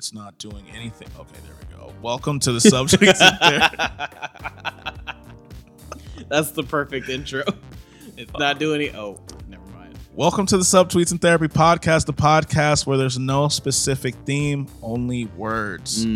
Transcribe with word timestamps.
It's 0.00 0.14
not 0.14 0.38
doing 0.38 0.64
anything. 0.74 1.08
Okay, 1.18 1.36
there 1.44 1.54
we 1.60 1.76
go. 1.76 1.92
Welcome 2.00 2.40
to 2.40 2.52
the 2.52 2.58
subtweets 2.58 3.20
and. 6.16 6.26
That's 6.30 6.52
the 6.52 6.62
perfect 6.62 7.10
intro. 7.10 7.42
It's 8.16 8.32
not 8.38 8.58
doing 8.58 8.80
it. 8.80 8.94
Oh, 8.94 9.20
never 9.46 9.66
mind. 9.72 9.98
Welcome 10.14 10.46
to 10.46 10.56
the 10.56 10.62
Subtweets 10.62 11.10
and 11.10 11.20
Therapy 11.20 11.48
podcast, 11.48 12.06
the 12.06 12.14
podcast 12.14 12.86
where 12.86 12.96
there's 12.96 13.18
no 13.18 13.48
specific 13.48 14.14
theme, 14.24 14.68
only 14.80 15.26
words. 15.36 16.06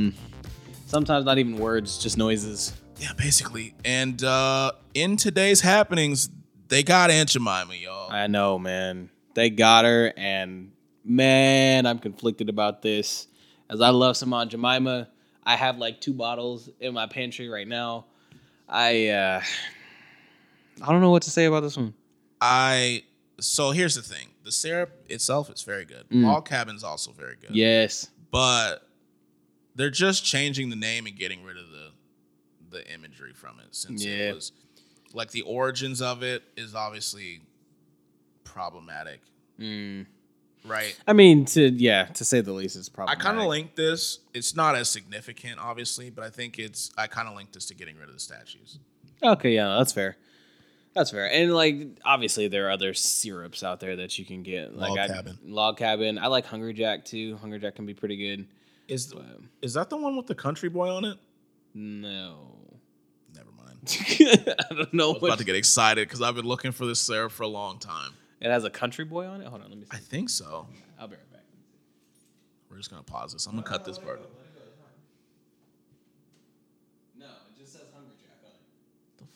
Sometimes 0.86 1.26
not 1.26 1.36
even 1.36 1.58
words, 1.58 1.98
just 1.98 2.16
noises. 2.16 2.72
Yeah, 2.96 3.12
basically. 3.18 3.74
And 3.84 4.24
uh 4.24 4.72
in 4.94 5.18
today's 5.18 5.60
happenings, 5.60 6.30
they 6.68 6.82
got 6.82 7.10
Aunt 7.10 7.28
Jemima, 7.28 7.74
y'all. 7.74 8.10
I 8.10 8.28
know, 8.28 8.58
man. 8.58 9.10
They 9.34 9.50
got 9.50 9.84
her, 9.84 10.10
and 10.16 10.72
man, 11.04 11.84
I'm 11.84 11.98
conflicted 11.98 12.48
about 12.48 12.80
this. 12.80 13.26
As 13.70 13.80
I 13.80 13.90
love 13.90 14.16
some 14.16 14.32
Aunt 14.32 14.50
Jemima, 14.50 15.08
I 15.44 15.56
have 15.56 15.78
like 15.78 16.00
two 16.00 16.12
bottles 16.14 16.68
in 16.80 16.94
my 16.94 17.06
pantry 17.06 17.48
right 17.48 17.66
now. 17.68 18.06
I 18.68 19.08
uh 19.08 19.42
I 20.82 20.92
don't 20.92 21.00
know 21.00 21.10
what 21.10 21.22
to 21.22 21.30
say 21.30 21.44
about 21.46 21.60
this 21.60 21.76
one. 21.76 21.94
I 22.40 23.04
so 23.40 23.70
here's 23.70 23.94
the 23.94 24.02
thing. 24.02 24.28
The 24.44 24.52
syrup 24.52 25.04
itself 25.08 25.50
is 25.50 25.62
very 25.62 25.84
good. 25.84 26.04
Log 26.10 26.46
Cabin's 26.46 26.84
also 26.84 27.12
very 27.12 27.36
good. 27.40 27.54
Yes. 27.54 28.08
But 28.30 28.86
they're 29.74 29.90
just 29.90 30.24
changing 30.24 30.70
the 30.70 30.76
name 30.76 31.06
and 31.06 31.16
getting 31.16 31.42
rid 31.44 31.56
of 31.56 31.64
the 31.70 31.90
the 32.70 32.92
imagery 32.92 33.32
from 33.32 33.60
it 33.60 33.68
since 33.74 34.04
Yeah. 34.04 34.30
it 34.30 34.34
was 34.34 34.52
like 35.12 35.30
the 35.30 35.42
origins 35.42 36.02
of 36.02 36.22
it 36.22 36.42
is 36.56 36.74
obviously 36.74 37.40
problematic. 38.42 39.20
Right. 40.66 40.98
I 41.06 41.12
mean, 41.12 41.44
to 41.46 41.70
yeah, 41.70 42.06
to 42.06 42.24
say 42.24 42.40
the 42.40 42.52
least, 42.52 42.76
it's 42.76 42.88
probably 42.88 43.12
I 43.12 43.16
kind 43.16 43.38
of 43.38 43.46
linked 43.46 43.76
this. 43.76 44.20
It's 44.32 44.56
not 44.56 44.74
as 44.76 44.88
significant, 44.88 45.58
obviously, 45.58 46.10
but 46.10 46.24
I 46.24 46.30
think 46.30 46.58
it's. 46.58 46.90
I 46.96 47.06
kind 47.06 47.28
of 47.28 47.36
linked 47.36 47.52
this 47.52 47.66
to 47.66 47.74
getting 47.74 47.96
rid 47.96 48.08
of 48.08 48.14
the 48.14 48.20
statues. 48.20 48.78
Okay, 49.22 49.54
yeah, 49.54 49.76
that's 49.78 49.92
fair. 49.92 50.16
That's 50.94 51.10
fair. 51.10 51.30
And 51.30 51.52
like 51.52 51.98
obviously 52.04 52.48
there 52.48 52.68
are 52.68 52.70
other 52.70 52.94
syrups 52.94 53.62
out 53.62 53.80
there 53.80 53.96
that 53.96 54.18
you 54.18 54.24
can 54.24 54.42
get. 54.42 54.76
Like 54.76 54.90
Log 54.90 54.98
I, 54.98 55.08
Cabin. 55.08 55.38
Log 55.44 55.76
cabin. 55.76 56.18
I 56.18 56.28
like 56.28 56.46
Hungry 56.46 56.72
Jack 56.72 57.04
too. 57.04 57.36
Hungry 57.36 57.58
Jack 57.58 57.74
can 57.74 57.84
be 57.84 57.94
pretty 57.94 58.16
good. 58.16 58.46
Is 58.86 59.08
But 59.08 59.22
um, 59.22 59.50
is 59.60 59.74
that 59.74 59.90
the 59.90 59.96
one 59.96 60.16
with 60.16 60.26
the 60.26 60.34
country 60.34 60.68
boy 60.68 60.88
on 60.88 61.04
it? 61.04 61.18
no. 61.74 62.50
Never 63.34 63.50
mind. 63.56 63.98
I 64.70 64.74
don't 64.74 64.94
know 64.94 65.10
I 65.10 65.12
was 65.14 65.22
about 65.22 65.38
to 65.38 65.44
get 65.44 65.56
excited 65.56 66.06
because 66.06 66.22
I've 66.22 66.36
been 66.36 66.46
looking 66.46 66.70
for 66.70 66.86
this 66.86 67.00
syrup 67.00 67.32
for 67.32 67.42
a 67.42 67.48
long 67.48 67.78
time. 67.80 68.12
It 68.40 68.50
has 68.50 68.64
a 68.64 68.70
country 68.70 69.04
boy 69.04 69.26
on 69.26 69.40
it. 69.40 69.46
Hold 69.46 69.62
on, 69.62 69.68
let 69.70 69.78
me 69.78 69.84
See. 69.84 69.90
I 69.92 69.98
think 69.98 70.28
so. 70.30 70.66
I'll 70.98 71.08
be 71.08 71.16
right 71.16 71.32
back. 71.32 71.40
We're 72.70 72.76
just 72.78 72.90
gonna 72.90 73.02
pause 73.02 73.32
this. 73.32 73.46
I'm 73.46 73.52
gonna 73.52 73.62
cut 73.66 73.84
this 73.84 73.98
part. 73.98 74.20
No, 77.18 77.26
it 77.26 77.58
just 77.60 77.72
says 77.72 77.82
Hungry 77.94 78.14
Jack 78.20 78.38
on 78.44 79.26
it. 79.26 79.28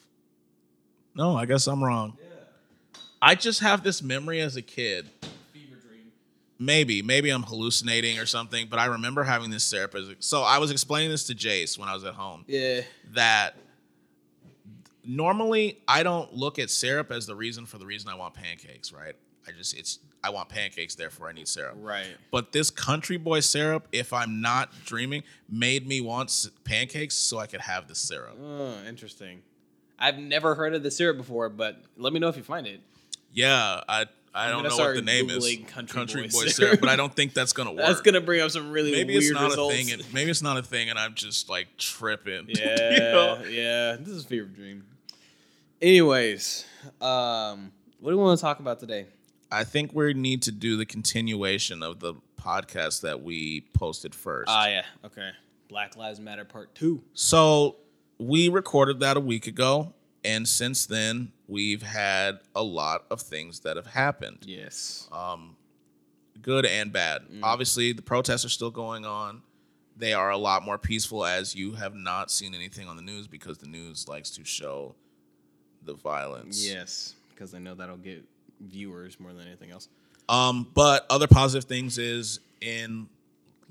No, 1.14 1.36
I 1.36 1.46
guess 1.46 1.66
I'm 1.66 1.82
wrong. 1.82 2.16
Yeah. 2.20 2.26
I 3.20 3.34
just 3.34 3.60
have 3.60 3.82
this 3.82 4.02
memory 4.02 4.40
as 4.40 4.56
a 4.56 4.62
kid. 4.62 5.08
Fever 5.52 5.76
Dream. 5.76 6.12
Maybe, 6.58 7.02
maybe 7.02 7.30
I'm 7.30 7.42
hallucinating 7.42 8.18
or 8.18 8.26
something, 8.26 8.66
but 8.68 8.78
I 8.78 8.86
remember 8.86 9.24
having 9.24 9.50
this 9.50 9.64
syrup 9.64 9.94
as 9.94 10.10
so 10.20 10.42
I 10.42 10.58
was 10.58 10.70
explaining 10.70 11.10
this 11.10 11.24
to 11.28 11.34
Jace 11.34 11.78
when 11.78 11.88
I 11.88 11.94
was 11.94 12.04
at 12.04 12.14
home 12.14 12.44
Yeah. 12.48 12.82
that 13.12 13.56
normally 15.08 15.80
I 15.88 16.02
don't 16.04 16.32
look 16.34 16.58
at 16.58 16.70
syrup 16.70 17.10
as 17.10 17.26
the 17.26 17.34
reason 17.34 17.66
for 17.66 17.78
the 17.78 17.86
reason 17.86 18.08
I 18.10 18.14
want 18.14 18.34
pancakes, 18.34 18.92
right? 18.92 19.14
I 19.46 19.50
just 19.52 19.76
it's 19.76 19.98
I 20.22 20.30
want 20.30 20.48
pancakes, 20.48 20.94
therefore 20.94 21.28
I 21.28 21.32
need 21.32 21.48
syrup. 21.48 21.76
Right. 21.80 22.06
But 22.30 22.52
this 22.52 22.70
country 22.70 23.16
boy 23.16 23.40
syrup, 23.40 23.88
if 23.92 24.12
I'm 24.12 24.40
not 24.40 24.70
dreaming, 24.84 25.22
made 25.48 25.86
me 25.88 26.00
want 26.00 26.46
pancakes 26.64 27.14
so 27.14 27.38
I 27.38 27.46
could 27.46 27.60
have 27.62 27.88
the 27.88 27.94
syrup. 27.94 28.36
Oh, 28.42 28.74
interesting. 28.86 29.40
I've 29.98 30.18
never 30.18 30.54
heard 30.54 30.74
of 30.74 30.82
the 30.82 30.90
syrup 30.90 31.16
before, 31.16 31.48
but 31.48 31.82
let 31.96 32.12
me 32.12 32.20
know 32.20 32.28
if 32.28 32.36
you 32.36 32.42
find 32.42 32.66
it. 32.66 32.80
Yeah, 33.32 33.80
I 33.88 34.06
I 34.34 34.46
I'm 34.46 34.62
don't 34.62 34.68
know 34.68 34.76
what 34.76 34.94
the 34.94 35.02
name 35.02 35.30
is. 35.30 35.44
Googling 35.44 35.66
country 35.66 36.22
boy 36.22 36.28
boy 36.28 36.28
syrup. 36.28 36.52
syrup, 36.52 36.80
but 36.80 36.88
I 36.88 36.96
don't 36.96 37.14
think 37.14 37.32
that's 37.32 37.52
gonna 37.52 37.72
work. 37.72 37.86
That's 37.86 38.00
gonna 38.02 38.20
bring 38.20 38.40
up 38.40 38.50
some 38.50 38.70
really 38.70 38.92
maybe 38.92 39.14
weird 39.14 39.24
it's 39.24 39.32
not 39.32 39.50
results. 39.50 39.74
a 39.74 39.76
thing, 39.76 39.92
and 39.92 40.14
maybe 40.14 40.30
it's 40.30 40.42
not 40.42 40.56
a 40.58 40.62
thing, 40.62 40.90
and 40.90 40.98
I'm 40.98 41.14
just 41.14 41.48
like 41.48 41.68
tripping. 41.78 42.46
Yeah, 42.48 42.92
You 42.92 42.98
know? 42.98 43.42
yeah. 43.48 43.96
This 43.98 44.08
is 44.14 44.24
fever 44.24 44.46
dream. 44.46 44.84
Anyways, 45.80 46.64
um, 47.00 47.72
what 48.00 48.10
do 48.10 48.16
we 48.16 48.22
want 48.22 48.38
to 48.38 48.42
talk 48.42 48.58
about 48.60 48.80
today? 48.80 49.06
I 49.50 49.64
think 49.64 49.94
we 49.94 50.12
need 50.12 50.42
to 50.42 50.52
do 50.52 50.76
the 50.76 50.84
continuation 50.84 51.82
of 51.82 52.00
the 52.00 52.14
podcast 52.40 53.02
that 53.02 53.22
we 53.22 53.62
posted 53.74 54.14
first. 54.14 54.48
Ah, 54.50 54.68
yeah. 54.68 54.82
Okay. 55.04 55.30
Black 55.68 55.96
Lives 55.96 56.18
Matter 56.18 56.44
Part 56.44 56.74
Two. 56.74 57.02
so 57.12 57.76
we 58.18 58.48
recorded 58.48 59.00
that 59.00 59.16
a 59.16 59.20
week 59.20 59.46
ago, 59.46 59.92
and 60.24 60.48
since 60.48 60.86
then 60.86 61.30
we've 61.46 61.82
had 61.82 62.40
a 62.56 62.62
lot 62.62 63.04
of 63.10 63.20
things 63.20 63.60
that 63.60 63.76
have 63.76 63.86
happened, 63.86 64.38
Yes. 64.44 65.08
Um, 65.12 65.56
good 66.42 66.66
and 66.66 66.92
bad. 66.92 67.22
Mm. 67.32 67.40
Obviously, 67.44 67.92
the 67.92 68.02
protests 68.02 68.44
are 68.44 68.48
still 68.48 68.70
going 68.72 69.04
on. 69.06 69.42
They 69.96 70.12
are 70.14 70.30
a 70.30 70.36
lot 70.38 70.64
more 70.64 70.78
peaceful, 70.78 71.24
as 71.24 71.54
you 71.54 71.72
have 71.72 71.94
not 71.94 72.30
seen 72.30 72.54
anything 72.54 72.88
on 72.88 72.96
the 72.96 73.02
news 73.02 73.28
because 73.28 73.58
the 73.58 73.68
news 73.68 74.08
likes 74.08 74.30
to 74.30 74.44
show 74.44 74.94
the 75.84 75.94
violence. 75.94 76.66
yes, 76.66 77.14
because 77.30 77.54
I 77.54 77.58
know 77.58 77.74
that'll 77.74 77.96
get 77.96 78.24
viewers 78.60 79.18
more 79.20 79.32
than 79.32 79.46
anything 79.46 79.70
else. 79.70 79.88
Um, 80.28 80.66
but 80.74 81.06
other 81.08 81.26
positive 81.26 81.64
things 81.68 81.96
is 81.98 82.40
in 82.60 83.08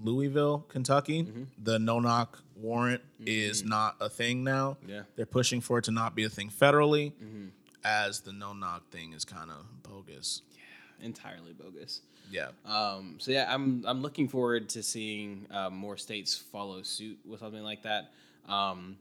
Louisville, 0.03 0.65
Kentucky, 0.69 1.23
Mm-hmm. 1.23 1.43
the 1.63 1.79
no 1.79 1.99
knock 1.99 2.41
warrant 2.55 3.01
is 3.25 3.63
not 3.63 3.95
a 3.99 4.09
thing 4.09 4.43
now. 4.43 4.77
Yeah. 4.87 5.01
They're 5.15 5.25
pushing 5.25 5.61
for 5.61 5.79
it 5.79 5.83
to 5.85 5.91
not 5.91 6.15
be 6.15 6.23
a 6.23 6.29
thing 6.29 6.49
federally, 6.49 7.11
Mm-hmm. 7.13 7.47
as 7.83 8.21
the 8.21 8.31
no 8.33 8.53
knock 8.53 8.89
thing 8.89 9.13
is 9.13 9.25
kind 9.25 9.49
of 9.51 9.65
bogus. 9.83 10.41
Yeah, 10.55 11.05
entirely 11.05 11.53
bogus. 11.53 12.01
Yeah. 12.31 12.49
Um, 12.65 13.15
so 13.19 13.31
yeah, 13.31 13.53
I'm 13.53 13.83
I'm 13.87 14.01
looking 14.01 14.27
forward 14.27 14.69
to 14.69 14.83
seeing 14.83 15.45
uh, 15.51 15.69
more 15.69 15.95
states 15.97 16.35
follow 16.35 16.81
suit 16.81 17.17
with 17.25 17.39
something 17.39 17.63
like 17.63 17.83
that. 17.83 18.11
Um, 18.47 18.97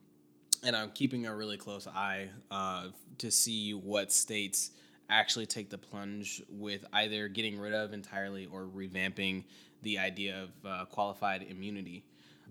and 0.67 0.75
I'm 0.75 0.91
keeping 0.91 1.27
a 1.27 1.35
really 1.35 1.57
close 1.57 1.87
eye 1.87 2.29
uh, 2.51 2.89
to 3.19 3.31
see 3.31 3.73
what 3.73 4.13
states 4.13 4.73
actually 5.09 5.47
take 5.47 5.71
the 5.71 5.79
plunge 5.79 6.43
with 6.51 6.85
either 6.93 7.29
getting 7.29 7.59
rid 7.59 7.73
of 7.73 7.93
entirely 7.93 8.47
or 8.47 8.65
revamping 8.65 9.45
the 9.83 10.01
idea 10.01 10.43
of 10.43 10.51
uh, 10.69 10.85
qualified 10.87 11.47
immunity. 11.49 12.05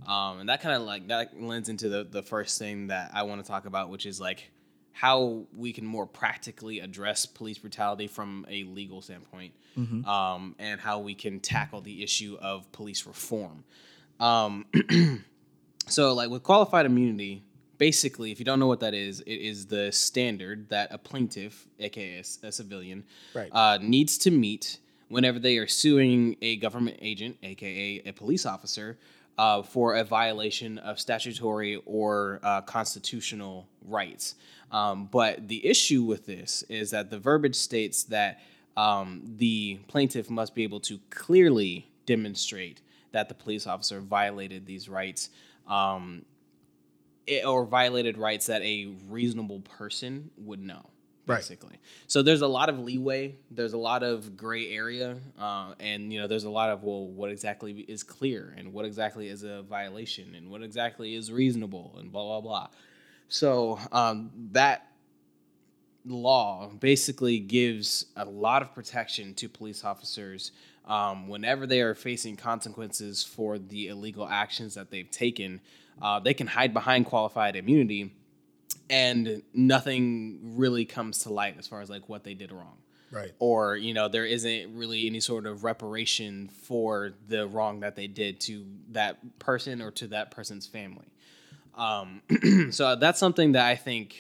Um, 0.08 0.40
and 0.40 0.50
that 0.50 0.62
kind 0.62 0.76
of 0.76 0.84
like 0.84 1.10
that 1.10 1.42
lends 1.42 1.70
into 1.70 1.90
the 1.90 2.04
the 2.04 2.22
first 2.22 2.58
thing 2.60 2.88
that 2.88 3.12
I 3.14 3.24
want 3.24 3.44
to 3.44 3.48
talk 3.48 3.66
about, 3.66 3.90
which 3.90 4.06
is 4.06 4.20
like 4.20 4.52
how 4.92 5.46
we 5.56 5.74
can 5.74 5.86
more 5.86 6.06
practically 6.06 6.80
address 6.80 7.26
police 7.26 7.58
brutality 7.58 8.08
from 8.08 8.46
a 8.50 8.64
legal 8.64 9.02
standpoint, 9.02 9.54
um, 10.06 10.56
and 10.60 10.80
how 10.80 11.00
we 11.00 11.16
can 11.16 11.40
tackle 11.40 11.82
the 11.82 12.04
issue 12.04 12.38
of 12.42 12.70
police 12.72 13.06
reform. 13.06 13.64
Um, 14.20 14.66
so, 15.88 16.14
like 16.14 16.30
with 16.30 16.44
qualified 16.44 16.86
immunity, 16.86 17.44
basically, 17.78 18.32
if 18.32 18.40
you 18.40 18.46
don't 18.46 18.60
know 18.60 18.68
what 18.68 18.80
that 18.82 18.94
is, 18.94 19.22
it 19.22 19.34
is 19.34 19.68
the 19.68 19.92
standard 19.92 20.70
that 20.70 20.90
a 20.92 20.98
plaintiff, 20.98 21.68
aka 21.80 22.20
a 22.44 22.52
civilian, 22.52 23.04
Right. 23.34 23.50
uh, 23.52 23.78
needs 23.82 24.18
to 24.20 24.32
meet 24.32 24.80
whenever 25.10 25.40
they 25.40 25.58
are 25.58 25.68
suing 25.68 26.36
a 26.42 26.58
government 26.58 26.98
agent, 27.02 27.38
aka 27.44 28.02
a 28.06 28.12
police 28.12 28.46
officer, 28.46 28.98
uh, 29.38 29.62
for 29.62 29.96
a 29.96 30.04
violation 30.04 30.78
of 30.80 31.00
statutory 31.00 31.82
or 31.86 32.40
uh, 32.44 32.62
constitutional 32.62 33.68
rights. 33.86 34.36
Um, 34.72 35.08
but 35.12 35.48
the 35.48 35.66
issue 35.66 36.04
with 36.04 36.26
this 36.26 36.64
is 36.70 36.92
that 36.92 37.10
the 37.10 37.20
verbiage 37.20 37.56
states 37.56 38.04
that 38.06 38.42
um, 38.78 39.22
the 39.38 39.80
plaintiff 39.88 40.30
must 40.30 40.56
be 40.56 40.64
able 40.64 40.80
to 40.82 41.00
clearly 41.10 41.88
demonstrate 42.06 42.82
that 43.12 43.30
the 43.30 43.36
police 43.36 43.68
officer 43.68 44.02
violated 44.02 44.66
these 44.66 44.90
rights 44.90 45.30
um, 45.68 46.26
or 47.46 47.66
violated 47.66 48.18
rights 48.18 48.48
that 48.48 48.62
a 48.62 48.94
reasonable 49.08 49.62
person 49.62 50.30
would 50.38 50.60
know 50.60 50.90
Right. 51.28 51.38
basically 51.38 51.80
so 52.06 52.22
there's 52.22 52.44
a 52.44 52.48
lot 52.48 52.70
of 52.70 52.78
leeway 52.78 53.34
there's 53.50 53.74
a 53.74 53.80
lot 53.80 54.04
of 54.04 54.38
gray 54.38 54.70
area 54.70 55.18
uh, 55.40 55.74
and 55.80 56.14
you 56.14 56.22
know 56.22 56.28
there's 56.28 56.44
a 56.44 56.52
lot 56.52 56.70
of 56.70 56.84
well 56.84 57.08
what 57.08 57.32
exactly 57.32 57.84
is 57.88 58.04
clear 58.04 58.54
and 58.56 58.72
what 58.72 58.86
exactly 58.86 59.28
is 59.28 59.42
a 59.42 59.64
violation 59.64 60.36
and 60.36 60.52
what 60.52 60.62
exactly 60.62 61.16
is 61.16 61.32
reasonable 61.32 61.96
and 61.98 62.12
blah 62.12 62.22
blah 62.24 62.42
blah 62.42 62.68
so 63.28 63.80
um, 63.92 64.30
that 64.52 64.92
law 66.06 66.70
basically 66.80 67.40
gives 67.40 68.06
a 68.16 68.26
lot 68.26 68.62
of 68.62 68.74
protection 68.74 69.34
to 69.36 69.50
police 69.50 69.84
officers 69.84 70.52
um, 70.86 71.28
whenever 71.28 71.66
they 71.66 71.82
are 71.82 71.96
facing 71.96 72.36
consequences 72.36 73.24
for 73.24 73.58
the 73.58 73.88
illegal 73.88 74.28
actions 74.28 74.76
that 74.76 74.92
they've 74.92 75.10
taken. 75.10 75.60
Uh, 76.02 76.20
they 76.20 76.34
can 76.34 76.48
hide 76.48 76.74
behind 76.74 77.06
qualified 77.06 77.56
immunity, 77.56 78.14
and 78.90 79.42
nothing 79.54 80.40
really 80.56 80.86
comes 80.86 81.20
to 81.20 81.34
light 81.34 81.56
as 81.58 81.68
far 81.68 81.82
as 81.82 81.90
like 81.90 82.10
what 82.10 82.24
they 82.24 82.34
did 82.34 82.52
wrong. 82.52 82.78
Right. 83.12 83.32
or 83.40 83.78
you 83.78 83.94
know 83.94 84.10
there 84.10 84.26
isn't 84.26 84.76
really 84.76 85.06
any 85.06 85.22
sort 85.22 85.46
of 85.46 85.64
reparation 85.64 86.50
for 86.64 87.14
the 87.30 87.48
wrong 87.48 87.80
that 87.82 87.96
they 87.96 88.08
did 88.08 88.42
to 88.42 88.66
that 88.92 89.40
person 89.40 89.82
or 89.82 89.92
to 89.92 90.08
that 90.08 90.32
person's 90.32 90.68
family 90.68 91.06
um, 91.76 92.22
so 92.72 92.96
that's 92.98 93.20
something 93.20 93.54
that 93.54 93.66
i 93.68 93.76
think 93.76 94.18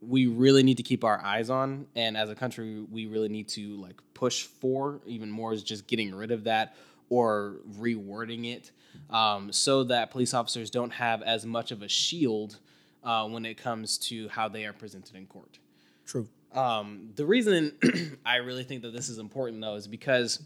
we 0.00 0.26
really 0.26 0.62
need 0.62 0.78
to 0.78 0.82
keep 0.82 1.04
our 1.04 1.22
eyes 1.22 1.50
on 1.50 1.86
and 1.94 2.16
as 2.16 2.30
a 2.30 2.34
country 2.34 2.80
we 2.90 3.06
really 3.06 3.28
need 3.28 3.48
to 3.48 3.76
like 3.76 4.00
push 4.14 4.44
for 4.44 5.00
even 5.06 5.30
more 5.30 5.52
is 5.52 5.62
just 5.62 5.86
getting 5.86 6.14
rid 6.14 6.30
of 6.30 6.44
that 6.44 6.76
or 7.10 7.56
rewording 7.78 8.50
it 8.50 8.70
um, 9.10 9.52
so 9.52 9.84
that 9.84 10.10
police 10.10 10.32
officers 10.32 10.70
don't 10.70 10.92
have 10.92 11.20
as 11.22 11.44
much 11.44 11.70
of 11.70 11.82
a 11.82 11.88
shield 11.88 12.58
uh, 13.04 13.26
when 13.28 13.44
it 13.44 13.58
comes 13.58 13.98
to 13.98 14.28
how 14.30 14.48
they 14.48 14.64
are 14.64 14.72
presented 14.72 15.14
in 15.14 15.26
court 15.26 15.58
True. 16.06 16.26
um, 16.54 17.10
the 17.16 17.26
reason 17.26 17.72
I 18.24 18.36
really 18.36 18.64
think 18.64 18.82
that 18.82 18.92
this 18.92 19.08
is 19.08 19.18
important, 19.18 19.60
though, 19.60 19.74
is 19.74 19.86
because 19.86 20.42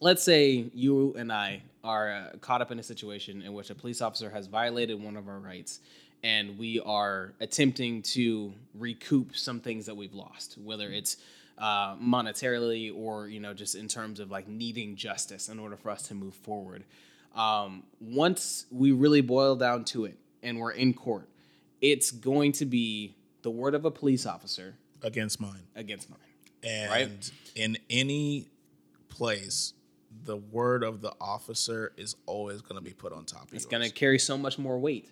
let's 0.00 0.22
say 0.22 0.66
you 0.74 1.14
and 1.16 1.32
I 1.32 1.62
are 1.82 2.12
uh, 2.12 2.36
caught 2.40 2.60
up 2.60 2.70
in 2.70 2.78
a 2.78 2.82
situation 2.82 3.42
in 3.42 3.52
which 3.52 3.70
a 3.70 3.74
police 3.74 4.00
officer 4.00 4.30
has 4.30 4.46
violated 4.46 5.02
one 5.02 5.16
of 5.16 5.28
our 5.28 5.38
rights, 5.38 5.80
and 6.22 6.58
we 6.58 6.80
are 6.80 7.32
attempting 7.40 8.02
to 8.02 8.52
recoup 8.74 9.36
some 9.36 9.60
things 9.60 9.86
that 9.86 9.96
we've 9.96 10.14
lost, 10.14 10.58
whether 10.58 10.90
it's 10.90 11.18
uh, 11.58 11.96
monetarily 11.96 12.94
or 12.94 13.28
you 13.28 13.40
know 13.40 13.54
just 13.54 13.74
in 13.74 13.88
terms 13.88 14.20
of 14.20 14.30
like 14.30 14.48
needing 14.48 14.96
justice 14.96 15.48
in 15.48 15.58
order 15.58 15.76
for 15.76 15.90
us 15.90 16.02
to 16.08 16.14
move 16.14 16.34
forward. 16.34 16.84
Um, 17.34 17.82
once 18.00 18.66
we 18.70 18.92
really 18.92 19.20
boil 19.20 19.56
down 19.56 19.84
to 19.86 20.04
it, 20.04 20.16
and 20.42 20.58
we're 20.58 20.70
in 20.72 20.94
court, 20.94 21.28
it's 21.80 22.10
going 22.12 22.52
to 22.52 22.64
be 22.64 23.16
the 23.42 23.50
word 23.50 23.74
of 23.74 23.84
a 23.84 23.90
police 23.90 24.24
officer 24.26 24.74
Against 25.02 25.40
mine. 25.40 25.62
against 25.74 26.08
mine. 26.08 26.18
And 26.62 26.90
Right. 26.90 27.30
in 27.56 27.76
any 27.90 28.48
place, 29.08 29.74
the 30.24 30.36
word 30.36 30.82
of 30.84 31.00
the 31.00 31.12
officer 31.20 31.92
is 31.96 32.14
always 32.26 32.62
going 32.62 32.76
to 32.76 32.84
be 32.84 32.92
put 32.94 33.12
on 33.12 33.24
top 33.24 33.48
of 33.48 33.54
It's 33.54 33.66
going 33.66 33.82
to 33.82 33.90
carry 33.90 34.18
so 34.18 34.38
much 34.38 34.58
more 34.58 34.78
weight. 34.78 35.10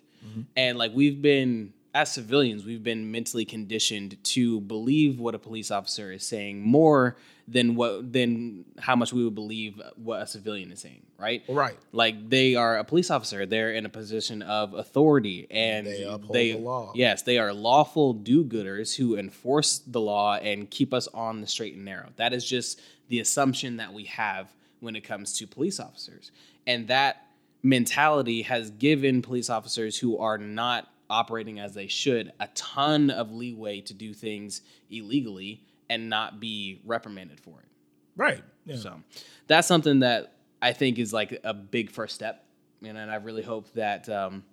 And 0.55 0.77
like 0.77 0.93
we've 0.95 1.21
been, 1.21 1.73
as 1.93 2.11
civilians, 2.11 2.65
we've 2.65 2.83
been 2.83 3.11
mentally 3.11 3.45
conditioned 3.45 4.17
to 4.23 4.61
believe 4.61 5.19
what 5.19 5.35
a 5.35 5.39
police 5.39 5.69
officer 5.69 6.11
is 6.11 6.25
saying 6.25 6.59
more 6.61 7.15
than 7.47 7.75
what 7.75 8.11
than 8.11 8.65
how 8.79 8.95
much 8.95 9.11
we 9.13 9.23
would 9.23 9.35
believe 9.35 9.79
what 9.97 10.21
a 10.21 10.27
civilian 10.27 10.71
is 10.71 10.79
saying, 10.79 11.03
right? 11.19 11.43
Right. 11.47 11.77
Like 11.91 12.29
they 12.29 12.55
are 12.55 12.77
a 12.77 12.83
police 12.83 13.11
officer, 13.11 13.45
they're 13.45 13.73
in 13.73 13.85
a 13.85 13.89
position 13.89 14.41
of 14.41 14.73
authority, 14.73 15.45
and 15.51 15.85
They 15.85 16.03
uphold 16.03 16.33
they- 16.33 16.53
the 16.53 16.59
law. 16.59 16.93
Yes, 16.95 17.21
they 17.21 17.37
are 17.37 17.53
lawful 17.53 18.13
do-gooders 18.13 18.95
who 18.95 19.17
enforce 19.17 19.79
the 19.79 19.99
law 19.99 20.35
and 20.37 20.69
keep 20.69 20.93
us 20.93 21.07
on 21.13 21.41
the 21.41 21.47
straight 21.47 21.75
and 21.75 21.85
narrow. 21.85 22.09
That 22.15 22.33
is 22.33 22.45
just 22.45 22.79
the 23.09 23.19
assumption 23.19 23.77
that 23.77 23.93
we 23.93 24.05
have 24.05 24.53
when 24.79 24.95
it 24.95 25.01
comes 25.01 25.37
to 25.37 25.45
police 25.45 25.79
officers, 25.79 26.31
and 26.65 26.87
that 26.87 27.27
mentality 27.61 28.41
has 28.43 28.71
given 28.71 29.21
police 29.21 29.49
officers 29.49 29.97
who 29.97 30.17
are 30.17 30.37
not 30.37 30.89
operating 31.09 31.59
as 31.59 31.73
they 31.73 31.87
should 31.87 32.31
a 32.39 32.47
ton 32.55 33.09
of 33.09 33.31
leeway 33.31 33.81
to 33.81 33.93
do 33.93 34.13
things 34.13 34.61
illegally 34.89 35.63
and 35.89 36.09
not 36.09 36.39
be 36.39 36.81
reprimanded 36.85 37.39
for 37.39 37.59
it. 37.59 37.67
Right. 38.15 38.43
Yeah. 38.65 38.77
So 38.77 39.01
that's 39.47 39.67
something 39.67 39.99
that 39.99 40.35
I 40.61 40.73
think 40.73 40.99
is 40.99 41.13
like 41.13 41.39
a 41.43 41.53
big 41.53 41.91
first 41.91 42.15
step. 42.15 42.45
And, 42.81 42.97
and 42.97 43.11
I 43.11 43.15
really 43.15 43.43
hope 43.43 43.71
that 43.73 44.07
um, 44.09 44.43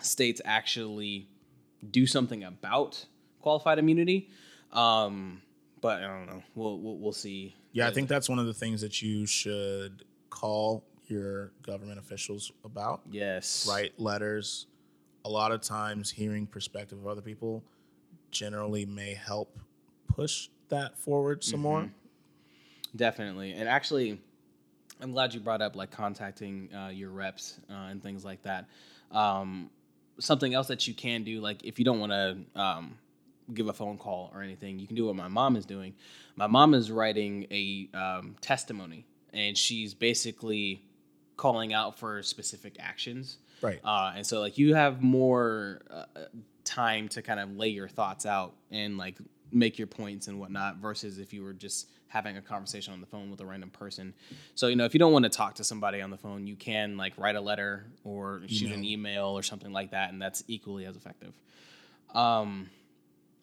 states 0.00 0.40
actually 0.44 1.28
do 1.90 2.06
something 2.06 2.44
about 2.44 3.04
qualified 3.40 3.78
immunity. 3.78 4.30
Um, 4.72 5.42
but 5.80 6.02
I 6.02 6.06
don't 6.06 6.26
know. 6.26 6.42
We'll, 6.54 6.78
we'll, 6.78 6.96
we'll 6.98 7.12
see. 7.12 7.54
Yeah, 7.72 7.88
I 7.88 7.92
think 7.92 8.08
that's 8.08 8.28
one 8.28 8.38
of 8.38 8.46
the 8.46 8.54
things 8.54 8.80
that 8.80 9.02
you 9.02 9.26
should 9.26 10.04
call 10.30 10.84
your 11.06 11.52
government 11.62 11.98
officials 11.98 12.50
about. 12.64 13.02
Yes. 13.10 13.66
Write 13.68 13.98
letters. 14.00 14.66
A 15.24 15.30
lot 15.30 15.52
of 15.52 15.62
times, 15.62 16.10
hearing 16.10 16.46
perspective 16.46 16.98
of 16.98 17.06
other 17.06 17.22
people 17.22 17.62
generally 18.30 18.84
may 18.84 19.14
help 19.14 19.58
push 20.08 20.48
that 20.68 20.98
forward 20.98 21.42
some 21.42 21.60
more. 21.60 21.90
Definitely. 22.96 23.52
And 23.52 23.68
actually, 23.68 24.20
I'm 25.00 25.12
glad 25.12 25.34
you 25.34 25.40
brought 25.40 25.62
up 25.62 25.76
like 25.76 25.90
contacting 25.90 26.68
uh, 26.74 26.88
your 26.88 27.10
reps 27.10 27.58
uh, 27.70 27.88
and 27.90 28.02
things 28.02 28.24
like 28.24 28.42
that. 28.42 28.66
Um, 29.10 29.70
something 30.18 30.54
else 30.54 30.68
that 30.68 30.86
you 30.86 30.94
can 30.94 31.24
do, 31.24 31.40
like 31.40 31.64
if 31.64 31.78
you 31.78 31.84
don't 31.84 32.00
want 32.00 32.12
to 32.12 32.60
um, 32.60 32.98
give 33.52 33.68
a 33.68 33.72
phone 33.72 33.98
call 33.98 34.30
or 34.34 34.42
anything, 34.42 34.78
you 34.78 34.86
can 34.86 34.96
do 34.96 35.06
what 35.06 35.16
my 35.16 35.28
mom 35.28 35.56
is 35.56 35.66
doing. 35.66 35.94
My 36.36 36.46
mom 36.46 36.74
is 36.74 36.90
writing 36.90 37.46
a 37.50 37.88
um, 37.94 38.36
testimony, 38.40 39.06
and 39.32 39.56
she's 39.56 39.94
basically 39.94 40.84
calling 41.36 41.72
out 41.72 41.98
for 41.98 42.22
specific 42.22 42.76
actions. 42.78 43.38
Right. 43.64 43.80
Uh, 43.82 44.12
and 44.16 44.26
so 44.26 44.40
like 44.40 44.58
you 44.58 44.74
have 44.74 45.02
more 45.02 45.80
uh, 45.90 46.04
time 46.64 47.08
to 47.08 47.22
kind 47.22 47.40
of 47.40 47.56
lay 47.56 47.68
your 47.68 47.88
thoughts 47.88 48.26
out 48.26 48.54
and 48.70 48.98
like 48.98 49.16
make 49.50 49.78
your 49.78 49.86
points 49.86 50.28
and 50.28 50.38
whatnot 50.38 50.76
versus 50.76 51.18
if 51.18 51.32
you 51.32 51.42
were 51.42 51.54
just 51.54 51.88
having 52.08 52.36
a 52.36 52.42
conversation 52.42 52.92
on 52.92 53.00
the 53.00 53.06
phone 53.06 53.30
with 53.30 53.40
a 53.40 53.46
random 53.46 53.70
person. 53.70 54.12
So 54.54 54.68
you 54.68 54.76
know 54.76 54.84
if 54.84 54.92
you 54.92 54.98
don't 54.98 55.12
want 55.12 55.24
to 55.24 55.30
talk 55.30 55.54
to 55.54 55.64
somebody 55.64 56.02
on 56.02 56.10
the 56.10 56.18
phone, 56.18 56.46
you 56.46 56.56
can 56.56 56.98
like 56.98 57.14
write 57.16 57.36
a 57.36 57.40
letter 57.40 57.86
or 58.04 58.42
shoot 58.48 58.70
an 58.70 58.84
email 58.84 59.28
or 59.28 59.42
something 59.42 59.72
like 59.72 59.92
that, 59.92 60.12
and 60.12 60.20
that's 60.20 60.44
equally 60.46 60.84
as 60.84 60.94
effective. 60.94 61.34
Um, 62.14 62.68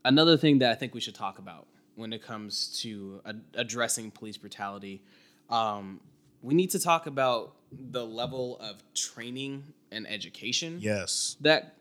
another 0.05 0.37
thing 0.37 0.59
that 0.59 0.71
I 0.71 0.75
think 0.75 0.93
we 0.93 1.01
should 1.01 1.15
talk 1.15 1.39
about 1.39 1.67
when 1.95 2.13
it 2.13 2.23
comes 2.23 2.79
to 2.81 3.21
ad- 3.25 3.43
addressing 3.55 4.11
police 4.11 4.37
brutality, 4.37 5.01
um, 5.49 5.99
we 6.41 6.53
need 6.53 6.69
to 6.71 6.79
talk 6.79 7.07
about 7.07 7.55
the 7.71 8.05
level 8.05 8.57
of 8.59 8.81
training 8.93 9.63
and 9.91 10.07
education 10.07 10.77
Yes. 10.81 11.35
that 11.41 11.75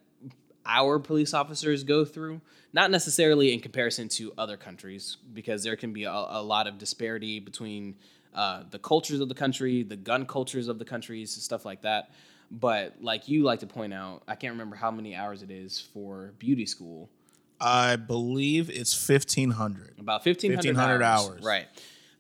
our 0.67 0.99
police 0.99 1.33
officers 1.35 1.85
go 1.85 2.05
through. 2.05 2.41
Not 2.73 2.91
necessarily 2.93 3.53
in 3.53 3.61
comparison 3.61 4.09
to 4.11 4.33
other 4.39 4.57
countries, 4.57 5.17
because 5.33 5.65
there 5.65 5.75
can 5.75 5.93
be 5.93 6.05
a, 6.05 6.13
a 6.13 6.43
lot 6.43 6.67
of 6.69 6.79
disparity 6.79 7.41
between 7.41 7.97
uh, 8.33 8.63
the 8.71 8.79
cultures 8.79 9.19
of 9.19 9.29
the 9.29 9.35
country, 9.35 9.83
the 9.83 9.97
gun 9.97 10.25
cultures 10.25 10.69
of 10.69 10.79
the 10.79 10.85
countries, 10.85 11.33
stuff 11.33 11.65
like 11.65 11.83
that. 11.83 12.11
But 12.53 12.97
like 13.01 13.29
you 13.29 13.43
like 13.43 13.61
to 13.61 13.67
point 13.67 13.93
out, 13.93 14.23
I 14.29 14.37
can't 14.37 14.53
remember 14.53 14.77
how 14.77 14.91
many 14.93 15.17
hours 15.17 15.43
it 15.43 15.51
is 15.51 15.81
for 15.81 16.33
beauty 16.39 16.65
school. 16.67 17.11
I 17.61 17.97
believe 17.97 18.71
it's 18.71 18.95
1500 19.09 19.99
About 19.99 20.25
1,500, 20.25 20.57
1,500 20.77 21.03
hours. 21.03 21.29
hours. 21.29 21.43
Right. 21.45 21.67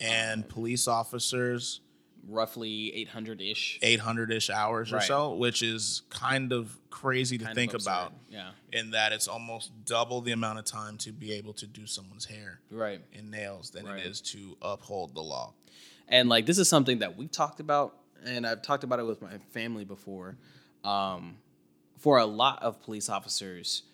and 0.00 0.48
police 0.48 0.88
officers 0.88 1.80
Roughly 2.28 2.94
800 2.94 3.40
ish. 3.40 3.78
800-ish 3.82 4.50
hours 4.50 4.92
or 4.92 5.00
so, 5.00 5.34
which 5.34 5.62
is 5.62 6.02
kind 6.10 6.52
of 6.52 6.76
crazy 6.90 7.38
to 7.38 7.54
think 7.54 7.72
about 7.74 8.12
Yeah. 8.28 8.50
in 8.72 8.90
that 8.90 9.12
it's 9.12 9.26
almost 9.26 9.70
double 9.84 10.20
the 10.20 10.32
amount 10.32 10.58
of 10.58 10.64
time 10.64 10.98
to 10.98 11.12
be 11.12 11.32
able 11.32 11.52
to 11.54 11.66
do 11.66 11.86
someone's 11.86 12.26
hair 12.26 12.60
Right. 12.70 13.00
and 13.14 13.30
nails 13.30 13.70
than 13.70 13.86
Right. 13.86 14.00
it 14.00 14.06
is 14.06 14.20
to 14.32 14.56
uphold 14.60 15.14
the 15.14 15.22
law. 15.22 15.54
and 16.08 16.28
like 16.28 16.44
this 16.46 16.58
is 16.58 16.68
something 16.68 16.98
that 16.98 17.16
we've 17.16 17.30
talked 17.30 17.60
about 17.60 17.96
and 18.24 18.44
i've 18.46 18.60
talked 18.62 18.82
about 18.84 18.98
it 18.98 19.06
with 19.06 19.22
my 19.22 19.38
family 19.52 19.84
before 19.84 20.36
um, 20.84 21.36
for 21.98 22.18
a 22.18 22.26
lot 22.26 22.60
of 22.62 22.82
police 22.82 23.08
officers 23.08 23.84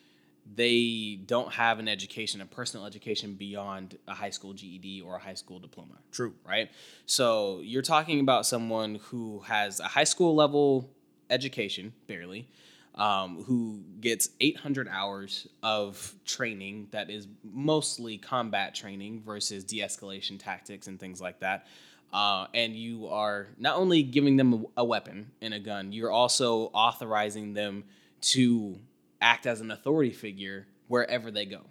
they 0.54 1.18
don't 1.26 1.52
have 1.52 1.78
an 1.78 1.88
education 1.88 2.40
a 2.40 2.46
personal 2.46 2.86
education 2.86 3.34
beyond 3.34 3.98
a 4.06 4.14
high 4.14 4.30
school 4.30 4.54
ged 4.54 5.02
or 5.04 5.16
a 5.16 5.18
high 5.18 5.34
school 5.34 5.58
diploma. 5.58 5.94
True. 6.12 6.34
right? 6.46 6.70
So 7.06 7.60
you're 7.62 7.82
talking 7.82 8.20
about 8.20 8.46
someone 8.46 8.96
who 9.06 9.40
has 9.40 9.80
a 9.80 9.84
high 9.88 10.04
school 10.04 10.34
level 10.34 10.90
education 11.30 11.92
barely 12.06 12.48
um, 12.96 13.42
who 13.44 13.82
gets 14.00 14.30
800 14.40 14.88
hours 14.88 15.48
of 15.62 16.14
training 16.24 16.88
that 16.92 17.10
is 17.10 17.28
mostly 17.44 18.16
combat 18.16 18.74
training 18.74 19.22
versus 19.24 19.64
de-escalation 19.64 20.38
tactics 20.38 20.86
and 20.86 20.98
things 20.98 21.20
like 21.20 21.40
that. 21.40 21.66
Uh, 22.12 22.46
and 22.54 22.74
you 22.74 23.08
are 23.08 23.48
not 23.58 23.76
only 23.76 24.02
giving 24.02 24.36
them 24.36 24.66
a, 24.76 24.80
a 24.80 24.84
weapon 24.84 25.30
and 25.42 25.52
a 25.52 25.58
gun 25.58 25.90
you're 25.92 26.10
also 26.10 26.70
authorizing 26.72 27.52
them 27.52 27.82
to 28.20 28.78
act 29.20 29.46
as 29.46 29.60
an 29.60 29.70
authority 29.70 30.10
figure 30.10 30.66
wherever 30.88 31.30
they 31.30 31.44
go 31.46 31.62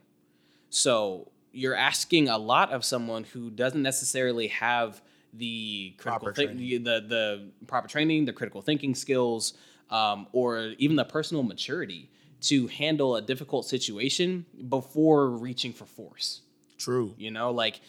so 0.69 1.31
you're 1.51 1.75
asking 1.75 2.27
a 2.27 2.37
lot 2.37 2.71
of 2.71 2.83
someone 2.83 3.23
who 3.23 3.49
doesn't 3.49 3.81
necessarily 3.81 4.47
have 4.47 5.01
the 5.33 5.93
critical 5.97 6.25
Proper 6.27 6.33
thi- 6.33 6.45
training. 6.47 6.83
the 6.83 7.05
the 7.07 7.49
proper 7.67 7.87
training, 7.87 8.25
the 8.25 8.33
critical 8.33 8.61
thinking 8.61 8.93
skills, 8.95 9.53
um, 9.89 10.27
or 10.33 10.73
even 10.77 10.95
the 10.97 11.05
personal 11.05 11.43
maturity 11.43 12.09
to 12.41 12.67
handle 12.67 13.15
a 13.15 13.21
difficult 13.21 13.65
situation 13.65 14.45
before 14.69 15.29
reaching 15.29 15.71
for 15.73 15.85
force. 15.85 16.41
True. 16.77 17.13
You 17.17 17.31
know, 17.31 17.51
like 17.51 17.79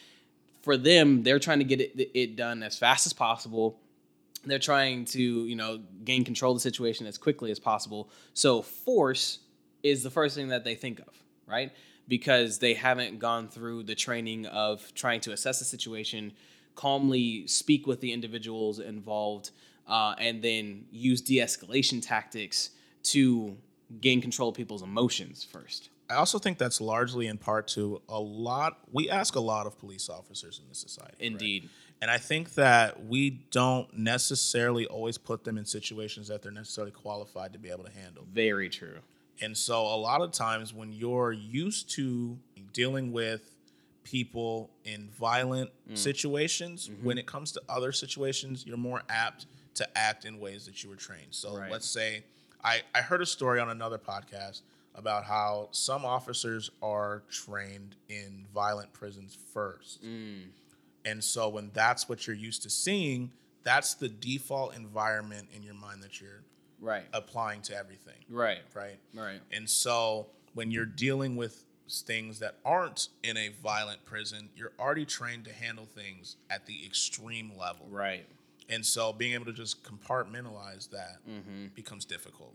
for 0.63 0.77
them, 0.77 1.23
they're 1.25 1.39
trying 1.41 1.59
to 1.59 1.65
get 1.65 1.81
it, 1.81 2.11
it 2.15 2.37
done 2.37 2.63
as 2.63 2.79
fast 2.79 3.07
as 3.07 3.13
possible. 3.13 3.81
They're 4.45 4.59
trying 4.61 5.05
to, 5.07 5.21
you 5.21 5.57
know, 5.57 5.81
gain 6.05 6.25
control 6.25 6.53
of 6.53 6.57
the 6.57 6.61
situation 6.61 7.07
as 7.07 7.19
quickly 7.19 7.51
as 7.51 7.59
possible. 7.59 8.11
So 8.33 8.63
force 8.63 9.41
is 9.91 10.03
the 10.03 10.11
first 10.11 10.35
thing 10.35 10.49
that 10.49 10.65
they 10.65 10.75
think 10.75 11.01
of, 11.01 11.23
right? 11.47 11.73
because 12.09 12.59
they 12.59 12.75
haven't 12.75 13.19
gone 13.19 13.49
through 13.49 13.83
the 13.83 13.95
training 13.95 14.47
of 14.47 14.93
trying 14.95 15.21
to 15.21 15.33
assess 15.33 15.59
the 15.59 15.65
situation, 15.65 16.33
calmly 16.75 17.47
speak 17.47 17.87
with 17.87 18.01
the 18.01 18.13
individuals 18.13 18.79
involved, 18.79 19.51
uh, 19.89 20.15
and 20.19 20.43
then 20.43 20.85
use 20.91 21.21
de 21.21 21.39
escalation 21.39 22.05
tactics 22.05 22.71
to 23.03 23.57
gain 24.01 24.21
control 24.21 24.51
of 24.51 24.55
people's 24.55 24.83
emotions 24.83 25.45
first. 25.45 25.91
I 26.09 26.15
also 26.15 26.39
think 26.39 26.59
that's 26.59 26.81
largely 26.81 27.27
in 27.27 27.39
part 27.39 27.67
to 27.69 28.01
a 28.09 28.21
lot. 28.21 28.79
We 28.93 29.11
ask 29.11 29.35
a 29.35 29.41
lot 29.41 29.67
of 29.67 29.77
police 29.77 30.09
officers 30.09 30.61
in 30.63 30.69
this 30.69 30.79
society. 30.79 31.17
right? 31.19 31.27
Indeed. 31.27 31.69
And 32.01 32.11
I 32.11 32.19
think 32.19 32.55
that 32.55 33.07
we 33.07 33.31
don't 33.51 33.93
necessarily 33.97 34.87
always 34.87 35.19
put 35.19 35.45
them 35.45 35.59
in 35.59 35.65
situations 35.65 36.29
that 36.29 36.43
they're 36.43 36.53
necessarily 36.53 36.93
qualified 36.93 37.55
to 37.55 37.59
be 37.59 37.71
able 37.71 37.85
to 37.85 37.91
handle. 37.91 38.25
Very 38.31 38.69
true. 38.69 38.99
And 39.41 39.57
so 39.57 39.83
a 39.83 39.97
lot 39.97 40.23
of 40.23 40.33
times 40.33 40.73
when 40.73 40.93
you're 40.93 41.33
used 41.33 41.91
to 41.91 42.39
dealing 42.73 43.13
with 43.13 43.51
people 44.05 44.71
in 44.85 45.09
violent 45.19 45.71
Mm. 45.91 45.99
situations, 45.99 46.89
Mm-hmm. 46.89 47.05
when 47.05 47.19
it 47.19 47.27
comes 47.27 47.53
to 47.53 47.63
other 47.69 47.93
situations, 47.93 48.65
you're 48.67 48.77
more 48.77 49.03
apt 49.09 49.47
to 49.75 49.99
act 49.99 50.25
in 50.25 50.39
ways 50.41 50.65
that 50.67 50.83
you 50.83 50.89
were 50.91 50.97
trained. 50.97 51.29
So 51.35 51.57
Right. 51.57 51.71
let's 51.71 51.87
say 51.89 52.25
I, 52.65 52.83
I 52.95 53.03
heard 53.03 53.21
a 53.23 53.27
story 53.27 53.61
on 53.61 53.69
another 53.69 53.99
podcast 53.99 54.63
about 54.95 55.25
how 55.25 55.69
some 55.73 56.05
officers 56.05 56.71
are 56.83 57.23
trained 57.31 57.95
in 58.09 58.47
violent 58.55 58.93
prisons 58.93 59.37
first. 59.53 60.03
Mm. 60.03 60.49
And 61.05 61.23
so 61.23 61.49
when 61.49 61.71
that's 61.75 62.09
what 62.09 62.27
you're 62.27 62.35
used 62.35 62.63
to 62.63 62.71
seeing, 62.71 63.31
that's 63.63 63.95
the 63.95 64.09
default 64.09 64.75
environment 64.75 65.49
in 65.55 65.63
your 65.63 65.75
mind 65.75 66.03
that 66.03 66.21
you're 66.21 66.43
Right. 66.81 67.05
applying 67.13 67.63
to 67.63 67.77
everything, 67.77 68.25
Right. 68.29 68.63
right? 68.75 68.99
Right. 69.15 69.41
And 69.53 69.69
so 69.69 70.27
when 70.55 70.71
you're 70.71 70.85
dealing 70.87 71.37
with 71.37 71.65
things 71.89 72.39
that 72.41 72.57
aren't 72.65 73.09
in 73.23 73.37
a 73.37 73.49
violent 73.63 74.05
prison, 74.05 74.49
you're 74.57 74.73
already 74.79 75.05
trained 75.07 75.45
to 75.45 75.53
handle 75.53 75.87
things 75.87 76.37
at 76.51 76.67
the 76.67 76.85
extreme 76.85 77.53
level. 77.57 77.87
Right. 77.89 78.27
And 78.69 78.85
so 78.85 79.13
being 79.13 79.35
able 79.35 79.45
to 79.47 79.53
just 79.53 79.85
compartmentalize 79.85 80.91
that 80.91 81.19
Mm-hmm. 81.29 81.67
becomes 81.75 82.05
difficult. 82.05 82.55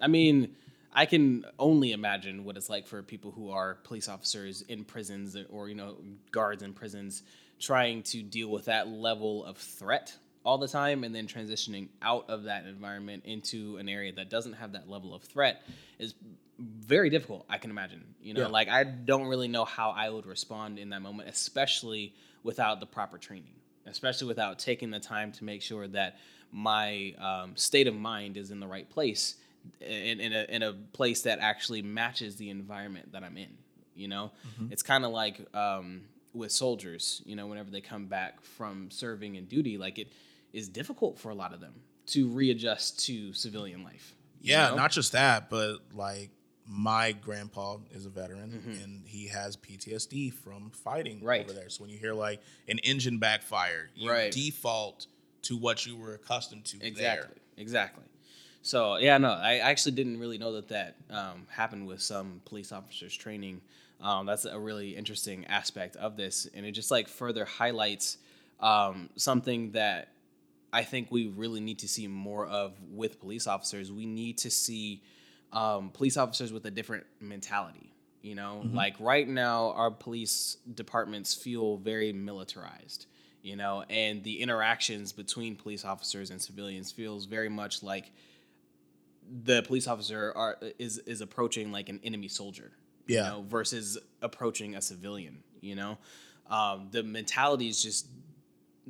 I 0.00 0.06
mean, 0.06 0.54
I 0.92 1.06
can 1.06 1.44
only 1.58 1.92
imagine 1.92 2.44
what 2.44 2.56
it's 2.56 2.70
like 2.70 2.86
for 2.86 3.02
people 3.02 3.30
who 3.32 3.50
are 3.50 3.74
police 3.84 4.08
officers 4.08 4.62
in 4.62 4.84
prisons 4.84 5.36
or, 5.50 5.68
you 5.68 5.74
know, 5.74 5.96
guards 6.30 6.62
in 6.62 6.72
prisons 6.72 7.22
trying 7.58 8.02
to 8.04 8.22
deal 8.22 8.48
with 8.48 8.66
that 8.66 8.88
level 8.88 9.44
of 9.44 9.56
threat 9.56 10.14
all 10.48 10.56
the 10.56 10.66
time 10.66 11.04
and 11.04 11.14
then 11.14 11.26
transitioning 11.26 11.88
out 12.00 12.24
of 12.30 12.44
that 12.44 12.64
environment 12.64 13.22
into 13.26 13.76
an 13.76 13.86
area 13.86 14.10
that 14.10 14.30
doesn't 14.30 14.54
have 14.54 14.72
that 14.72 14.88
level 14.88 15.14
of 15.14 15.22
threat 15.22 15.60
is 15.98 16.14
very 16.58 17.10
difficult, 17.10 17.44
I 17.50 17.58
can 17.58 17.70
imagine. 17.70 18.02
You 18.22 18.32
know, 18.32 18.40
Yeah. 18.40 18.46
like 18.46 18.68
I 18.70 18.82
don't 18.84 19.26
really 19.26 19.48
know 19.48 19.66
how 19.66 19.90
I 19.90 20.08
would 20.08 20.24
respond 20.24 20.78
in 20.78 20.88
that 20.88 21.02
moment, 21.02 21.28
especially 21.28 22.14
without 22.42 22.80
the 22.80 22.86
proper 22.86 23.18
training, 23.18 23.52
especially 23.84 24.26
without 24.26 24.58
taking 24.58 24.90
the 24.90 25.00
time 25.00 25.32
to 25.32 25.44
make 25.44 25.60
sure 25.60 25.86
that 25.88 26.16
my 26.50 27.12
um, 27.18 27.54
state 27.54 27.86
of 27.86 27.94
mind 27.94 28.38
is 28.38 28.50
in 28.50 28.58
the 28.58 28.66
right 28.66 28.88
place 28.88 29.34
in, 29.82 30.18
in, 30.18 30.32
a, 30.32 30.46
in 30.48 30.62
a 30.62 30.72
place 30.94 31.20
that 31.22 31.40
actually 31.40 31.82
matches 31.82 32.36
the 32.36 32.48
environment 32.48 33.12
that 33.12 33.22
I'm 33.22 33.36
in. 33.36 33.52
You 33.94 34.08
know, 34.08 34.30
it's 34.70 34.82
kind 34.82 35.04
of 35.04 35.10
like 35.12 35.54
um, 35.54 36.04
with 36.32 36.52
soldiers, 36.52 37.20
you 37.26 37.36
know, 37.36 37.46
whenever 37.46 37.70
they 37.70 37.82
come 37.82 38.06
back 38.06 38.42
from 38.42 38.90
serving 38.90 39.34
in 39.34 39.44
duty, 39.44 39.76
like 39.76 39.98
it 39.98 40.08
is 40.52 40.68
difficult 40.68 41.18
for 41.18 41.30
a 41.30 41.34
lot 41.34 41.52
of 41.52 41.60
them 41.60 41.74
to 42.06 42.28
readjust 42.28 43.04
to 43.06 43.32
civilian 43.32 43.82
life. 43.84 44.14
Yeah, 44.40 44.70
know? 44.70 44.76
not 44.76 44.90
just 44.92 45.12
that, 45.12 45.50
but 45.50 45.78
like 45.92 46.30
my 46.66 47.12
grandpa 47.12 47.78
is 47.92 48.04
a 48.06 48.10
veteran 48.10 48.78
and 48.82 49.02
he 49.06 49.28
has 49.28 49.56
PTSD 49.56 50.32
from 50.32 50.70
fighting 50.70 51.16
Mm-hmm. 51.18 51.26
Right. 51.26 51.44
over 51.44 51.52
there. 51.52 51.68
So 51.70 51.82
when 51.82 51.90
you 51.90 51.98
hear 51.98 52.12
like 52.14 52.40
an 52.68 52.78
engine 52.80 53.18
backfire, 53.18 53.88
you 53.94 54.10
Right. 54.10 54.30
default 54.32 55.06
to 55.42 55.56
what 55.56 55.86
you 55.86 55.96
were 55.96 56.14
accustomed 56.14 56.64
to 56.66 56.76
Exactly. 56.84 57.28
there. 57.28 57.30
Exactly. 57.56 58.04
So 58.62 58.96
yeah, 58.96 59.16
no, 59.18 59.30
I 59.30 59.56
actually 59.58 59.92
didn't 59.92 60.18
really 60.18 60.36
know 60.38 60.52
that 60.54 60.68
that 60.68 60.96
um, 61.10 61.46
happened 61.48 61.86
with 61.86 62.02
some 62.02 62.42
police 62.44 62.70
officers 62.72 63.14
training. 63.16 63.60
Um, 64.00 64.26
that's 64.26 64.44
a 64.44 64.58
really 64.58 64.94
interesting 64.96 65.46
aspect 65.46 65.96
of 65.96 66.16
this, 66.16 66.46
and 66.54 66.64
it 66.66 66.72
just 66.72 66.90
like 66.90 67.08
further 67.08 67.44
highlights 67.44 68.18
um, 68.60 69.08
something 69.16 69.72
that 69.72 70.08
I 70.72 70.82
think 70.84 71.10
we 71.10 71.28
really 71.28 71.60
need 71.60 71.78
to 71.80 71.88
see 71.88 72.06
more 72.06 72.46
of 72.46 72.74
with 72.90 73.20
police 73.20 73.46
officers. 73.46 73.90
We 73.90 74.06
need 74.06 74.38
to 74.38 74.50
see 74.50 75.02
um, 75.52 75.90
police 75.90 76.16
officers 76.16 76.52
with 76.52 76.64
a 76.66 76.70
different 76.70 77.06
mentality. 77.20 77.92
You 78.20 78.34
know, 78.34 78.64
like 78.72 78.96
right 78.98 79.26
now, 79.26 79.70
our 79.72 79.90
police 79.90 80.56
departments 80.74 81.34
feel 81.34 81.76
very 81.78 82.12
militarized. 82.12 83.06
You 83.42 83.56
know, 83.56 83.84
and 83.88 84.22
the 84.24 84.40
interactions 84.40 85.12
between 85.12 85.54
police 85.56 85.84
officers 85.84 86.30
and 86.30 86.42
civilians 86.42 86.90
feels 86.92 87.24
very 87.26 87.48
much 87.48 87.82
like 87.82 88.10
the 89.44 89.62
police 89.62 89.86
officer 89.86 90.32
are 90.34 90.58
is 90.78 90.98
is 90.98 91.20
approaching 91.20 91.70
like 91.72 91.88
an 91.88 92.00
enemy 92.02 92.28
soldier. 92.28 92.72
You 93.06 93.14
Yeah. 93.16 93.28
know, 93.30 93.44
versus 93.48 93.96
approaching 94.20 94.74
a 94.74 94.82
civilian. 94.82 95.42
You 95.62 95.76
know, 95.76 95.98
um, 96.50 96.88
the 96.90 97.02
mentality 97.02 97.68
is 97.68 97.82
just 97.82 98.06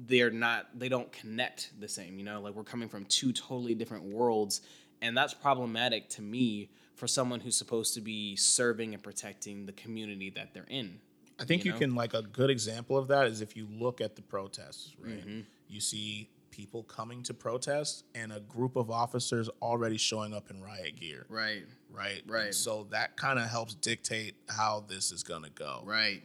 they're 0.07 0.31
not 0.31 0.67
they 0.79 0.89
don't 0.89 1.11
connect 1.13 1.73
the 1.81 1.89
same 1.89 2.19
you 2.19 2.25
know 2.25 2.41
like 2.41 2.55
we're 2.55 2.63
coming 2.63 2.89
from 2.89 3.05
two 3.07 3.33
totally 3.33 3.75
different 3.75 4.05
worlds 4.05 4.61
and 5.03 5.17
that's 5.17 5.35
problematic 5.35 6.09
to 6.09 6.23
me 6.23 6.71
for 6.95 7.07
someone 7.07 7.41
who's 7.41 7.57
supposed 7.57 7.95
to 7.95 8.01
be 8.01 8.37
serving 8.37 8.95
and 8.95 9.03
protecting 9.03 9.67
the 9.67 9.73
community 9.73 10.31
that 10.31 10.53
they're 10.55 10.67
in 10.69 11.01
I 11.41 11.45
think 11.45 11.65
You 11.65 11.73
you, 11.73 11.79
can 11.79 11.95
like 11.95 12.15
a 12.15 12.23
good 12.23 12.51
example 12.51 12.97
of 12.97 13.09
that 13.09 13.27
is 13.27 13.41
if 13.41 13.57
you 13.57 13.69
look 13.71 14.01
at 14.01 14.17
the 14.17 14.23
protests, 14.23 14.95
right? 15.01 15.25
Mm-hmm. 15.25 15.41
You 15.69 15.81
see 15.81 16.31
people 16.51 16.83
coming 16.83 17.23
to 17.23 17.35
protest 17.35 18.05
and 18.15 18.33
a 18.33 18.41
group 18.41 18.75
of 18.75 18.91
officers 18.91 19.49
already 19.63 19.97
showing 19.97 20.35
up 20.35 20.51
in 20.51 20.61
riot 20.61 20.97
gear, 20.99 21.27
right 21.29 21.65
right? 21.91 22.23
Right. 22.27 22.47
And 22.47 22.55
so 22.55 22.87
that 22.91 23.17
kind 23.17 23.39
of 23.39 23.49
helps 23.49 23.75
dictate 23.75 24.35
how 24.49 24.85
this 24.89 25.13
is 25.13 25.23
going 25.23 25.45
to 25.45 25.51
go. 25.51 25.83
right 25.85 26.23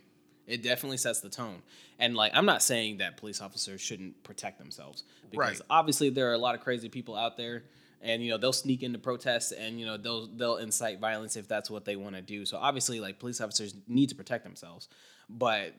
it 0.48 0.62
definitely 0.64 0.98
sets 0.98 1.20
the 1.22 1.30
tone 1.30 1.62
and 2.00 2.16
like 2.16 2.32
i'm 2.36 2.46
not 2.46 2.62
saying 2.62 2.98
that 2.98 3.18
police 3.18 3.42
officers 3.42 3.80
shouldn't 3.82 4.22
protect 4.24 4.58
themselves 4.60 5.04
because 5.32 5.60
Right. 5.60 5.62
obviously 5.70 6.10
there 6.10 6.30
are 6.30 6.34
a 6.34 6.38
lot 6.38 6.56
of 6.56 6.62
crazy 6.62 6.90
people 6.90 7.16
out 7.16 7.38
there 7.38 7.64
and 8.02 8.22
you 8.22 8.30
know 8.32 8.38
they'll 8.38 8.52
sneak 8.52 8.84
into 8.84 9.00
protests 9.00 9.52
and 9.54 9.80
you 9.80 9.86
know 9.86 9.96
they'll 9.98 10.28
they'll 10.28 10.58
incite 10.58 11.00
violence 11.00 11.36
if 11.38 11.48
that's 11.48 11.70
what 11.70 11.86
they 11.86 11.96
want 11.96 12.16
to 12.16 12.22
do 12.22 12.46
so 12.46 12.58
obviously 12.58 13.00
like 13.00 13.20
police 13.20 13.40
officers 13.40 13.74
need 13.88 14.10
to 14.10 14.16
protect 14.16 14.44
themselves 14.44 14.90
but 15.30 15.74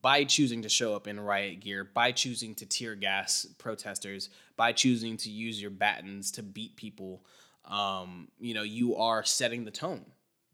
by 0.00 0.22
choosing 0.24 0.62
to 0.62 0.68
show 0.68 0.94
up 0.94 1.08
in 1.08 1.18
riot 1.18 1.58
gear 1.60 1.82
by 1.82 2.12
choosing 2.12 2.54
to 2.54 2.64
tear 2.66 2.94
gas 2.94 3.46
protesters 3.58 4.30
by 4.56 4.70
choosing 4.72 5.16
to 5.16 5.30
use 5.30 5.60
your 5.60 5.70
batons 5.72 6.30
to 6.30 6.42
beat 6.42 6.76
people 6.76 7.24
um, 7.64 8.28
you 8.38 8.54
know 8.54 8.62
you 8.62 8.96
are 8.96 9.24
setting 9.24 9.64
the 9.64 9.70
tone 9.70 10.04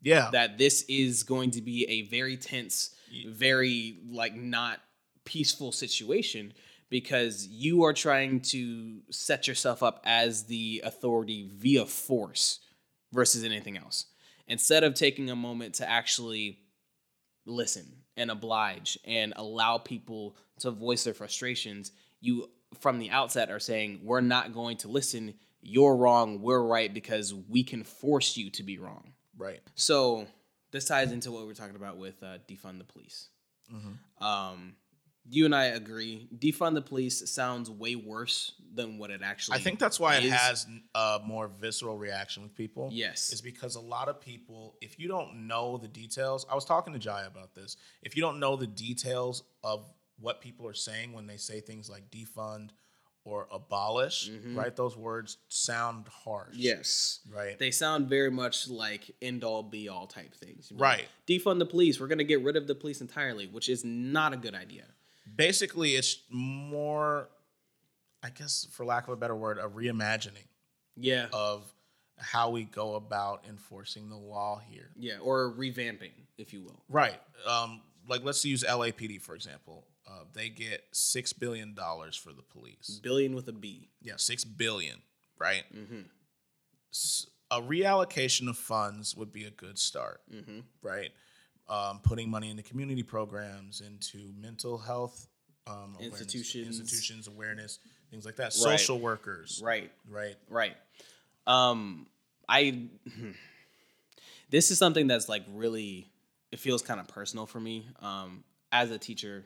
Yeah. 0.02 0.30
that 0.32 0.58
this 0.58 0.84
is 0.88 1.22
going 1.22 1.50
to 1.52 1.62
be 1.62 1.86
a 1.88 2.02
very 2.02 2.36
tense, 2.36 2.94
very 3.28 3.98
like 4.08 4.34
not 4.34 4.80
peaceful 5.24 5.72
situation 5.72 6.52
because 6.90 7.46
you 7.48 7.84
are 7.84 7.92
trying 7.92 8.40
to 8.40 9.00
set 9.10 9.48
yourself 9.48 9.82
up 9.82 10.00
as 10.04 10.44
the 10.44 10.82
authority 10.84 11.50
via 11.52 11.84
force 11.86 12.60
versus 13.12 13.44
anything 13.44 13.76
else. 13.76 14.06
Instead 14.46 14.84
of 14.84 14.94
taking 14.94 15.30
a 15.30 15.36
moment 15.36 15.74
to 15.74 15.88
actually 15.88 16.60
listen 17.46 17.84
and 18.16 18.30
oblige 18.30 18.98
and 19.04 19.32
allow 19.36 19.78
people 19.78 20.36
to 20.60 20.70
voice 20.70 21.04
their 21.04 21.14
frustrations, 21.14 21.92
you 22.20 22.48
from 22.80 22.98
the 22.98 23.10
outset 23.10 23.50
are 23.50 23.60
saying, 23.60 24.00
We're 24.02 24.20
not 24.20 24.52
going 24.52 24.76
to 24.78 24.88
listen. 24.88 25.34
You're 25.62 25.96
wrong. 25.96 26.42
We're 26.42 26.62
right 26.62 26.92
because 26.92 27.32
we 27.32 27.64
can 27.64 27.84
force 27.84 28.36
you 28.36 28.50
to 28.50 28.62
be 28.62 28.78
wrong. 28.78 29.12
right. 29.38 29.60
So 29.74 30.26
this 30.74 30.86
ties 30.86 31.12
into 31.12 31.30
what 31.30 31.46
we're 31.46 31.54
talking 31.54 31.76
about 31.76 31.98
with 31.98 32.20
uh, 32.20 32.38
defund 32.48 32.78
the 32.78 32.84
police. 32.84 33.28
Um, 34.20 34.74
you 35.30 35.44
and 35.44 35.54
I 35.54 35.66
agree. 35.66 36.28
Defund 36.36 36.74
the 36.74 36.82
police 36.82 37.30
sounds 37.30 37.70
way 37.70 37.94
worse 37.94 38.52
than 38.74 38.98
what 38.98 39.10
it 39.10 39.20
actually. 39.22 39.56
I 39.56 39.60
think 39.60 39.78
that's 39.78 40.00
why 40.00 40.16
it 40.16 40.24
has 40.24 40.66
a 40.96 41.20
more 41.24 41.48
visceral 41.60 41.96
reaction 41.96 42.42
with 42.42 42.56
people. 42.56 42.90
Yes. 42.92 43.32
Is 43.32 43.40
because 43.40 43.76
a 43.76 43.80
lot 43.80 44.08
of 44.08 44.20
people, 44.20 44.74
if 44.82 44.98
you 44.98 45.06
don't 45.06 45.46
know 45.46 45.78
the 45.78 45.86
details, 45.86 46.44
I 46.50 46.56
was 46.56 46.64
talking 46.64 46.92
to 46.92 46.98
Jai 46.98 47.22
about 47.22 47.54
this. 47.54 47.76
If 48.02 48.16
you 48.16 48.22
don't 48.22 48.40
know 48.40 48.56
the 48.56 48.66
details 48.66 49.44
of 49.62 49.88
what 50.18 50.40
people 50.40 50.66
are 50.66 50.74
saying 50.74 51.12
when 51.12 51.28
they 51.28 51.36
say 51.36 51.60
things 51.60 51.88
like 51.88 52.10
defund 52.10 52.70
or 53.24 53.48
abolish, 53.50 54.30
right? 54.52 54.76
Those 54.76 54.96
words 54.96 55.38
sound 55.48 56.06
harsh. 56.08 56.50
Mm-hmm. 56.50 56.60
Yes. 56.60 57.20
Right. 57.34 57.58
They 57.58 57.70
sound 57.70 58.08
very 58.08 58.30
much 58.30 58.68
like 58.68 59.10
end 59.22 59.44
all 59.44 59.62
be 59.62 59.88
all 59.88 60.06
type 60.06 60.34
things. 60.34 60.70
Right. 60.74 61.06
Defund 61.26 61.58
the 61.58 61.66
police. 61.66 61.98
We're 61.98 62.06
going 62.08 62.18
to 62.18 62.24
get 62.24 62.42
rid 62.42 62.56
of 62.56 62.66
the 62.66 62.74
police 62.74 63.00
entirely, 63.00 63.46
which 63.46 63.68
is 63.70 63.82
not 63.84 64.32
a 64.34 64.36
good 64.36 64.54
idea. 64.54 64.84
Basically, 65.36 65.92
it's 65.96 66.18
more, 66.30 67.30
I 68.22 68.28
guess, 68.28 68.66
for 68.70 68.84
lack 68.84 69.04
of 69.04 69.14
a 69.14 69.16
better 69.16 69.34
word, 69.34 69.58
a 69.58 69.68
reimagining 69.68 70.46
Yeah. 70.96 71.28
of 71.32 71.64
how 72.18 72.50
we 72.50 72.64
go 72.64 72.94
about 72.96 73.44
enforcing 73.48 74.10
the 74.10 74.16
law 74.16 74.60
here. 74.70 74.90
Yeah, 74.96 75.18
or 75.22 75.50
revamping, 75.58 76.12
if 76.36 76.52
you 76.52 76.62
will. 76.62 76.82
Right. 76.90 77.18
Um, 77.46 77.80
like 78.06 78.22
let's 78.22 78.44
use 78.44 78.62
LAPD 78.62 79.20
for 79.22 79.34
example. 79.34 79.86
Uh, 80.14 80.24
they 80.32 80.48
get 80.48 80.84
six 80.92 81.32
billion 81.32 81.74
dollars 81.74 82.14
for 82.16 82.32
the 82.32 82.42
police. 82.42 83.00
Billion 83.02 83.34
with 83.34 83.48
a 83.48 83.52
B. 83.52 83.88
Yeah, 84.00 84.14
six 84.16 84.44
billion. 84.44 85.02
Right. 85.38 85.64
S- 86.92 87.26
A 87.50 87.60
reallocation 87.60 88.48
of 88.48 88.56
funds 88.56 89.16
would 89.16 89.32
be 89.32 89.44
a 89.44 89.50
good 89.50 89.78
start. 89.78 90.20
Right. 90.82 91.10
Um, 91.68 92.00
putting 92.02 92.28
money 92.30 92.50
into 92.50 92.62
community 92.62 93.02
programs, 93.02 93.80
into 93.80 94.32
mental 94.40 94.78
health 94.78 95.26
um, 95.66 95.94
awareness- 95.98 96.20
Institutions. 96.20 96.78
institutions 96.78 97.26
awareness, 97.26 97.78
things 98.10 98.24
like 98.26 98.36
that. 98.36 98.44
Right. 98.44 98.78
Social 98.78 98.98
workers. 99.00 99.60
Right. 99.64 99.90
Right. 100.08 100.36
Right. 100.48 100.76
Um, 101.46 102.06
I. 102.48 102.84
This 104.50 104.70
is 104.70 104.78
something 104.78 105.06
that's 105.06 105.28
like 105.28 105.42
really. 105.52 106.08
It 106.52 106.60
feels 106.60 106.82
kind 106.82 107.00
of 107.00 107.08
personal 107.08 107.46
for 107.46 107.58
me. 107.58 107.88
Um, 108.00 108.44
as 108.70 108.90
a 108.92 108.98
teacher, 108.98 109.44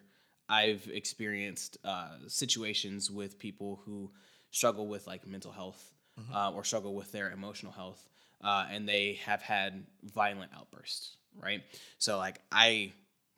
I've 0.49 0.88
experienced 0.93 1.78
uh, 1.85 2.17
situations 2.26 3.11
with 3.11 3.38
people 3.38 3.81
who 3.85 4.11
struggle 4.50 4.87
with 4.87 5.07
like 5.07 5.26
mental 5.26 5.52
health 5.52 5.93
uh, 6.35 6.50
or 6.52 6.64
struggle 6.64 6.95
with 6.95 7.12
their 7.12 7.31
emotional 7.31 7.73
health, 7.73 8.09
uh, 8.43 8.67
and 8.71 8.88
they 8.88 9.19
have 9.25 9.43
had 9.43 9.85
violent 10.02 10.50
outbursts. 10.57 11.17
Right. 11.40 11.62
So 11.99 12.19
like 12.19 12.40
I 12.50 12.93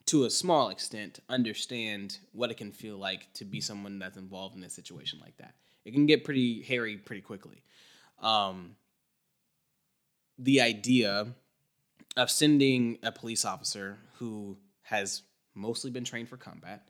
to 0.07 0.25
a 0.25 0.29
small 0.29 0.69
extent, 0.69 1.19
understand 1.29 2.17
what 2.33 2.51
it 2.51 2.57
can 2.57 2.71
feel 2.71 2.97
like 2.97 3.31
to 3.33 3.45
be 3.45 3.61
someone 3.61 3.99
that's 3.99 4.17
involved 4.17 4.55
in 4.55 4.63
a 4.63 4.69
situation 4.69 5.19
like 5.21 5.37
that. 5.37 5.53
It 5.85 5.93
can 5.93 6.05
get 6.05 6.23
pretty 6.23 6.61
hairy 6.63 6.97
pretty 6.97 7.21
quickly. 7.21 7.63
Um, 8.19 8.75
the 10.37 10.61
idea 10.61 11.27
of 12.17 12.29
sending 12.29 12.97
a 13.03 13.11
police 13.11 13.45
officer 13.45 13.99
who 14.17 14.57
has 14.81 15.21
mostly 15.55 15.91
been 15.91 16.03
trained 16.03 16.29
for 16.29 16.37
combat, 16.37 16.89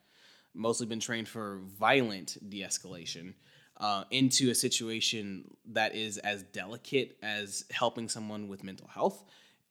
mostly 0.53 0.86
been 0.88 1.00
trained 1.00 1.27
for 1.27 1.60
violent 1.79 2.38
de 2.50 2.62
escalation, 2.62 3.34
uh, 3.77 4.03
into 4.12 4.50
a 4.51 4.55
situation 4.55 5.46
that 5.65 5.96
is 5.96 6.17
as 6.20 6.43
delicate 6.43 7.17
as 7.24 7.65
helping 7.72 8.08
someone 8.10 8.48
with 8.48 8.63
mental 8.63 8.88
health 8.88 9.24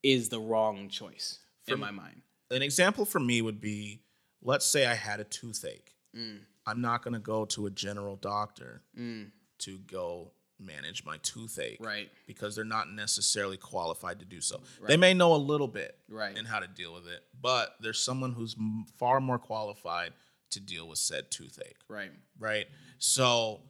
is 0.03 0.29
the 0.31 0.41
wrong 0.41 0.89
choice 0.89 1.39
in 1.69 1.79
my 1.79 1.91
mind. 1.91 2.23
an 2.51 2.63
example 2.63 3.05
for 3.05 3.21
me 3.21 3.41
would 3.43 3.61
be 3.61 4.01
let's 4.43 4.67
say 4.67 4.87
I 4.87 4.95
had 4.95 5.21
a 5.21 5.25
toothache. 5.25 5.95
Mm. 6.17 6.39
I'm 6.67 6.81
not 6.81 7.03
going 7.05 7.15
to 7.15 7.21
go 7.21 7.45
to 7.47 7.67
a 7.67 7.71
general 7.71 8.17
doctor 8.17 8.83
to 8.97 9.79
go 9.87 10.33
manage 10.59 11.05
my 11.05 11.19
toothache. 11.19 11.79
Right. 11.81 12.11
Because 12.27 12.57
they're 12.57 12.65
not 12.65 12.91
necessarily 12.91 13.57
qualified 13.59 14.19
to 14.21 14.25
do 14.25 14.41
so. 14.41 14.61
They 14.87 14.97
may 14.97 15.15
know 15.15 15.35
a 15.35 15.37
little 15.37 15.69
bit 15.69 15.97
Right. 16.09 16.37
in 16.37 16.45
how 16.47 16.59
to 16.61 16.67
deal 16.67 16.93
with 16.95 17.07
it, 17.07 17.21
but 17.41 17.77
there's 17.81 18.03
someone 18.03 18.33
who's 18.33 18.55
m- 18.59 18.87
far 18.99 19.21
more 19.21 19.39
qualified 19.39 20.13
to 20.51 20.61
deal 20.61 20.89
with 20.89 20.99
said 20.99 21.31
toothache 21.31 21.77
Right. 21.89 22.11
right? 22.39 22.67
So, 22.99 23.61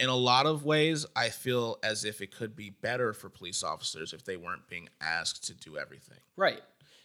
in 0.00 0.08
a 0.08 0.16
lot 0.16 0.46
of 0.46 0.64
ways, 0.64 1.06
I 1.14 1.28
feel 1.28 1.78
as 1.84 2.04
if 2.04 2.20
it 2.20 2.34
could 2.34 2.56
be 2.56 2.70
better 2.70 3.12
for 3.12 3.28
police 3.28 3.62
officers 3.62 4.12
if 4.12 4.24
they 4.24 4.36
weren't 4.36 4.66
being 4.68 4.88
asked 5.00 5.44
to 5.44 5.54
do 5.54 5.78
everything. 5.78 6.18
Right. 6.36 6.60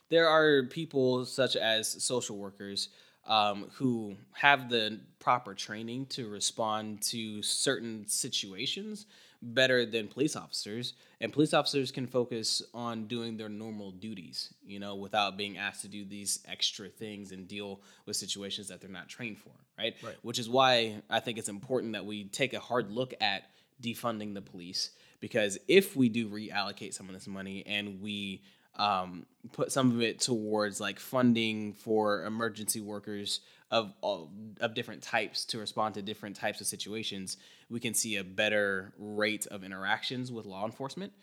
There 0.10 0.28
are 0.28 0.64
people 0.64 1.26
such 1.26 1.56
as 1.56 2.04
social 2.04 2.38
workers 2.38 2.90
um, 3.28 3.70
who 3.74 4.16
have 4.34 4.70
the 4.70 5.00
proper 5.20 5.54
training 5.54 6.08
to 6.08 6.28
respond 6.28 7.04
to 7.04 7.44
certain 7.44 8.08
situations 8.08 9.06
better 9.42 9.86
than 9.86 10.08
police 10.08 10.36
officers. 10.36 10.94
And 11.22 11.34
police 11.34 11.54
officers 11.54 11.92
can 11.92 12.08
focus 12.08 12.62
on 12.74 13.08
doing 13.08 13.36
their 13.36 13.50
normal 13.50 13.92
duties, 13.92 14.54
you 14.66 14.80
know, 14.80 14.96
without 14.96 15.36
being 15.36 15.58
asked 15.58 15.82
to 15.82 15.90
do 15.90 16.06
these 16.06 16.40
extra 16.48 16.88
things 16.88 17.34
and 17.34 17.48
deal 17.48 17.82
with 18.06 18.16
situations 18.16 18.70
that 18.70 18.80
they're 18.80 18.90
not 18.90 19.10
trained 19.10 19.38
for, 19.38 19.52
right? 19.78 19.96
Right. 20.02 20.16
Which 20.22 20.40
is 20.40 20.50
why 20.50 21.02
I 21.10 21.20
think 21.20 21.38
it's 21.38 21.50
important 21.50 21.94
that 21.94 22.06
we 22.06 22.26
take 22.26 22.54
a 22.54 22.60
hard 22.60 22.92
look 22.92 23.14
at 23.20 23.50
defunding 23.82 24.34
the 24.34 24.42
police 24.42 24.92
because 25.20 25.58
if 25.68 25.96
we 25.96 26.10
do 26.10 26.30
reallocate 26.30 26.94
some 26.94 27.08
of 27.08 27.14
this 27.14 27.28
money 27.28 27.64
and 27.66 28.02
we 28.02 28.42
um, 28.76 29.26
put 29.52 29.72
some 29.72 29.92
of 29.92 30.02
it 30.02 30.20
towards 30.20 30.80
like 30.80 31.00
funding 31.00 31.74
for 31.74 32.24
emergency 32.24 32.80
workers 32.80 33.42
of 33.72 33.94
all, 34.02 34.32
of 34.60 34.74
different 34.74 35.04
types 35.04 35.46
to 35.46 35.60
respond 35.60 35.96
to 35.96 36.02
different 36.02 36.36
types 36.36 36.60
of 36.62 36.68
situations, 36.68 37.38
we 37.70 37.80
can 37.80 37.94
see 37.94 38.18
a 38.18 38.24
better 38.24 38.94
rate 38.98 39.46
of 39.48 39.64
interactions 39.64 40.32
with 40.32 40.46
law 40.46 40.66
enforcement. 40.66 41.14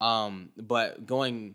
Um, 0.00 0.50
but 0.56 1.06
going 1.06 1.54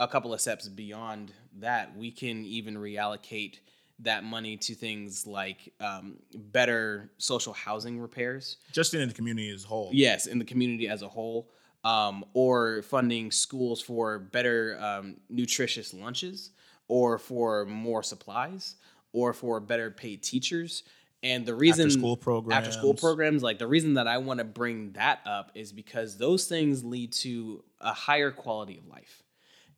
a 0.00 0.08
couple 0.08 0.34
of 0.34 0.40
steps 0.40 0.68
beyond 0.68 1.32
that, 1.58 1.96
we 1.96 2.10
can 2.10 2.44
even 2.44 2.76
reallocate 2.76 3.60
that 4.00 4.24
money 4.24 4.56
to 4.58 4.74
things 4.74 5.26
like 5.26 5.72
um, 5.80 6.16
better 6.34 7.10
social 7.18 7.52
housing 7.52 7.98
repairs. 7.98 8.58
Just 8.72 8.92
in 8.92 9.06
the 9.08 9.14
community 9.14 9.50
as 9.50 9.64
a 9.64 9.68
whole. 9.68 9.90
Yes, 9.92 10.26
in 10.26 10.38
the 10.38 10.44
community 10.44 10.88
as 10.88 11.02
a 11.02 11.08
whole, 11.08 11.50
um, 11.84 12.24
or 12.34 12.82
funding 12.82 13.30
schools 13.30 13.80
for 13.80 14.18
better 14.18 14.78
um, 14.80 15.16
nutritious 15.30 15.94
lunches, 15.94 16.50
or 16.88 17.18
for 17.18 17.64
more 17.64 18.02
supplies, 18.02 18.76
or 19.16 19.32
for 19.32 19.58
better 19.60 19.90
paid 19.90 20.22
teachers. 20.22 20.82
And 21.22 21.46
the 21.46 21.54
reason 21.54 21.86
After-school 21.86 22.18
programs, 22.18 22.54
after 22.54 22.70
school 22.70 22.92
programs, 22.92 23.42
like 23.42 23.58
the 23.58 23.66
reason 23.66 23.94
that 23.94 24.06
I 24.06 24.18
want 24.18 24.38
to 24.38 24.44
bring 24.44 24.92
that 24.92 25.20
up 25.24 25.52
is 25.54 25.72
because 25.72 26.18
those 26.18 26.44
things 26.44 26.84
lead 26.84 27.12
to 27.12 27.64
a 27.80 27.94
higher 27.94 28.30
quality 28.30 28.76
of 28.76 28.86
life. 28.86 29.22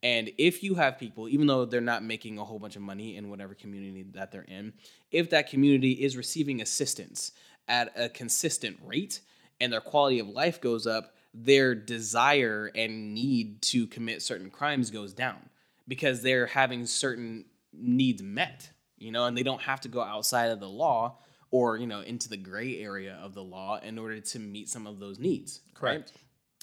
And 0.03 0.33
if 0.39 0.65
you 0.65 0.75
have 0.75 0.99
people, 0.99 1.29
even 1.29 1.47
though 1.47 1.65
they're 1.65 1.81
not 1.81 2.03
making 2.03 2.39
a 2.39 2.45
whole 2.45 2.59
bunch 2.59 2.75
of 2.75 2.83
money 2.83 3.17
in 3.17 3.31
whatever 3.31 3.55
community 3.55 4.05
that 4.15 4.33
they're 4.33 4.43
in, 4.43 4.73
if 5.13 5.31
that 5.31 5.49
community 5.49 5.93
is 5.93 6.17
receiving 6.17 6.61
assistance 6.61 7.31
at 7.69 7.93
a 7.97 8.09
consistent 8.09 8.77
rate 8.85 9.21
and 9.61 9.73
their 9.73 9.81
quality 9.81 10.19
of 10.19 10.29
life 10.29 10.61
goes 10.61 10.85
up, 10.85 11.15
their 11.33 11.77
desire 11.77 12.73
and 12.75 13.15
need 13.15 13.63
to 13.63 13.87
commit 13.87 14.21
certain 14.21 14.51
crimes 14.51 14.91
goes 14.91 15.13
down 15.13 15.39
because 15.87 16.23
they're 16.23 16.47
having 16.47 16.87
certain 16.87 17.45
needs 17.73 18.23
met, 18.23 18.71
you 18.99 19.13
know, 19.13 19.25
and 19.27 19.37
they 19.37 19.43
don't 19.43 19.63
have 19.63 19.81
to 19.83 19.89
go 19.89 20.01
outside 20.03 20.47
of 20.51 20.61
the 20.61 20.69
law 20.69 21.19
or, 21.51 21.77
you 21.77 21.87
know, 21.87 22.01
into 22.01 22.29
the 22.29 22.37
gray 22.37 22.79
area 22.79 23.19
of 23.23 23.35
the 23.35 23.43
law 23.43 23.79
in 23.81 23.99
order 23.99 24.21
to 24.21 24.39
meet 24.39 24.69
some 24.69 24.87
of 24.87 24.99
those 24.99 25.19
needs. 25.19 25.61
right? 25.81 25.97
Correct. 26.05 26.13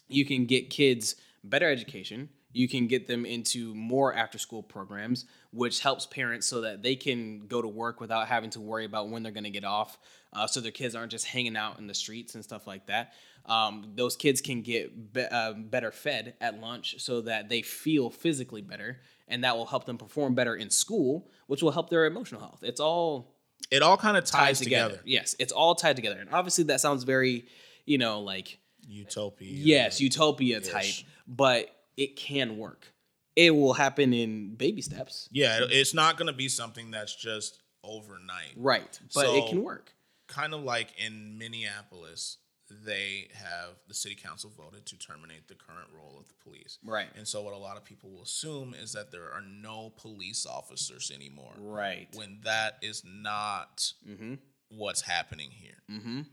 you 0.07 0.25
can 0.25 0.45
get 0.45 0.69
kids 0.69 1.15
better 1.43 1.69
education 1.69 2.29
you 2.51 2.69
can 2.69 2.87
get 2.87 3.05
them 3.05 3.25
into 3.25 3.75
more 3.75 4.13
after 4.15 4.37
school 4.37 4.63
programs 4.63 5.25
which 5.51 5.81
helps 5.81 6.05
parents 6.05 6.47
so 6.47 6.61
that 6.61 6.81
they 6.81 6.95
can 6.95 7.45
go 7.47 7.61
to 7.61 7.67
work 7.67 7.99
without 7.99 8.27
having 8.27 8.49
to 8.49 8.59
worry 8.61 8.85
about 8.85 9.09
when 9.09 9.21
they're 9.23 9.31
going 9.31 9.43
to 9.43 9.49
get 9.49 9.63
off 9.63 9.97
uh, 10.33 10.47
so 10.47 10.59
their 10.59 10.71
kids 10.71 10.95
aren't 10.95 11.11
just 11.11 11.25
hanging 11.25 11.55
out 11.57 11.77
in 11.79 11.85
the 11.87 11.93
streets 11.93 12.33
and 12.35 12.43
stuff 12.43 12.65
like 12.65 12.87
that 12.87 13.13
um, 13.45 13.91
those 13.95 14.15
kids 14.15 14.41
can 14.41 14.61
get 14.61 15.13
be- 15.13 15.21
uh, 15.21 15.53
better 15.53 15.91
fed 15.91 16.33
at 16.41 16.59
lunch 16.59 16.95
so 16.97 17.21
that 17.21 17.47
they 17.49 17.61
feel 17.61 18.09
physically 18.09 18.61
better 18.61 19.01
and 19.27 19.43
that 19.43 19.55
will 19.57 19.65
help 19.65 19.85
them 19.85 19.97
perform 19.97 20.35
better 20.35 20.55
in 20.55 20.69
school 20.69 21.29
which 21.47 21.61
will 21.63 21.71
help 21.71 21.89
their 21.89 22.05
emotional 22.05 22.41
health 22.41 22.59
it's 22.63 22.79
all 22.79 23.35
It 23.71 23.81
all 23.81 23.97
kind 23.97 24.17
of 24.17 24.25
tied 24.25 24.45
ties 24.47 24.59
together. 24.59 24.89
together. 24.89 25.03
yes 25.07 25.35
it's 25.39 25.51
all 25.53 25.75
tied 25.75 25.95
together 25.95 26.17
and 26.19 26.29
obviously 26.33 26.63
that 26.65 26.79
sounds 26.81 27.03
very 27.03 27.45
you 27.85 27.97
know 27.97 28.21
like 28.21 28.59
Utopia. 28.87 29.49
yes, 29.51 29.99
utopia 29.99 30.61
type, 30.61 30.93
but 31.27 31.69
it 31.97 32.15
can 32.17 32.55
work. 32.59 32.93
It 33.35 33.49
will 33.49 33.73
happen 33.73 34.13
in 34.13 34.53
baby 34.55 34.83
steps, 34.83 35.27
Yeah, 35.31 35.57
it's 35.61 35.95
not 35.95 36.17
going 36.17 36.27
to 36.27 36.33
be 36.37 36.47
something 36.49 36.91
that's 36.91 37.15
just 37.15 37.63
overnight. 37.83 38.53
right? 38.55 38.99
But 39.15 39.25
it 39.35 39.49
can 39.49 39.63
work. 39.63 39.91
Kind 40.27 40.53
of 40.53 40.61
like 40.61 40.89
in 41.03 41.39
Minneapolis, 41.39 42.37
they 42.69 43.27
have 43.33 43.75
the 43.87 43.93
city 43.93 44.15
council 44.15 44.51
voted 44.57 44.85
to 44.87 44.97
terminate 44.97 45.47
the 45.47 45.55
current 45.55 45.89
role 45.95 46.17
of 46.19 46.27
the 46.27 46.33
police. 46.43 46.79
Right. 46.83 47.07
And 47.15 47.27
so 47.27 47.41
what 47.43 47.53
a 47.53 47.57
lot 47.57 47.77
of 47.77 47.83
people 47.85 48.09
will 48.09 48.23
assume 48.23 48.73
is 48.73 48.91
that 48.93 49.11
there 49.11 49.31
are 49.31 49.41
no 49.41 49.91
police 49.97 50.45
officers 50.45 51.11
anymore. 51.13 51.53
Right. 51.57 52.07
When 52.15 52.39
that 52.43 52.77
is 52.81 53.03
not 53.05 53.93
Mm-hmm. 54.07 54.35
what's 54.69 55.01
happening 55.01 55.49
here. 55.51 56.25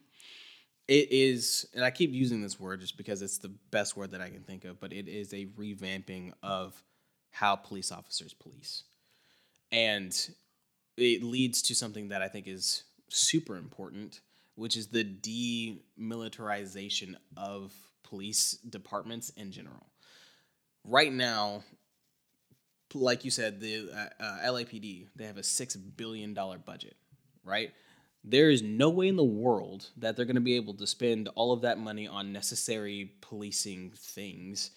It 0.88 1.12
is, 1.12 1.64
and 1.74 1.84
I 1.84 1.90
keep 1.90 2.12
using 2.12 2.42
this 2.42 2.58
word 2.58 2.80
just 2.80 2.96
because 2.96 3.22
it's 3.22 3.38
the 3.38 3.52
best 3.70 3.96
word 3.96 4.10
that 4.10 4.20
I 4.20 4.28
can 4.28 4.42
think 4.42 4.64
of, 4.64 4.80
but 4.80 4.92
it 4.92 5.08
is 5.08 5.32
a 5.32 5.46
revamping 5.58 6.32
of 6.42 6.82
how 7.30 7.56
police 7.56 7.92
officers 7.92 8.34
police. 8.34 8.82
And 9.70 10.14
it 10.96 11.22
leads 11.22 11.62
to 11.62 11.74
something 11.74 12.08
that 12.08 12.20
I 12.20 12.28
think 12.28 12.46
is 12.46 12.82
super 13.08 13.56
important, 13.56 14.20
which 14.54 14.76
is 14.76 14.88
the 14.88 15.04
demilitarization 15.04 17.14
of 17.36 17.72
police 18.02 18.52
departments 18.68 19.30
in 19.30 19.52
general. 19.52 19.86
Right 20.84 21.12
now, 21.12 21.62
like 22.94 23.24
you 23.24 23.30
said, 23.30 23.60
the 23.60 23.90
uh, 23.90 24.22
uh, 24.22 24.38
LAPD 24.44 25.06
they 25.16 25.24
have 25.24 25.38
a 25.38 25.42
six 25.42 25.76
billion 25.76 26.34
dollar 26.34 26.58
budget, 26.58 26.96
right? 27.44 27.72
there 28.24 28.50
is 28.50 28.62
no 28.62 28.88
way 28.88 29.08
in 29.08 29.16
the 29.16 29.24
world 29.24 29.88
that 29.96 30.16
they're 30.16 30.26
going 30.26 30.36
to 30.36 30.40
be 30.40 30.56
able 30.56 30.74
to 30.74 30.86
spend 30.86 31.28
all 31.34 31.52
of 31.52 31.62
that 31.62 31.78
money 31.78 32.06
on 32.06 32.32
necessary 32.32 33.12
policing 33.20 33.92
things 33.96 34.70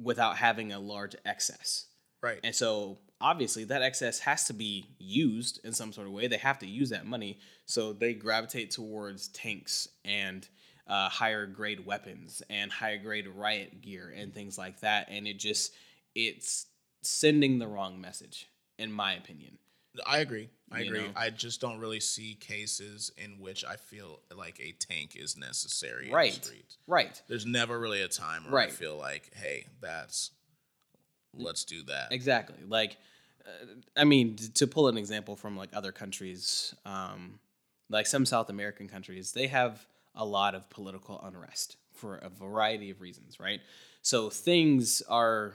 without 0.00 0.36
having 0.36 0.72
a 0.72 0.78
large 0.78 1.16
excess. 1.24 1.86
Right. 2.22 2.38
And 2.44 2.54
so 2.54 2.98
obviously 3.20 3.64
that 3.64 3.82
excess 3.82 4.18
has 4.20 4.44
to 4.44 4.52
be 4.52 4.86
used 4.98 5.60
in 5.64 5.72
some 5.72 5.92
sort 5.92 6.06
of 6.06 6.12
way. 6.12 6.26
They 6.28 6.36
have 6.38 6.58
to 6.60 6.66
use 6.66 6.90
that 6.90 7.06
money. 7.06 7.38
So 7.66 7.92
they 7.92 8.14
gravitate 8.14 8.70
towards 8.70 9.28
tanks 9.28 9.88
and 10.04 10.46
uh, 10.86 11.08
higher 11.08 11.46
grade 11.46 11.84
weapons 11.84 12.42
and 12.48 12.70
higher 12.72 12.98
grade 12.98 13.28
riot 13.28 13.80
gear 13.82 14.12
and 14.16 14.32
things 14.32 14.56
like 14.56 14.80
that. 14.80 15.08
And 15.10 15.26
it 15.26 15.38
just, 15.38 15.72
it's 16.14 16.66
sending 17.02 17.58
the 17.58 17.66
wrong 17.66 18.00
message, 18.00 18.46
in 18.78 18.92
my 18.92 19.14
opinion. 19.14 19.58
I 20.06 20.18
agree. 20.18 20.48
I 20.70 20.80
You 20.80 20.86
agree. 20.90 21.00
know? 21.08 21.12
I 21.16 21.30
just 21.30 21.60
don't 21.60 21.78
really 21.80 21.98
see 22.00 22.34
cases 22.34 23.10
in 23.18 23.40
which 23.40 23.64
I 23.64 23.76
feel 23.76 24.20
like 24.36 24.60
a 24.60 24.72
tank 24.72 25.16
is 25.16 25.36
necessary 25.36 26.06
in 26.08 26.14
Right. 26.14 26.40
the. 26.40 26.52
Right. 26.86 27.20
There's 27.26 27.46
never 27.46 27.78
really 27.80 28.02
a 28.02 28.08
time 28.08 28.50
where 28.50 28.62
I 28.62 28.68
feel 28.68 28.96
like, 28.96 29.30
hey, 29.34 29.66
that's 29.80 30.30
let's 31.36 31.64
do 31.64 31.82
that. 31.84 32.08
Exactly. 32.12 32.56
Like, 32.66 32.96
uh, 33.46 33.66
I 33.96 34.04
mean, 34.04 34.36
to 34.54 34.66
pull 34.66 34.88
an 34.88 34.96
example 34.96 35.36
from 35.36 35.56
like 35.56 35.70
other 35.72 35.92
countries, 35.92 36.74
um, 36.84 37.38
like 37.90 38.06
some 38.06 38.26
South 38.26 38.50
American 38.50 38.88
countries, 38.88 39.32
they 39.32 39.46
have 39.46 39.86
a 40.14 40.24
lot 40.24 40.54
of 40.54 40.68
political 40.70 41.20
unrest 41.22 41.76
for 41.92 42.16
a 42.16 42.28
variety 42.28 42.90
of 42.90 43.00
reasons, 43.00 43.40
right? 43.40 43.60
So 44.02 44.30
things 44.30 45.02
are, 45.08 45.54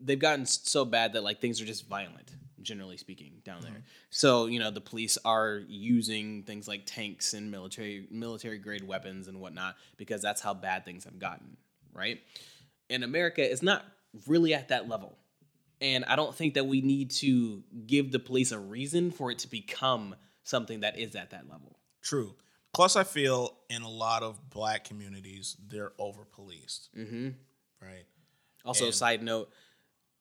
they've 0.00 0.18
gotten 0.18 0.46
so 0.46 0.84
bad 0.84 1.12
that 1.14 1.22
like 1.22 1.40
things 1.40 1.60
are 1.60 1.64
just 1.64 1.86
violent, 1.88 2.32
generally 2.62 2.96
speaking, 2.96 3.32
down 3.44 3.60
there. 3.62 3.82
So 4.10 4.46
you 4.46 4.58
know 4.58 4.70
the 4.70 4.80
police 4.80 5.18
are 5.24 5.62
using 5.68 6.44
things 6.44 6.66
like 6.66 6.82
tanks 6.86 7.34
and 7.34 7.50
military 7.50 8.06
military 8.10 8.58
grade 8.58 8.86
weapons 8.86 9.28
and 9.28 9.40
whatnot 9.40 9.76
because 9.96 10.22
that's 10.22 10.40
how 10.40 10.54
bad 10.54 10.84
things 10.84 11.04
have 11.04 11.18
gotten, 11.18 11.56
right? 11.92 12.20
in 12.88 13.02
America 13.02 13.50
it's 13.50 13.62
not 13.62 13.84
really 14.26 14.54
at 14.54 14.68
that 14.68 14.88
level. 14.88 15.18
And 15.80 16.04
I 16.04 16.16
don't 16.16 16.34
think 16.34 16.54
that 16.54 16.66
we 16.66 16.80
need 16.80 17.10
to 17.12 17.62
give 17.86 18.12
the 18.12 18.18
police 18.18 18.52
a 18.52 18.58
reason 18.58 19.10
for 19.10 19.30
it 19.30 19.40
to 19.40 19.48
become 19.48 20.14
something 20.42 20.80
that 20.80 20.98
is 20.98 21.14
at 21.16 21.30
that 21.30 21.48
level. 21.50 21.78
True. 22.02 22.34
Plus, 22.72 22.96
I 22.96 23.04
feel 23.04 23.56
in 23.70 23.82
a 23.82 23.88
lot 23.88 24.22
of 24.22 24.50
black 24.50 24.84
communities, 24.84 25.56
they're 25.68 25.92
over 25.98 26.24
policed. 26.24 26.90
Mm-hmm. 26.96 27.28
Right. 27.82 28.04
Also, 28.64 28.86
And- 28.86 28.94
side 28.94 29.22
note, 29.22 29.50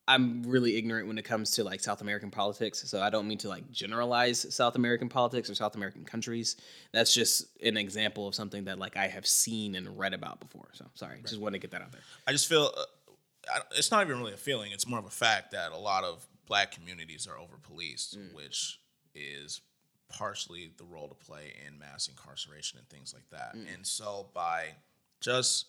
I'm 0.05 0.43
really 0.43 0.75
ignorant 0.75 1.07
when 1.07 1.17
it 1.17 1.23
comes 1.23 1.51
to 1.51 1.63
like 1.63 1.79
South 1.79 2.01
American 2.01 2.29
politics. 2.29 2.83
So 2.89 3.01
I 3.01 3.09
don't 3.09 3.25
mean 3.25 3.37
to 3.39 3.47
like 3.47 3.71
generalize 3.71 4.53
South 4.53 4.75
American 4.75 5.07
politics 5.07 5.49
or 5.49 5.55
South 5.55 5.75
American 5.75 6.03
countries. 6.03 6.57
That's 6.91 7.13
just 7.13 7.45
an 7.63 7.77
example 7.77 8.27
of 8.27 8.35
something 8.35 8.65
that 8.65 8.77
like 8.79 8.97
I 8.97 9.07
have 9.07 9.25
seen 9.25 9.75
and 9.75 9.97
read 9.97 10.13
about 10.13 10.41
before. 10.41 10.67
So 10.73 10.85
sorry, 10.95 11.21
just 11.21 11.39
want 11.39 11.53
to 11.53 11.59
get 11.59 11.71
that 11.71 11.81
out 11.81 11.93
there. 11.93 12.01
I 12.27 12.33
just 12.33 12.49
feel 12.49 12.73
uh, 12.75 12.83
it's 13.71 13.91
not 13.91 14.05
even 14.05 14.19
really 14.19 14.33
a 14.33 14.37
feeling. 14.37 14.71
It's 14.71 14.87
more 14.87 14.99
of 14.99 15.05
a 15.05 15.09
fact 15.09 15.51
that 15.51 15.71
a 15.71 15.77
lot 15.77 16.03
of 16.03 16.25
black 16.45 16.71
communities 16.71 17.27
are 17.27 17.37
over 17.37 17.57
policed, 17.61 18.17
Mm. 18.17 18.33
which 18.33 18.79
is 19.15 19.61
partially 20.09 20.71
the 20.77 20.83
role 20.83 21.07
to 21.07 21.15
play 21.15 21.53
in 21.67 21.77
mass 21.79 22.07
incarceration 22.07 22.79
and 22.79 22.87
things 22.89 23.13
like 23.13 23.29
that. 23.31 23.55
Mm. 23.55 23.73
And 23.73 23.87
so 23.87 24.29
by 24.33 24.75
just 25.21 25.67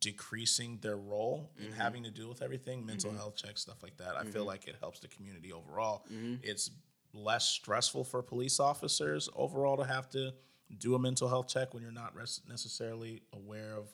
decreasing 0.00 0.78
their 0.80 0.96
role 0.96 1.50
in 1.58 1.66
Mm-hmm. 1.66 1.74
having 1.80 2.02
to 2.04 2.10
deal 2.10 2.28
with 2.28 2.42
everything, 2.42 2.84
mental 2.86 3.12
health 3.12 3.36
checks, 3.36 3.60
stuff 3.62 3.82
like 3.82 3.96
that, 3.98 4.16
I 4.16 4.24
feel 4.24 4.44
like 4.44 4.66
it 4.66 4.76
helps 4.80 5.00
the 5.00 5.08
community 5.08 5.52
overall. 5.52 6.04
Mm-hmm. 6.12 6.36
It's 6.42 6.70
less 7.12 7.48
stressful 7.48 8.04
for 8.04 8.22
police 8.22 8.58
officers 8.60 9.28
overall 9.36 9.76
to 9.76 9.84
have 9.84 10.08
to 10.10 10.32
do 10.78 10.94
a 10.94 10.98
mental 10.98 11.28
health 11.28 11.48
check 11.48 11.72
when 11.74 11.82
you're 11.82 11.92
not 11.92 12.14
res- 12.16 12.40
necessarily 12.48 13.22
aware 13.32 13.74
of 13.76 13.88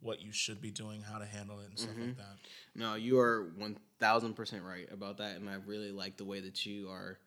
what 0.00 0.20
you 0.22 0.32
should 0.32 0.60
be 0.60 0.70
doing, 0.70 1.02
how 1.02 1.18
to 1.18 1.26
handle 1.26 1.60
it, 1.60 1.68
and 1.68 1.78
stuff 1.78 1.92
Mm-hmm. 1.94 2.06
like 2.06 2.16
that. 2.16 2.36
No, 2.74 2.94
you 2.94 3.18
are 3.18 3.52
one 3.56 3.76
thousand 3.98 4.34
percent 4.34 4.62
right 4.64 4.88
about 4.90 5.18
that, 5.18 5.36
and 5.36 5.48
I 5.48 5.56
really 5.66 5.90
like 5.90 6.16
the 6.16 6.24
way 6.24 6.40
that 6.40 6.64
you 6.64 6.88
are, 6.88 7.18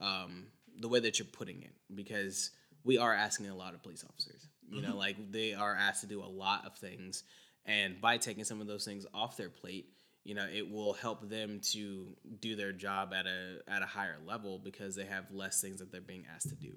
um, 0.00 0.46
the 0.78 0.88
way 0.88 1.00
that 1.00 1.18
you're 1.18 1.26
putting 1.26 1.62
it, 1.62 1.72
because 1.94 2.50
we 2.84 2.98
are 2.98 3.14
asking 3.14 3.48
a 3.48 3.56
lot 3.56 3.74
of 3.74 3.82
police 3.82 4.04
officers. 4.08 4.46
You 4.70 4.82
know, 4.82 4.96
like 4.96 5.32
they 5.32 5.54
are 5.54 5.74
asked 5.74 6.02
to 6.02 6.06
do 6.06 6.22
a 6.22 6.28
lot 6.28 6.66
of 6.66 6.76
things, 6.76 7.24
and 7.64 8.00
by 8.00 8.18
taking 8.18 8.44
some 8.44 8.60
of 8.60 8.66
those 8.66 8.84
things 8.84 9.06
off 9.14 9.38
their 9.38 9.48
plate, 9.48 9.86
you 10.24 10.34
know, 10.34 10.46
it 10.52 10.70
will 10.70 10.92
help 10.92 11.26
them 11.30 11.60
to 11.72 12.14
do 12.40 12.54
their 12.54 12.72
job 12.72 13.14
at 13.14 13.26
a 13.26 13.60
at 13.66 13.80
a 13.82 13.86
higher 13.86 14.18
level 14.26 14.58
because 14.58 14.94
they 14.94 15.06
have 15.06 15.24
less 15.32 15.62
things 15.62 15.80
that 15.80 15.90
they're 15.90 16.02
being 16.02 16.26
asked 16.34 16.50
to 16.50 16.54
do. 16.56 16.72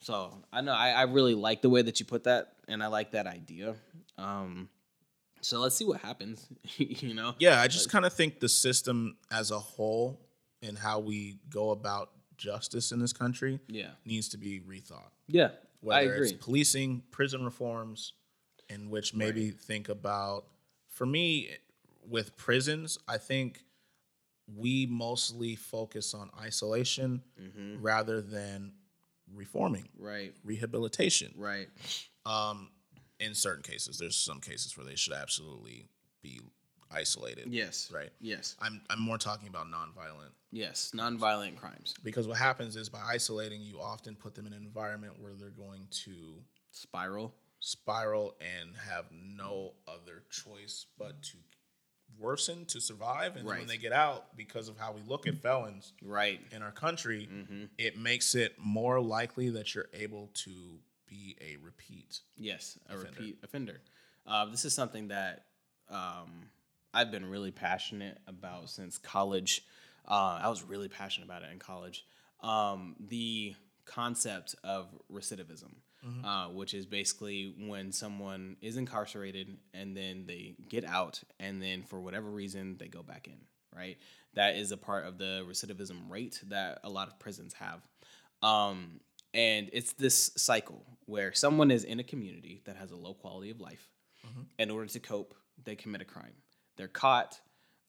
So 0.00 0.42
I 0.52 0.60
know 0.60 0.72
I, 0.74 0.90
I 0.90 1.02
really 1.04 1.34
like 1.34 1.62
the 1.62 1.70
way 1.70 1.80
that 1.80 2.00
you 2.00 2.04
put 2.04 2.24
that, 2.24 2.52
and 2.68 2.82
I 2.82 2.88
like 2.88 3.12
that 3.12 3.26
idea. 3.26 3.76
Um, 4.18 4.68
so 5.42 5.60
let's 5.60 5.76
see 5.76 5.84
what 5.84 6.00
happens. 6.00 6.46
you 6.76 7.14
know. 7.14 7.34
Yeah, 7.38 7.60
I 7.60 7.68
just 7.68 7.90
kind 7.90 8.04
of 8.06 8.12
think 8.12 8.40
the 8.40 8.48
system 8.48 9.16
as 9.30 9.50
a 9.50 9.58
whole 9.58 10.20
and 10.62 10.78
how 10.78 11.00
we 11.00 11.38
go 11.50 11.70
about 11.70 12.10
justice 12.36 12.92
in 12.92 12.98
this 13.00 13.12
country 13.12 13.60
Yeah. 13.68 13.90
needs 14.04 14.28
to 14.30 14.38
be 14.38 14.60
rethought. 14.60 15.10
Yeah. 15.28 15.50
Whether 15.80 15.98
I 16.00 16.14
agree. 16.14 16.28
it's 16.30 16.44
policing, 16.44 17.02
prison 17.10 17.44
reforms, 17.44 18.12
in 18.68 18.88
which 18.90 19.14
maybe 19.14 19.50
think 19.50 19.88
about, 19.88 20.46
for 20.88 21.04
me, 21.06 21.50
with 22.08 22.36
prisons, 22.36 22.98
I 23.08 23.18
think 23.18 23.64
we 24.56 24.86
mostly 24.86 25.56
focus 25.56 26.14
on 26.14 26.30
isolation 26.40 27.22
Mm-hmm. 27.40 27.82
rather 27.82 28.20
than 28.20 28.72
reforming, 29.34 29.88
Right. 29.98 30.34
rehabilitation. 30.44 31.32
Right. 31.36 31.68
Um, 32.26 32.70
in 33.22 33.34
certain 33.34 33.62
cases, 33.62 33.98
there's 33.98 34.16
some 34.16 34.40
cases 34.40 34.76
where 34.76 34.84
they 34.86 34.96
should 34.96 35.12
absolutely 35.14 35.88
be 36.22 36.40
isolated. 36.90 37.46
Yes. 37.50 37.90
Right. 37.94 38.10
Yes. 38.20 38.56
I'm 38.60 38.80
I'm 38.90 39.00
more 39.00 39.18
talking 39.18 39.48
about 39.48 39.66
nonviolent 39.66 40.32
Yes. 40.50 40.92
Nonviolent 40.94 41.56
crimes. 41.56 41.94
because 42.04 42.28
what 42.28 42.36
happens 42.36 42.76
is 42.76 42.88
by 42.90 43.00
isolating, 43.00 43.62
you 43.62 43.80
often 43.80 44.14
put 44.14 44.34
them 44.34 44.46
in 44.46 44.52
an 44.52 44.62
environment 44.62 45.14
where 45.18 45.32
they're 45.34 45.48
going 45.50 45.86
to 46.04 46.34
Spiral. 46.70 47.34
spiral 47.60 48.34
and 48.40 48.76
have 48.76 49.06
no 49.12 49.72
other 49.88 50.22
choice 50.30 50.86
but 50.98 51.22
to 51.22 51.36
worsen 52.18 52.66
to 52.66 52.80
survive. 52.80 53.36
And 53.36 53.48
then 53.48 53.58
when 53.58 53.66
they 53.66 53.78
get 53.78 53.92
out, 53.92 54.36
because 54.36 54.68
of 54.68 54.76
how 54.78 54.92
we 54.92 55.00
look 55.06 55.26
at 55.26 55.40
felons 55.40 55.92
Right. 56.02 56.40
in 56.52 56.62
our 56.62 56.72
country, 56.72 57.26
Mm-hmm. 57.32 57.64
it 57.78 57.96
makes 57.98 58.34
it 58.34 58.54
more 58.58 59.00
likely 59.00 59.48
that 59.50 59.74
you're 59.74 59.88
able 59.94 60.28
to 60.44 60.50
be 61.12 61.36
a 61.40 61.56
repeat. 61.62 62.20
Yes. 62.36 62.78
A 62.88 62.94
Offender. 62.94 63.10
repeat 63.10 63.38
offender. 63.42 63.80
Uh, 64.26 64.46
this 64.46 64.64
is 64.64 64.72
something 64.74 65.08
that 65.08 65.44
um, 65.90 66.46
I've 66.94 67.10
been 67.10 67.26
really 67.26 67.50
passionate 67.50 68.18
about 68.26 68.70
since 68.70 68.98
college. 68.98 69.62
Uh, 70.08 70.40
I 70.42 70.48
was 70.48 70.62
really 70.62 70.88
passionate 70.88 71.26
about 71.26 71.42
it 71.42 71.50
in 71.52 71.58
college. 71.58 72.04
Um, 72.42 72.96
the 72.98 73.54
concept 73.84 74.54
of 74.64 74.86
recidivism, 75.12 75.74
uh, 76.24 76.46
which 76.48 76.74
is 76.74 76.86
basically 76.86 77.54
when 77.68 77.92
someone 77.92 78.56
is 78.60 78.76
incarcerated 78.76 79.58
and 79.74 79.96
then 79.96 80.24
they 80.26 80.54
get 80.68 80.84
out 80.84 81.20
and 81.38 81.62
then 81.62 81.82
for 81.82 82.00
whatever 82.00 82.28
reason 82.30 82.76
they 82.78 82.88
go 82.88 83.02
back 83.02 83.28
in, 83.28 83.38
right? 83.76 83.98
That 84.34 84.56
is 84.56 84.72
a 84.72 84.76
part 84.76 85.06
of 85.06 85.18
the 85.18 85.44
recidivism 85.48 86.10
rate 86.10 86.40
that 86.48 86.78
a 86.82 86.88
lot 86.90 87.06
of 87.08 87.18
prisons 87.20 87.54
have. 87.54 87.86
Um, 88.42 89.00
and 89.34 89.70
it's 89.72 89.92
this 89.94 90.30
cycle 90.36 90.84
where 91.06 91.32
someone 91.32 91.70
is 91.70 91.84
in 91.84 92.00
a 92.00 92.04
community 92.04 92.62
that 92.64 92.76
has 92.76 92.90
a 92.90 92.96
low 92.96 93.14
quality 93.14 93.50
of 93.50 93.60
life. 93.60 93.88
In 94.58 94.70
order 94.70 94.86
to 94.86 95.00
cope, 95.00 95.34
they 95.64 95.74
commit 95.74 96.00
a 96.00 96.04
crime. 96.04 96.32
They're 96.76 96.88
caught, 96.88 97.40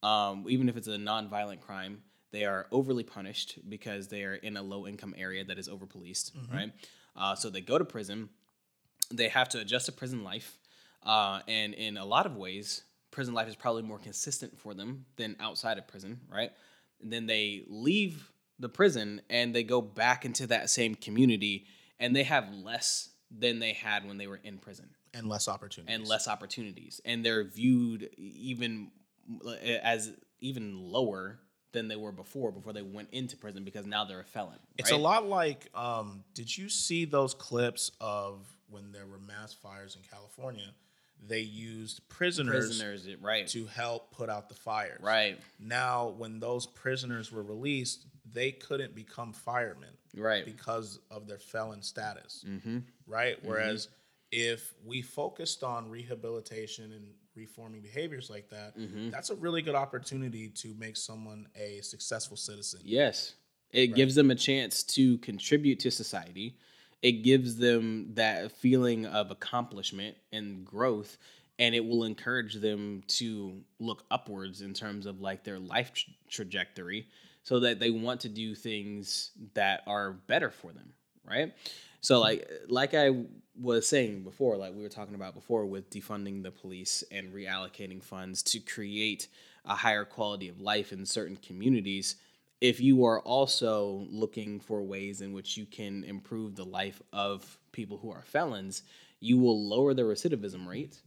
um, 0.02 0.46
even 0.50 0.68
if 0.70 0.76
it's 0.78 0.88
a 0.88 0.98
non-violent 0.98 1.62
crime. 1.62 2.02
They 2.32 2.46
are 2.46 2.66
overly 2.72 3.04
punished 3.04 3.60
because 3.70 4.08
they 4.08 4.24
are 4.24 4.34
in 4.34 4.58
a 4.58 4.64
low-income 4.64 5.14
area 5.18 5.44
that 5.44 5.60
is 5.60 5.70
over-policed, 5.70 6.34
right? 6.52 6.72
Uh, 7.16 7.36
so 7.36 7.50
they 7.52 7.62
go 7.62 7.78
to 7.78 7.86
prison. 7.86 8.30
They 9.12 9.28
have 9.28 9.50
to 9.50 9.60
adjust 9.60 9.86
to 9.86 9.92
prison 9.92 10.24
life, 10.24 10.58
uh, 11.04 11.42
and 11.48 11.76
in 11.76 11.98
a 11.98 12.06
lot 12.06 12.26
of 12.26 12.36
ways, 12.36 12.84
prison 13.12 13.36
life 13.36 13.48
is 13.48 13.56
probably 13.56 13.84
more 13.84 14.00
consistent 14.00 14.58
for 14.58 14.74
them 14.74 15.06
than 15.18 15.36
outside 15.40 15.78
of 15.78 15.88
prison, 15.88 16.22
right? 16.32 16.52
And 17.02 17.14
then 17.14 17.28
they 17.28 17.64
leave 17.68 18.32
the 18.60 18.70
prison 18.70 19.22
and 19.30 19.54
they 19.54 19.64
go 19.64 19.82
back 19.82 20.26
into 20.26 20.48
that 20.48 20.70
same 20.70 20.96
community, 20.96 21.66
and 22.00 22.16
they 22.16 22.24
have 22.24 22.52
less 22.54 23.10
than 23.32 23.60
they 23.60 23.74
had 23.74 24.06
when 24.08 24.18
they 24.18 24.28
were 24.28 24.40
in 24.44 24.58
prison 24.60 24.90
And 25.14 25.28
less 25.28 25.48
opportunities. 25.48 25.96
and 25.96 26.08
less 26.08 26.28
opportunities 26.28 27.02
and 27.04 27.26
they're 27.26 27.44
viewed 27.44 28.10
even 28.18 28.92
as 29.82 30.12
even 30.40 30.92
lower 30.92 31.40
than 31.72 31.88
they 31.88 31.96
were 31.96 32.12
before 32.12 32.52
before 32.52 32.74
they 32.74 32.84
went 32.84 33.10
into 33.12 33.36
prison 33.36 33.64
because 33.64 33.88
now 33.88 34.06
they're 34.06 34.20
a 34.20 34.24
felon 34.24 34.60
It's 34.78 34.92
a 34.92 34.98
lot 34.98 35.26
like 35.28 35.68
um, 35.74 36.24
did 36.36 36.56
you 36.56 36.70
see 36.70 37.06
those 37.06 37.34
clips 37.34 37.92
of 38.00 38.46
when 38.70 38.92
there 38.92 39.08
were 39.08 39.18
mass 39.20 39.54
fires 39.54 39.96
in 39.96 40.04
California? 40.10 40.68
They 41.26 41.40
used 41.40 42.08
prisoners, 42.10 42.68
prisoners 42.68 43.08
right 43.22 43.48
to 43.48 43.66
help 43.66 44.12
put 44.12 44.30
out 44.30 44.50
the 44.50 44.56
fires. 44.56 45.00
right 45.02 45.40
Now, 45.58 46.10
when 46.10 46.40
those 46.40 46.68
prisoners 46.68 47.32
were 47.32 47.44
released, 47.44 48.06
they 48.34 48.52
couldn't 48.52 48.96
become 48.96 49.32
firemen. 49.34 49.90
Right. 50.16 50.46
because 50.46 51.00
of 51.10 51.26
their 51.28 51.40
felon 51.40 51.82
status, 51.82 52.46
Mm-hmm. 52.48 52.80
right? 53.08 53.38
Whereas 53.44 53.88
if 54.32 54.74
we 54.86 55.02
focused 55.02 55.64
on 55.64 55.90
rehabilitation 55.90 56.92
and 56.94 57.06
reforming 57.36 57.82
behaviors 57.82 58.30
like 58.30 58.48
that, 58.50 58.78
Mm-hmm. 58.78 59.10
that's 59.10 59.32
a 59.32 59.36
really 59.36 59.62
good 59.64 59.74
opportunity 59.76 60.50
to 60.50 60.76
make 60.78 60.98
someone 60.98 61.48
a 61.56 61.82
successful 61.82 62.38
citizen. 62.38 62.82
Yes. 62.84 63.34
It 63.72 63.96
gives 63.96 64.14
them 64.14 64.30
a 64.30 64.36
chance 64.36 64.84
to 64.84 65.18
contribute 65.20 65.80
to 65.80 65.90
society. 65.90 66.58
It 67.02 67.24
gives 67.24 67.56
them 67.58 68.12
that 68.14 68.52
feeling 68.52 69.08
of 69.08 69.32
accomplishment 69.32 70.16
and 70.32 70.64
growth, 70.64 71.18
and 71.58 71.74
it 71.74 71.84
will 71.84 72.04
encourage 72.04 72.54
them 72.56 73.02
to 73.08 73.62
look 73.80 74.04
upwards 74.12 74.62
in 74.62 74.76
terms 74.76 75.08
of 75.08 75.22
like 75.22 75.44
their 75.44 75.58
life 75.58 75.92
tra- 75.94 76.14
trajectory 76.30 77.08
so 77.44 77.60
that 77.60 77.80
they 77.80 77.92
want 77.92 78.22
to 78.22 78.30
do 78.30 78.56
things 78.56 79.32
that 79.54 79.84
are 79.86 80.14
better 80.14 80.50
for 80.50 80.72
them, 80.72 80.94
right? 81.26 81.54
So 82.02 82.20
like 82.20 82.50
like 82.68 82.94
I 82.94 83.12
was 83.56 83.88
saying 83.88 84.24
before, 84.24 84.58
like 84.58 84.74
we 84.74 84.82
were 84.82 84.90
talking 84.90 85.16
about 85.16 85.36
before 85.36 85.66
with 85.66 85.90
defunding 85.90 86.44
the 86.44 86.52
police 86.52 87.04
and 87.12 87.32
reallocating 87.32 88.04
funds 88.04 88.42
to 88.44 88.60
create 88.60 89.28
a 89.66 89.76
higher 89.76 90.04
quality 90.04 90.50
of 90.50 90.60
life 90.60 90.92
in 90.92 91.06
certain 91.06 91.38
communities, 91.38 92.16
if 92.60 92.80
you 92.80 93.06
are 93.06 93.20
also 93.22 94.08
looking 94.10 94.60
for 94.60 94.82
ways 94.82 95.22
in 95.22 95.34
which 95.34 95.56
you 95.58 95.66
can 95.66 96.04
improve 96.04 96.56
the 96.56 96.66
life 96.66 97.02
of 97.12 97.58
people 97.72 97.98
who 97.98 98.12
are 98.12 98.24
felons, 98.24 98.84
you 99.20 99.38
will 99.38 99.68
lower 99.68 99.94
the 99.94 100.02
recidivism 100.02 100.68
rate 100.68 101.02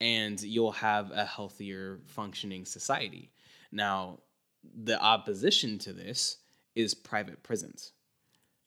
and 0.00 0.42
you'll 0.42 0.72
have 0.72 1.10
a 1.12 1.24
healthier 1.24 2.00
functioning 2.06 2.64
society. 2.64 3.30
Now, 3.70 4.18
the 4.62 5.00
opposition 5.00 5.78
to 5.78 5.92
this 5.92 6.38
is 6.74 6.94
private 6.94 7.42
prisons 7.42 7.92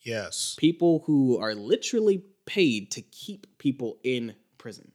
Yes. 0.01 0.55
people 0.57 1.03
who 1.05 1.39
are 1.39 1.55
literally 1.55 2.23
paid 2.45 2.91
to 2.91 3.01
keep 3.01 3.57
people 3.57 3.97
in 4.03 4.35
prison. 4.57 4.91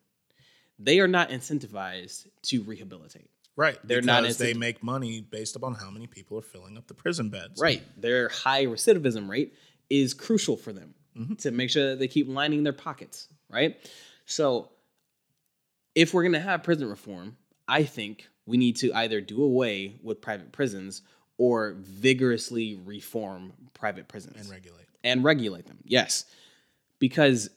They 0.79 1.01
are 1.01 1.09
not 1.09 1.31
incentivized 1.31 2.29
to 2.43 2.63
rehabilitate. 2.63 3.29
Right. 3.57 3.79
They're 3.85 4.01
because 4.01 4.39
not 4.39 4.45
they 4.45 4.55
make 4.55 4.83
money 4.83 5.21
based 5.21 5.57
upon 5.57 5.75
how 5.75 5.91
many 5.91 6.07
people 6.07 6.39
are 6.39 6.43
filling 6.43 6.79
up 6.79 6.87
the 6.87 6.95
prison 6.95 7.29
beds. 7.29 7.61
Right. 7.61 7.83
Their 8.01 8.29
high 8.29 8.65
recidivism 8.67 9.29
rate 9.29 9.55
is 9.91 10.15
crucial 10.15 10.57
for 10.57 10.73
them 10.73 10.95
mm-hmm. 11.17 11.35
to 11.35 11.51
make 11.51 11.69
sure 11.71 11.91
that 11.91 11.99
they 11.99 12.09
keep 12.09 12.29
lining 12.29 12.63
their 12.63 12.73
pockets. 12.73 13.29
Right. 13.51 13.77
So, 14.25 14.71
if 15.95 16.15
we're 16.15 16.23
going 16.23 16.33
to 16.35 16.41
have 16.41 16.63
prison 16.63 16.89
reform, 16.89 17.37
I 17.67 17.83
think 17.83 18.29
we 18.47 18.57
need 18.57 18.77
to 18.77 18.93
either 18.95 19.21
do 19.21 19.43
away 19.43 19.97
with 20.03 20.21
private 20.21 20.53
prisons 20.53 21.03
or 21.39 21.77
vigorously 21.79 22.75
reform 22.85 23.53
private 23.75 24.09
prisons 24.09 24.37
And 24.41 24.51
regulate. 24.51 24.87
and 25.03 25.25
regulate 25.25 25.67
them. 25.67 25.79
Yes. 25.85 26.25
Because 26.99 27.51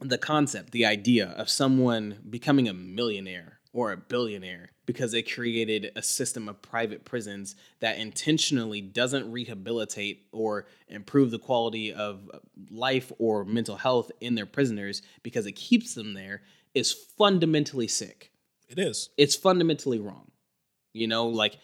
the 0.00 0.18
concept, 0.18 0.72
the 0.72 0.86
idea 0.86 1.28
of 1.36 1.48
someone 1.48 2.18
becoming 2.28 2.68
a 2.68 2.74
millionaire 2.74 3.60
or 3.72 3.92
a 3.92 3.96
billionaire 3.96 4.70
because 4.86 5.12
they 5.12 5.22
created 5.22 5.90
a 5.96 6.02
system 6.02 6.48
of 6.48 6.60
private 6.60 7.04
prisons 7.04 7.56
that 7.80 7.98
intentionally 7.98 8.80
doesn't 8.80 9.30
rehabilitate 9.32 10.26
or 10.32 10.66
improve 10.88 11.30
the 11.30 11.38
quality 11.38 11.92
of 11.92 12.30
life 12.70 13.10
or 13.18 13.44
mental 13.44 13.76
health 13.76 14.10
in 14.20 14.34
their 14.34 14.46
prisoners 14.46 15.02
because 15.22 15.46
it 15.46 15.52
keeps 15.52 15.94
them 15.94 16.14
there 16.14 16.42
is 16.74 16.92
fundamentally 16.92 17.88
sick 17.88 18.30
It 18.76 18.82
is. 18.88 19.10
it's 19.16 19.36
fundamentally 19.36 19.98
wrong. 19.98 20.30
You 20.92 21.08
know, 21.08 21.26
like 21.26 21.58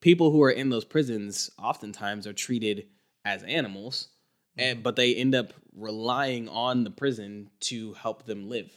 people 0.00 0.30
who 0.30 0.42
are 0.42 0.50
in 0.50 0.68
those 0.68 0.84
prisons 0.84 1.50
oftentimes 1.58 2.26
are 2.26 2.32
treated 2.32 2.86
as 3.24 3.42
animals, 3.44 4.08
and 4.56 4.82
but 4.82 4.96
they 4.96 5.14
end 5.14 5.34
up 5.34 5.52
relying 5.74 6.48
on 6.48 6.84
the 6.84 6.90
prison 6.90 7.50
to 7.60 7.94
help 7.94 8.26
them 8.26 8.48
live. 8.48 8.70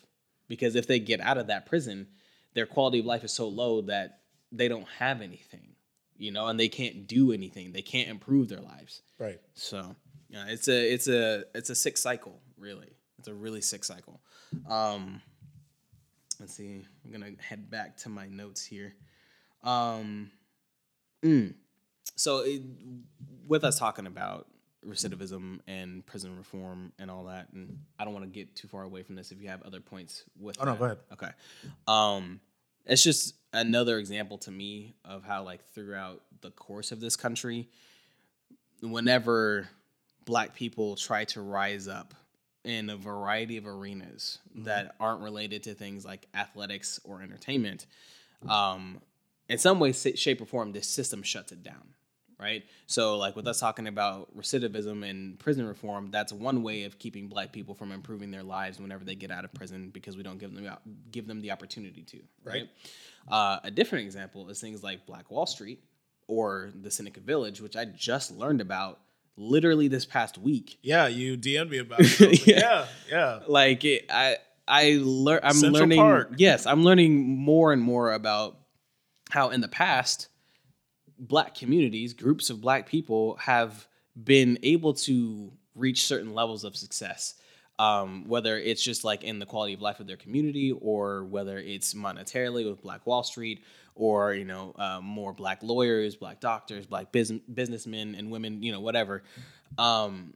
Because 0.47 0.75
if 0.75 0.87
they 0.87 0.99
get 0.99 1.19
out 1.21 1.37
of 1.37 1.47
that 1.47 1.65
prison, 1.65 2.07
their 2.53 2.65
quality 2.65 2.99
of 2.99 3.05
life 3.05 3.23
is 3.23 3.33
so 3.33 3.47
low 3.47 3.81
that 3.81 4.19
they 4.51 4.67
don't 4.67 4.87
have 4.99 5.21
anything, 5.21 5.75
you 6.17 6.31
know, 6.31 6.47
and 6.47 6.59
they 6.59 6.69
can't 6.69 7.07
do 7.07 7.31
anything. 7.31 7.73
They 7.73 7.81
can't 7.81 8.09
improve 8.09 8.47
their 8.47 8.61
lives. 8.61 9.01
Right. 9.19 9.39
So 9.55 9.95
yeah, 10.29 10.45
it's 10.47 10.67
a 10.67 10.93
it's 10.93 11.07
a 11.07 11.43
it's 11.53 11.69
a 11.69 11.75
sick 11.75 11.97
cycle, 11.97 12.41
really. 12.57 12.95
It's 13.19 13.27
a 13.27 13.33
really 13.33 13.61
sick 13.61 13.83
cycle. 13.83 14.21
Um, 14.69 15.21
let's 16.39 16.55
see. 16.55 16.85
I'm 17.03 17.11
gonna 17.11 17.31
head 17.39 17.69
back 17.69 17.97
to 17.97 18.09
my 18.09 18.27
notes 18.27 18.65
here. 18.65 18.93
Um, 19.63 20.31
mm. 21.23 21.53
so 22.15 22.39
it, 22.39 22.61
with 23.47 23.63
us 23.63 23.79
talking 23.79 24.05
about 24.05 24.47
recidivism 24.87 25.59
and 25.67 26.05
prison 26.05 26.37
reform 26.37 26.91
and 26.99 27.09
all 27.09 27.25
that, 27.25 27.47
and 27.53 27.79
I 27.97 28.05
don't 28.05 28.13
want 28.13 28.25
to 28.25 28.31
get 28.31 28.55
too 28.55 28.67
far 28.67 28.83
away 28.83 29.03
from 29.03 29.15
this. 29.15 29.31
If 29.31 29.41
you 29.41 29.49
have 29.49 29.63
other 29.63 29.79
points 29.79 30.23
with, 30.39 30.57
Oh, 30.59 30.65
no, 30.65 30.75
go 30.75 30.85
ahead. 30.85 30.97
Okay. 31.13 31.29
Um, 31.87 32.39
it's 32.85 33.03
just 33.03 33.35
another 33.53 33.97
example 33.97 34.37
to 34.39 34.51
me 34.51 34.95
of 35.03 35.23
how, 35.23 35.43
like, 35.43 35.65
throughout 35.73 36.21
the 36.41 36.51
course 36.51 36.91
of 36.91 36.99
this 36.99 37.15
country, 37.15 37.69
whenever 38.81 39.67
black 40.25 40.55
people 40.55 40.95
try 40.95 41.23
to 41.25 41.41
rise 41.41 41.87
up 41.87 42.13
in 42.65 42.89
a 42.89 42.97
variety 42.97 43.57
of 43.57 43.67
arenas 43.67 44.39
that 44.55 44.95
aren't 44.99 45.21
related 45.21 45.63
to 45.63 45.73
things 45.73 46.03
like 46.03 46.27
athletics 46.33 46.99
or 47.03 47.21
entertainment, 47.21 47.85
um, 48.49 49.01
in 49.47 49.57
some 49.57 49.79
way, 49.79 49.91
shape, 49.93 50.41
or 50.41 50.45
form, 50.45 50.71
this 50.71 50.87
system 50.87 51.23
shuts 51.23 51.51
it 51.51 51.63
down. 51.63 51.93
Right. 52.37 52.65
So, 52.85 53.17
like 53.17 53.37
with 53.37 53.47
us 53.47 53.61
talking 53.61 53.87
about 53.87 54.35
recidivism 54.37 55.09
and 55.09 55.39
prison 55.39 55.65
reform, 55.65 56.09
that's 56.11 56.33
one 56.33 56.63
way 56.63 56.83
of 56.83 56.99
keeping 56.99 57.29
black 57.29 57.53
people 57.53 57.73
from 57.75 57.93
improving 57.93 58.29
their 58.29 58.43
lives 58.43 58.77
whenever 58.77 59.05
they 59.05 59.15
get 59.15 59.31
out 59.31 59.45
of 59.45 59.53
prison 59.53 59.89
because 59.89 60.17
we 60.17 60.23
don't 60.23 60.37
give 60.37 60.53
them 60.53 60.69
give 61.11 61.27
them 61.27 61.39
the 61.39 61.51
opportunity 61.51 62.03
to. 62.03 62.19
Right. 62.43 62.69
Uh, 63.29 63.59
a 63.63 63.71
different 63.71 64.03
example 64.03 64.49
is 64.49 64.59
things 64.59 64.83
like 64.83 65.05
Black 65.05 65.31
Wall 65.31 65.45
Street 65.45 65.81
or 66.27 66.71
the 66.81 66.91
Seneca 66.91 67.21
Village, 67.21 67.61
which 67.61 67.77
I 67.77 67.85
just 67.85 68.31
learned 68.31 68.59
about 68.59 68.99
literally 69.37 69.87
this 69.87 70.05
past 70.05 70.37
week. 70.37 70.77
Yeah, 70.81 71.07
you 71.07 71.37
DM'd 71.37 71.69
me 71.69 71.79
about 71.79 71.99
it. 72.03 72.47
Yeah. 72.47 72.57
yeah, 72.59 72.85
yeah. 73.09 73.39
Like 73.47 73.83
it, 73.85 74.05
I 74.09 74.37
I 74.67 74.99
learn 75.01 75.39
I'm 75.43 75.53
Central 75.53 75.81
learning 75.81 75.99
Park. 75.99 76.33
yes, 76.37 76.65
I'm 76.65 76.83
learning 76.83 77.21
more 77.39 77.73
and 77.73 77.81
more 77.81 78.13
about 78.13 78.57
how 79.31 79.49
in 79.49 79.61
the 79.61 79.67
past 79.67 80.27
black 81.17 81.55
communities, 81.55 82.13
groups 82.13 82.49
of 82.49 82.61
black 82.61 82.87
people 82.87 83.37
have 83.37 83.87
been 84.21 84.57
able 84.63 84.93
to 84.93 85.51
reach 85.75 86.05
certain 86.05 86.33
levels 86.33 86.63
of 86.63 86.75
success. 86.75 87.35
Um, 87.77 88.23
whether 88.29 88.57
it's 88.57 88.81
just 88.81 89.03
like 89.03 89.25
in 89.25 89.39
the 89.39 89.45
quality 89.45 89.73
of 89.73 89.81
life 89.81 89.99
of 89.99 90.07
their 90.07 90.15
community, 90.15 90.71
or 90.71 91.25
whether 91.25 91.57
it's 91.57 91.93
monetarily 91.93 92.65
with 92.69 92.81
Black 92.81 93.05
Wall 93.05 93.21
Street, 93.21 93.65
or 93.95 94.33
you 94.33 94.45
know 94.45 94.73
uh, 94.77 94.99
more 95.01 95.33
black 95.33 95.63
lawyers, 95.63 96.15
black 96.15 96.39
doctors, 96.39 96.85
black 96.85 97.11
bus- 97.11 97.31
businessmen 97.53 98.13
and 98.15 98.29
women, 98.29 98.61
you 98.61 98.71
know 98.71 98.81
whatever. 98.81 99.23
Um, 99.77 100.33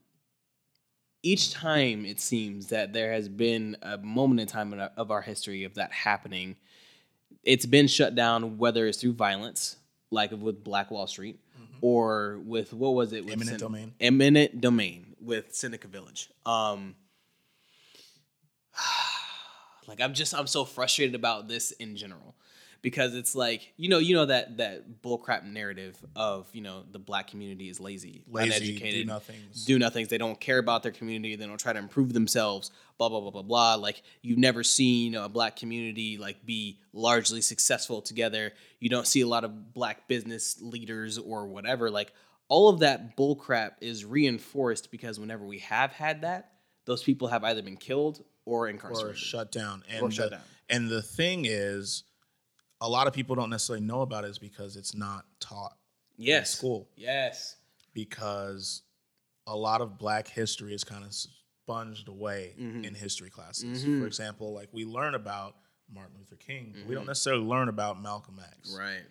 each 1.21 1.51
time 1.51 2.05
it 2.05 2.19
seems 2.21 2.67
that 2.67 2.93
there 2.93 3.11
has 3.11 3.27
been 3.27 3.75
a 3.81 3.97
moment 3.97 4.39
in 4.39 4.47
time 4.47 4.71
in 4.73 4.79
our- 4.79 4.91
of 4.95 5.11
our 5.11 5.21
history 5.21 5.65
of 5.65 5.73
that 5.75 5.91
happening, 5.91 6.55
it's 7.43 7.65
been 7.65 7.87
shut 7.87 8.15
down, 8.15 8.57
whether 8.57 8.87
it's 8.87 8.99
through 9.01 9.13
violence, 9.13 9.75
like 10.11 10.31
with 10.31 10.63
Black 10.63 10.89
Wall 10.91 11.07
Street, 11.07 11.39
or 11.81 12.39
with 12.45 12.71
what 12.73 12.91
was 12.91 13.11
it? 13.13 13.25
With 13.25 13.33
Eminent 13.33 13.59
domain. 13.59 13.93
Eminent 13.99 14.61
domain 14.61 15.15
with 15.21 15.53
Seneca 15.53 15.87
Village. 15.89 16.29
Um, 16.45 16.95
like 19.87 19.99
I'm 20.01 20.13
just 20.13 20.33
I'm 20.33 20.47
so 20.47 20.65
frustrated 20.65 21.15
about 21.15 21.47
this 21.47 21.71
in 21.71 21.95
general 21.95 22.35
because 22.81 23.15
it's 23.15 23.35
like 23.35 23.73
you 23.77 23.89
know 23.89 23.97
you 23.97 24.15
know 24.15 24.25
that 24.25 24.57
that 24.57 25.01
bullcrap 25.01 25.43
narrative 25.43 25.97
of 26.15 26.47
you 26.53 26.61
know 26.61 26.83
the 26.91 26.99
black 26.99 27.27
community 27.27 27.69
is 27.69 27.79
lazy, 27.79 28.23
Lazy, 28.29 28.55
uneducated, 28.55 29.01
do 29.01 29.05
nothings. 29.13 29.65
do 29.65 29.79
nothings. 29.79 30.07
They 30.09 30.17
don't 30.17 30.39
care 30.39 30.57
about 30.57 30.83
their 30.83 30.91
community. 30.91 31.35
They 31.35 31.45
don't 31.45 31.59
try 31.59 31.73
to 31.73 31.79
improve 31.79 32.13
themselves. 32.13 32.71
Blah 32.97 33.09
blah 33.09 33.21
blah 33.21 33.31
blah 33.31 33.41
blah. 33.41 33.75
Like 33.75 34.01
you've 34.21 34.37
never 34.37 34.63
seen 34.63 35.15
a 35.15 35.29
black 35.29 35.55
community 35.55 36.17
like 36.17 36.45
be 36.45 36.79
largely 36.93 37.41
successful 37.41 38.01
together. 38.01 38.51
You 38.79 38.89
don't 38.89 39.07
see 39.07 39.21
a 39.21 39.27
lot 39.27 39.43
of 39.43 39.73
black 39.73 40.07
business 40.07 40.61
leaders 40.61 41.17
or 41.17 41.47
whatever. 41.47 41.89
Like 41.89 42.13
all 42.47 42.69
of 42.69 42.79
that 42.79 43.15
bullcrap 43.15 43.73
is 43.81 44.05
reinforced 44.05 44.91
because 44.91 45.19
whenever 45.19 45.45
we 45.45 45.59
have 45.59 45.91
had 45.91 46.21
that, 46.21 46.51
those 46.85 47.03
people 47.03 47.27
have 47.27 47.43
either 47.43 47.61
been 47.61 47.77
killed 47.77 48.23
or 48.45 48.61
or 48.61 48.67
incarcerated. 48.67 49.15
shut 49.17 49.51
down. 49.51 49.83
And 49.87 50.01
Or 50.01 50.09
shut 50.09 50.31
the, 50.31 50.37
down. 50.37 50.45
And 50.71 50.89
the 50.89 51.03
thing 51.03 51.45
is, 51.45 52.03
a 52.81 52.87
lot 52.89 53.07
of 53.07 53.13
people 53.13 53.35
don't 53.35 53.49
necessarily 53.49 53.85
know 53.85 54.01
about 54.01 54.23
it 54.23 54.29
is 54.29 54.39
because 54.39 54.75
it's 54.75 54.95
not 54.95 55.25
taught 55.39 55.77
yes. 56.17 56.51
school. 56.51 56.89
Yes. 56.95 57.55
because 57.93 58.83
a 59.47 59.55
lot 59.55 59.81
of 59.81 59.97
black 59.97 60.27
history 60.27 60.73
is 60.73 60.83
kind 60.83 61.03
of 61.03 61.13
sponged 61.13 62.07
away 62.07 62.53
Mm-hmm. 62.59 62.85
in 62.85 62.93
history 62.93 63.29
classes. 63.29 63.83
For 63.83 64.05
example, 64.07 64.53
like 64.53 64.69
we 64.71 64.85
learn 64.85 65.15
about 65.15 65.55
Martin 65.93 66.15
Luther 66.19 66.35
King, 66.35 66.73
but 66.75 66.87
we 66.87 66.95
don't 66.95 67.07
necessarily 67.07 67.43
learn 67.43 67.67
about 67.69 68.01
Malcolm 68.01 68.39
X. 68.57 68.75
Right. 68.77 69.01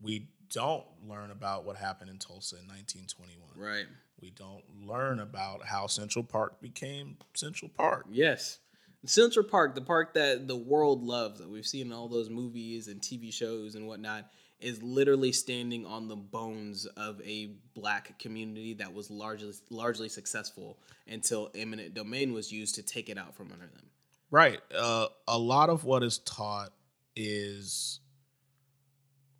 We 0.00 0.28
don't 0.52 0.84
learn 1.06 1.30
about 1.32 1.64
what 1.64 1.76
happened 1.76 2.10
in 2.10 2.18
Tulsa 2.18 2.56
in 2.56 2.68
1921. 2.68 3.50
Right. 3.56 3.86
We 4.20 4.30
don't 4.30 4.62
learn 4.86 5.20
about 5.20 5.64
how 5.64 5.86
Central 5.88 6.24
Park 6.24 6.60
became 6.60 7.16
Central 7.34 7.70
Park. 7.76 8.06
Yes. 8.10 8.60
Central 9.04 9.44
Park, 9.44 9.74
the 9.74 9.80
park 9.80 10.14
that 10.14 10.48
the 10.48 10.56
world 10.56 11.04
loves, 11.04 11.38
that 11.38 11.48
we've 11.48 11.66
seen 11.66 11.86
in 11.86 11.92
all 11.92 12.08
those 12.08 12.30
movies 12.30 12.88
and 12.88 13.00
TV 13.00 13.32
shows 13.32 13.74
and 13.74 13.86
whatnot, 13.86 14.30
is 14.60 14.82
literally 14.82 15.30
standing 15.30 15.86
on 15.86 16.08
the 16.08 16.16
bones 16.16 16.86
of 16.96 17.20
a 17.22 17.52
black 17.74 18.18
community 18.18 18.74
that 18.74 18.92
was 18.92 19.08
largely 19.10 19.52
largely 19.70 20.08
successful 20.08 20.78
until 21.06 21.48
eminent 21.54 21.94
domain 21.94 22.32
was 22.32 22.50
used 22.50 22.74
to 22.74 22.82
take 22.82 23.08
it 23.08 23.16
out 23.16 23.36
from 23.36 23.52
under 23.52 23.66
them. 23.66 23.86
Right. 24.30 24.60
Uh, 24.76 25.06
a 25.28 25.38
lot 25.38 25.70
of 25.70 25.84
what 25.84 26.02
is 26.02 26.18
taught 26.18 26.72
is 27.14 28.00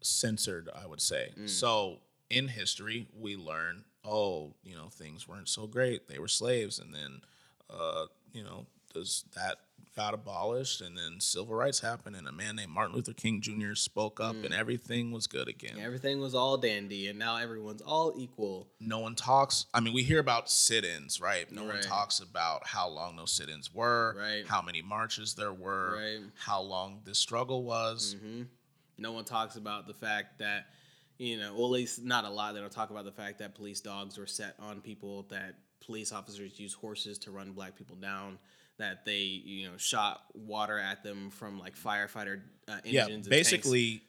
censored, 0.02 0.68
I 0.74 0.86
would 0.86 1.00
say. 1.00 1.32
So 1.46 1.98
in 2.30 2.48
history, 2.48 3.08
we 3.12 3.36
learn, 3.36 3.84
oh, 4.04 4.54
you 4.62 4.76
know, 4.76 4.88
things 4.88 5.26
weren't 5.28 5.48
so 5.48 5.66
great. 5.66 6.08
They 6.08 6.18
were 6.18 6.28
slaves, 6.28 6.78
and 6.78 6.94
then, 6.94 7.20
uh, 7.68 8.06
you 8.32 8.44
know, 8.44 8.66
does 8.98 9.24
that 9.34 9.56
got 9.96 10.14
abolished, 10.14 10.80
and 10.80 10.96
then 10.96 11.18
civil 11.20 11.54
rights 11.56 11.80
happened, 11.80 12.14
and 12.14 12.28
a 12.28 12.32
man 12.32 12.54
named 12.56 12.70
Martin 12.70 12.94
Luther 12.94 13.12
King 13.12 13.40
Jr. 13.40 13.74
spoke 13.74 14.20
up, 14.20 14.36
and 14.44 14.54
everything 14.54 15.10
was 15.10 15.26
good 15.26 15.48
again. 15.48 15.76
Everything 15.80 16.20
was 16.20 16.36
all 16.36 16.56
dandy, 16.56 17.08
and 17.08 17.18
now 17.18 17.36
everyone's 17.36 17.82
all 17.82 18.12
equal. 18.16 18.68
no 18.78 19.00
one 19.00 19.16
talks. 19.16 19.66
I 19.74 19.80
mean, 19.80 19.92
we 19.92 20.04
hear 20.04 20.20
about 20.20 20.50
sit-ins, 20.50 21.20
right? 21.20 21.50
No 21.50 21.64
one 21.64 21.80
talks 21.80 22.20
about 22.20 22.64
how 22.66 22.88
long 22.88 23.16
those 23.16 23.32
sit-ins 23.32 23.74
were, 23.74 24.14
Right. 24.16 24.46
how 24.46 24.62
many 24.62 24.82
marches 24.82 25.34
there 25.34 25.52
were, 25.52 25.96
Right. 25.96 26.30
how 26.36 26.60
long 26.62 27.00
this 27.04 27.18
struggle 27.18 27.64
was. 27.64 28.14
hmm 28.20 28.42
No 28.98 29.12
one 29.12 29.24
talks 29.24 29.56
about 29.56 29.86
the 29.88 29.94
fact 29.94 30.38
that, 30.38 30.66
you 31.18 31.38
know, 31.38 31.54
well, 31.54 31.66
at 31.66 31.70
least 31.72 32.02
not 32.04 32.24
a 32.24 32.28
lot. 32.30 32.54
They 32.54 32.60
don't 32.60 32.70
talk 32.70 32.90
about 32.90 33.04
the 33.04 33.12
fact 33.12 33.38
that 33.40 33.54
police 33.56 33.80
dogs 33.80 34.16
were 34.18 34.26
set 34.28 34.54
on 34.60 34.80
people, 34.80 35.22
that 35.30 35.56
police 35.80 36.12
officers 36.12 36.58
use 36.60 36.72
horses 36.72 37.18
to 37.20 37.30
run 37.32 37.50
black 37.52 37.74
people 37.76 37.96
down, 37.96 38.38
that 38.78 39.04
they, 39.04 39.18
you 39.18 39.68
know, 39.68 39.76
shot 39.76 40.22
water 40.34 40.78
at 40.78 41.02
them 41.02 41.30
from 41.30 41.58
like 41.58 41.76
firefighter 41.76 42.40
uh, 42.68 42.72
engines. 42.84 42.92
Yeah, 42.92 43.04
and 43.04 43.12
tanks. 43.12 43.28
basically, 43.28 44.02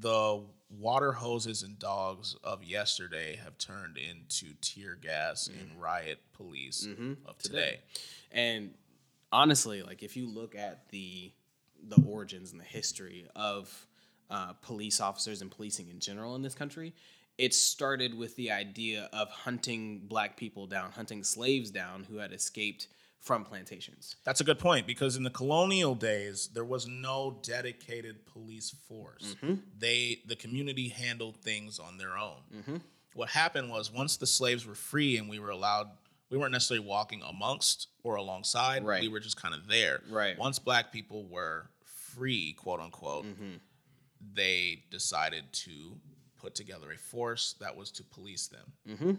the 0.00 0.42
water 0.70 1.12
hoses 1.12 1.62
and 1.62 1.78
dogs 1.78 2.36
of 2.44 2.62
yesterday 2.62 3.36
have 3.42 3.56
turned 3.58 3.96
into 3.96 4.54
tear 4.60 4.98
gas 5.00 5.48
and 5.48 5.80
riot 5.80 6.20
police 6.34 6.86
of 7.26 7.38
today. 7.38 7.80
And 8.32 8.74
honestly, 9.32 9.82
like 9.82 10.02
if 10.02 10.16
you 10.16 10.26
look 10.26 10.54
at 10.54 10.88
the 10.90 11.32
the 11.86 12.02
origins 12.06 12.52
and 12.52 12.60
the 12.60 12.64
history 12.64 13.28
of 13.36 13.86
uh, 14.30 14.52
police 14.62 15.00
officers 15.00 15.40
and 15.42 15.50
policing 15.50 15.88
in 15.88 16.00
general 16.00 16.34
in 16.34 16.42
this 16.42 16.54
country, 16.54 16.92
it 17.38 17.54
started 17.54 18.14
with 18.14 18.34
the 18.36 18.50
idea 18.50 19.08
of 19.12 19.30
hunting 19.30 20.02
black 20.06 20.36
people 20.36 20.66
down, 20.66 20.90
hunting 20.90 21.22
slaves 21.22 21.70
down 21.70 22.04
who 22.10 22.16
had 22.18 22.32
escaped 22.32 22.88
from 23.20 23.44
plantations. 23.44 24.16
That's 24.24 24.40
a 24.40 24.44
good 24.44 24.58
point 24.58 24.86
because 24.86 25.16
in 25.16 25.22
the 25.22 25.30
colonial 25.30 25.94
days 25.94 26.48
there 26.54 26.64
was 26.64 26.86
no 26.86 27.38
dedicated 27.42 28.26
police 28.26 28.74
force. 28.88 29.36
Mm-hmm. 29.42 29.54
They 29.78 30.20
the 30.26 30.36
community 30.36 30.88
handled 30.88 31.36
things 31.42 31.78
on 31.78 31.98
their 31.98 32.16
own. 32.16 32.38
Mm-hmm. 32.54 32.76
What 33.14 33.30
happened 33.30 33.70
was 33.70 33.92
once 33.92 34.16
the 34.16 34.26
slaves 34.26 34.66
were 34.66 34.74
free 34.74 35.16
and 35.16 35.28
we 35.28 35.38
were 35.38 35.50
allowed 35.50 35.88
we 36.30 36.36
weren't 36.36 36.52
necessarily 36.52 36.86
walking 36.86 37.22
amongst 37.22 37.88
or 38.02 38.16
alongside. 38.16 38.84
Right. 38.84 39.00
We 39.00 39.08
were 39.08 39.20
just 39.20 39.40
kind 39.40 39.54
of 39.54 39.66
there. 39.66 40.00
Right. 40.10 40.38
Once 40.38 40.58
black 40.58 40.92
people 40.92 41.26
were 41.26 41.70
free, 42.14 42.52
quote 42.52 42.80
unquote, 42.80 43.24
mm-hmm. 43.24 43.56
they 44.34 44.84
decided 44.90 45.44
to 45.52 45.96
put 46.38 46.54
together 46.54 46.92
a 46.92 46.98
force 46.98 47.54
that 47.60 47.76
was 47.76 47.90
to 47.92 48.04
police 48.04 48.46
them. 48.46 49.18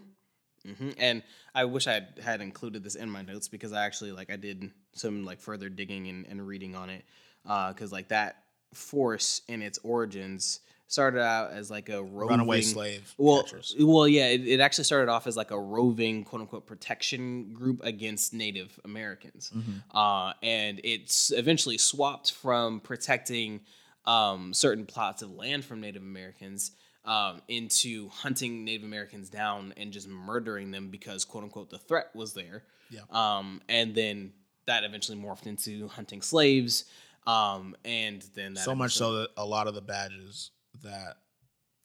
Hmm 0.65 0.89
And 0.97 1.23
I 1.55 1.65
wish 1.65 1.87
I 1.87 1.93
had, 1.93 2.19
had 2.23 2.41
included 2.41 2.83
this 2.83 2.95
in 2.95 3.09
my 3.09 3.21
notes 3.21 3.47
because 3.47 3.73
I 3.73 3.85
actually 3.85 4.11
like 4.11 4.31
I 4.31 4.35
did 4.35 4.71
some 4.93 5.23
like 5.23 5.39
further 5.39 5.69
digging 5.69 6.07
and, 6.07 6.25
and 6.27 6.45
reading 6.45 6.75
on 6.75 6.89
it 6.89 7.03
because 7.43 7.91
like 7.91 8.09
that 8.09 8.43
force 8.73 9.41
in 9.47 9.61
its 9.61 9.79
origins 9.83 10.59
started 10.87 11.21
out 11.21 11.51
as 11.51 11.69
like 11.69 11.89
a 11.89 12.01
roving, 12.01 12.29
Runaway 12.29 12.61
slave 12.61 13.13
Well, 13.17 13.43
catchers. 13.43 13.75
well, 13.79 14.07
yeah, 14.07 14.27
it, 14.29 14.47
it 14.47 14.59
actually 14.59 14.85
started 14.85 15.09
off 15.09 15.27
as 15.27 15.37
like 15.37 15.51
a 15.51 15.59
roving 15.59 16.23
quote 16.23 16.41
unquote 16.41 16.65
protection 16.65 17.53
group 17.53 17.79
against 17.83 18.33
Native 18.33 18.79
Americans, 18.83 19.51
uh, 19.93 20.33
and 20.41 20.81
it's 20.83 21.31
eventually 21.31 21.77
swapped 21.77 22.31
from 22.31 22.79
protecting 22.79 23.61
um, 24.05 24.53
certain 24.53 24.85
plots 24.85 25.21
of 25.21 25.31
land 25.31 25.63
from 25.63 25.79
Native 25.79 26.01
Americans 26.01 26.71
um, 27.05 27.41
into 27.47 28.09
hunting 28.09 28.63
Native 28.65 28.83
Americans 28.85 29.29
down 29.29 29.73
and 29.77 29.91
just 29.91 30.07
murdering 30.07 30.71
them 30.71 30.89
because 30.89 31.25
quote 31.25 31.43
unquote 31.43 31.69
the 31.69 31.77
threat 31.77 32.07
was 32.13 32.33
there. 32.33 32.63
Yeah. 32.89 33.01
Um, 33.09 33.61
and 33.69 33.95
then 33.95 34.33
that 34.65 34.83
eventually 34.83 35.17
morphed 35.17 35.45
into 35.47 35.87
hunting 35.87 36.21
slaves. 36.21 36.85
Um, 37.27 37.75
and 37.85 38.21
then 38.35 38.53
that 38.55 38.63
so 38.63 38.73
much 38.75 38.93
so 38.95 39.13
that 39.21 39.29
a 39.37 39.45
lot 39.45 39.67
of 39.67 39.75
the 39.75 39.81
badges 39.81 40.51
that 40.83 41.17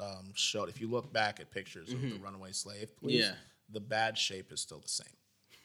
um, 0.00 0.32
showed, 0.34 0.68
if 0.68 0.80
you 0.80 0.88
look 0.88 1.12
back 1.12 1.40
at 1.40 1.50
pictures 1.50 1.92
of 1.92 2.00
the 2.00 2.18
runaway 2.22 2.52
slave 2.52 2.96
police, 2.98 3.24
Mm-hmm. 3.24 3.30
Yeah. 3.32 3.36
the 3.70 3.80
badge 3.80 4.18
shape 4.18 4.52
is 4.52 4.60
still 4.60 4.80
the 4.80 4.88
same. 4.88 5.06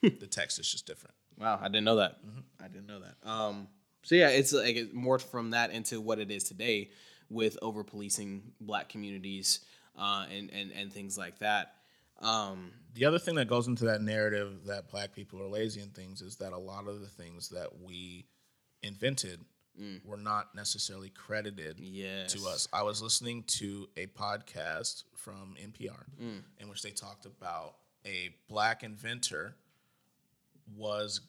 the 0.19 0.27
text 0.27 0.59
is 0.59 0.69
just 0.71 0.85
different. 0.85 1.15
Wow, 1.37 1.57
I 1.61 1.67
didn't 1.69 1.85
know 1.85 1.97
that. 1.97 2.17
I 2.63 2.67
didn't 2.67 2.87
know 2.87 2.99
that. 2.99 3.15
Um, 3.29 3.67
so 4.03 4.15
yeah, 4.15 4.29
it's 4.29 4.51
like 4.53 4.75
it 4.75 4.95
morphed 4.95 5.29
from 5.31 5.51
that 5.51 5.71
into 5.71 5.99
what 6.01 6.19
it 6.19 6.29
is 6.31 6.43
today, 6.43 6.89
with 7.29 7.57
over 7.61 7.83
policing 7.83 8.53
black 8.61 8.89
communities 8.89 9.59
uh, 9.97 10.25
and 10.31 10.49
and 10.51 10.71
and 10.71 10.91
things 10.93 11.17
like 11.17 11.39
that. 11.39 11.73
Um, 12.21 12.71
The 12.95 13.05
other 13.05 13.19
thing 13.19 13.35
that 13.35 13.47
goes 13.47 13.67
into 13.67 13.85
that 13.85 14.01
narrative 14.01 14.65
that 14.65 14.89
black 14.89 15.13
people 15.13 15.41
are 15.41 15.47
lazy 15.47 15.79
and 15.81 15.93
things 15.93 16.21
is 16.21 16.35
that 16.37 16.51
a 16.53 16.57
lot 16.57 16.87
of 16.87 16.99
the 17.01 17.07
things 17.07 17.49
that 17.49 17.79
we 17.81 18.25
invented 18.83 19.39
were 20.03 20.17
not 20.17 20.53
necessarily 20.53 21.09
credited 21.09 21.77
Mm. 21.77 21.83
yes. 21.93 22.33
to 22.33 22.45
us. 22.49 22.67
I 22.73 22.83
was 22.83 23.01
listening 23.01 23.43
to 23.43 23.87
a 23.95 24.07
podcast 24.07 25.03
from 25.15 25.55
NPR 25.57 26.03
Mm. 26.21 26.43
in 26.57 26.67
which 26.67 26.81
they 26.81 26.91
talked 26.91 27.25
about 27.25 27.77
a 28.05 28.35
black 28.49 28.83
inventor 28.83 29.55
was 30.75 31.21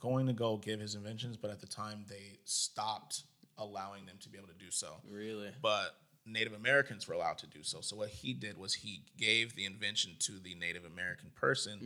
going 0.00 0.26
to 0.26 0.32
go 0.34 0.56
give 0.58 0.80
his 0.80 0.94
inventions, 0.94 1.36
but 1.38 1.50
at 1.50 1.60
the 1.60 1.66
time 1.66 2.04
they 2.08 2.38
stopped 2.44 3.22
allowing 3.58 4.06
them 4.06 4.16
to 4.20 4.28
be 4.28 4.38
able 4.38 4.48
to 4.48 4.54
do 4.54 4.70
so. 4.70 4.96
Really. 5.10 5.50
But 5.62 5.94
Native 6.26 6.54
Americans 6.54 7.06
were 7.06 7.14
allowed 7.14 7.38
to 7.38 7.46
do 7.46 7.62
so. 7.62 7.80
So 7.82 7.96
what 7.96 8.08
he 8.08 8.32
did 8.32 8.56
was 8.56 8.72
he 8.74 9.02
gave 9.18 9.54
the 9.56 9.66
invention 9.66 10.16
to 10.20 10.32
the 10.38 10.54
Native 10.54 10.84
American 10.84 11.30
person 11.34 11.78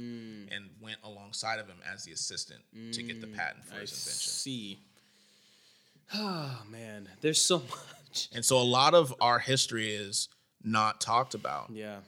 Mm. 0.51 0.57
and 0.57 0.71
went 0.81 0.99
alongside 1.03 1.59
of 1.59 1.67
him 1.67 1.79
as 1.93 2.05
the 2.05 2.13
assistant 2.13 2.63
to 2.93 3.03
get 3.03 3.21
the 3.21 3.27
patent 3.27 3.65
for 3.65 3.75
I 3.77 3.81
his 3.81 3.91
invention. 3.93 4.31
see. 4.31 4.79
Oh 6.15 6.63
man, 6.71 7.09
there's 7.21 7.41
so 7.41 7.59
much. 7.71 8.29
And 8.35 8.45
so 8.45 8.59
a 8.59 8.63
lot 8.65 8.95
of 8.95 9.15
our 9.21 9.39
history 9.39 9.91
is 9.95 10.29
not 10.63 11.01
talked 11.01 11.35
about. 11.35 11.71
Yeah. 11.71 11.99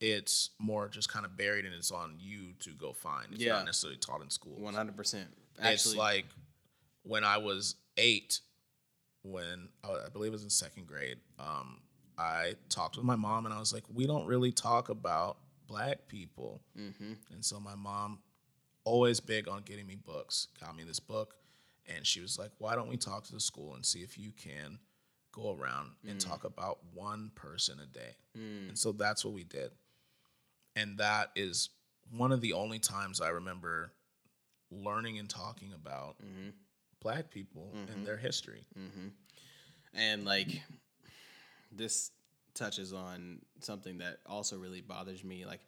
It's 0.00 0.50
more 0.58 0.88
just 0.88 1.12
kind 1.12 1.26
of 1.26 1.36
buried 1.36 1.66
and 1.66 1.74
it's 1.74 1.90
on 1.90 2.16
you 2.18 2.54
to 2.60 2.70
go 2.70 2.92
find. 2.94 3.26
It's 3.32 3.42
Yeah. 3.42 3.52
not 3.56 3.66
necessarily 3.66 3.98
taught 3.98 4.22
in 4.22 4.30
school. 4.30 4.58
One 4.58 4.74
hundred 4.74 4.96
percent. 4.96 5.28
It's 5.62 5.94
like 5.94 6.24
when 7.02 7.22
I 7.24 7.36
was 7.36 7.74
eight, 7.98 8.40
when 9.22 9.68
I 9.84 10.06
I 10.06 10.08
believe 10.12 10.28
it 10.28 10.32
was 10.32 10.44
in 10.44 10.50
second 10.50 10.86
grade, 10.86 11.18
um, 11.38 11.80
I 12.18 12.54
talked 12.68 12.96
with 12.96 13.04
my 13.06 13.16
mom 13.16 13.46
and 13.46 13.54
I 13.54 13.58
was 13.58 13.72
like, 13.72 13.84
we 13.92 14.06
don't 14.06 14.26
really 14.26 14.52
talk 14.52 14.88
about 14.88 15.38
black 15.66 16.06
people. 16.08 16.60
mm-hmm. 16.78 17.12
And 17.32 17.44
so 17.44 17.58
my 17.60 17.74
mom, 17.74 18.18
always 18.84 19.20
big 19.20 19.48
on 19.48 19.62
getting 19.62 19.86
me 19.86 19.94
books, 19.96 20.48
got 20.60 20.76
me 20.76 20.84
this 20.84 21.00
book. 21.00 21.34
And 21.94 22.06
she 22.06 22.20
was 22.20 22.38
like, 22.38 22.50
why 22.58 22.74
don't 22.74 22.88
we 22.88 22.96
talk 22.96 23.24
to 23.24 23.32
the 23.32 23.40
school 23.40 23.74
and 23.74 23.84
see 23.86 24.00
if 24.00 24.18
you 24.18 24.32
can 24.32 24.78
go 25.32 25.56
around 25.56 25.90
and 26.06 26.18
Mm. 26.18 26.28
talk 26.28 26.44
about 26.44 26.78
one 26.94 27.30
person 27.34 27.78
a 27.80 27.86
day? 27.86 28.16
And 28.34 28.78
so 28.78 28.92
that's 28.92 29.24
what 29.24 29.32
we 29.34 29.44
did. 29.44 29.70
And 30.76 30.98
that 30.98 31.30
is 31.36 31.70
one 32.16 32.32
of 32.32 32.40
the 32.40 32.52
only 32.52 32.78
times 32.78 33.20
I 33.20 33.28
remember 33.28 33.92
learning 34.70 35.18
and 35.18 35.28
talking 35.28 35.72
about 35.72 36.16
Mm-hmm. 36.22 36.50
Black 37.00 37.30
people 37.30 37.70
and 37.92 38.06
their 38.06 38.16
history. 38.16 38.64
and 39.94 40.24
like 40.24 40.48
this 41.72 42.10
touches 42.54 42.92
on 42.92 43.40
something 43.60 43.98
that 43.98 44.18
also 44.26 44.56
really 44.58 44.80
bothers 44.80 45.24
me. 45.24 45.44
Like 45.44 45.60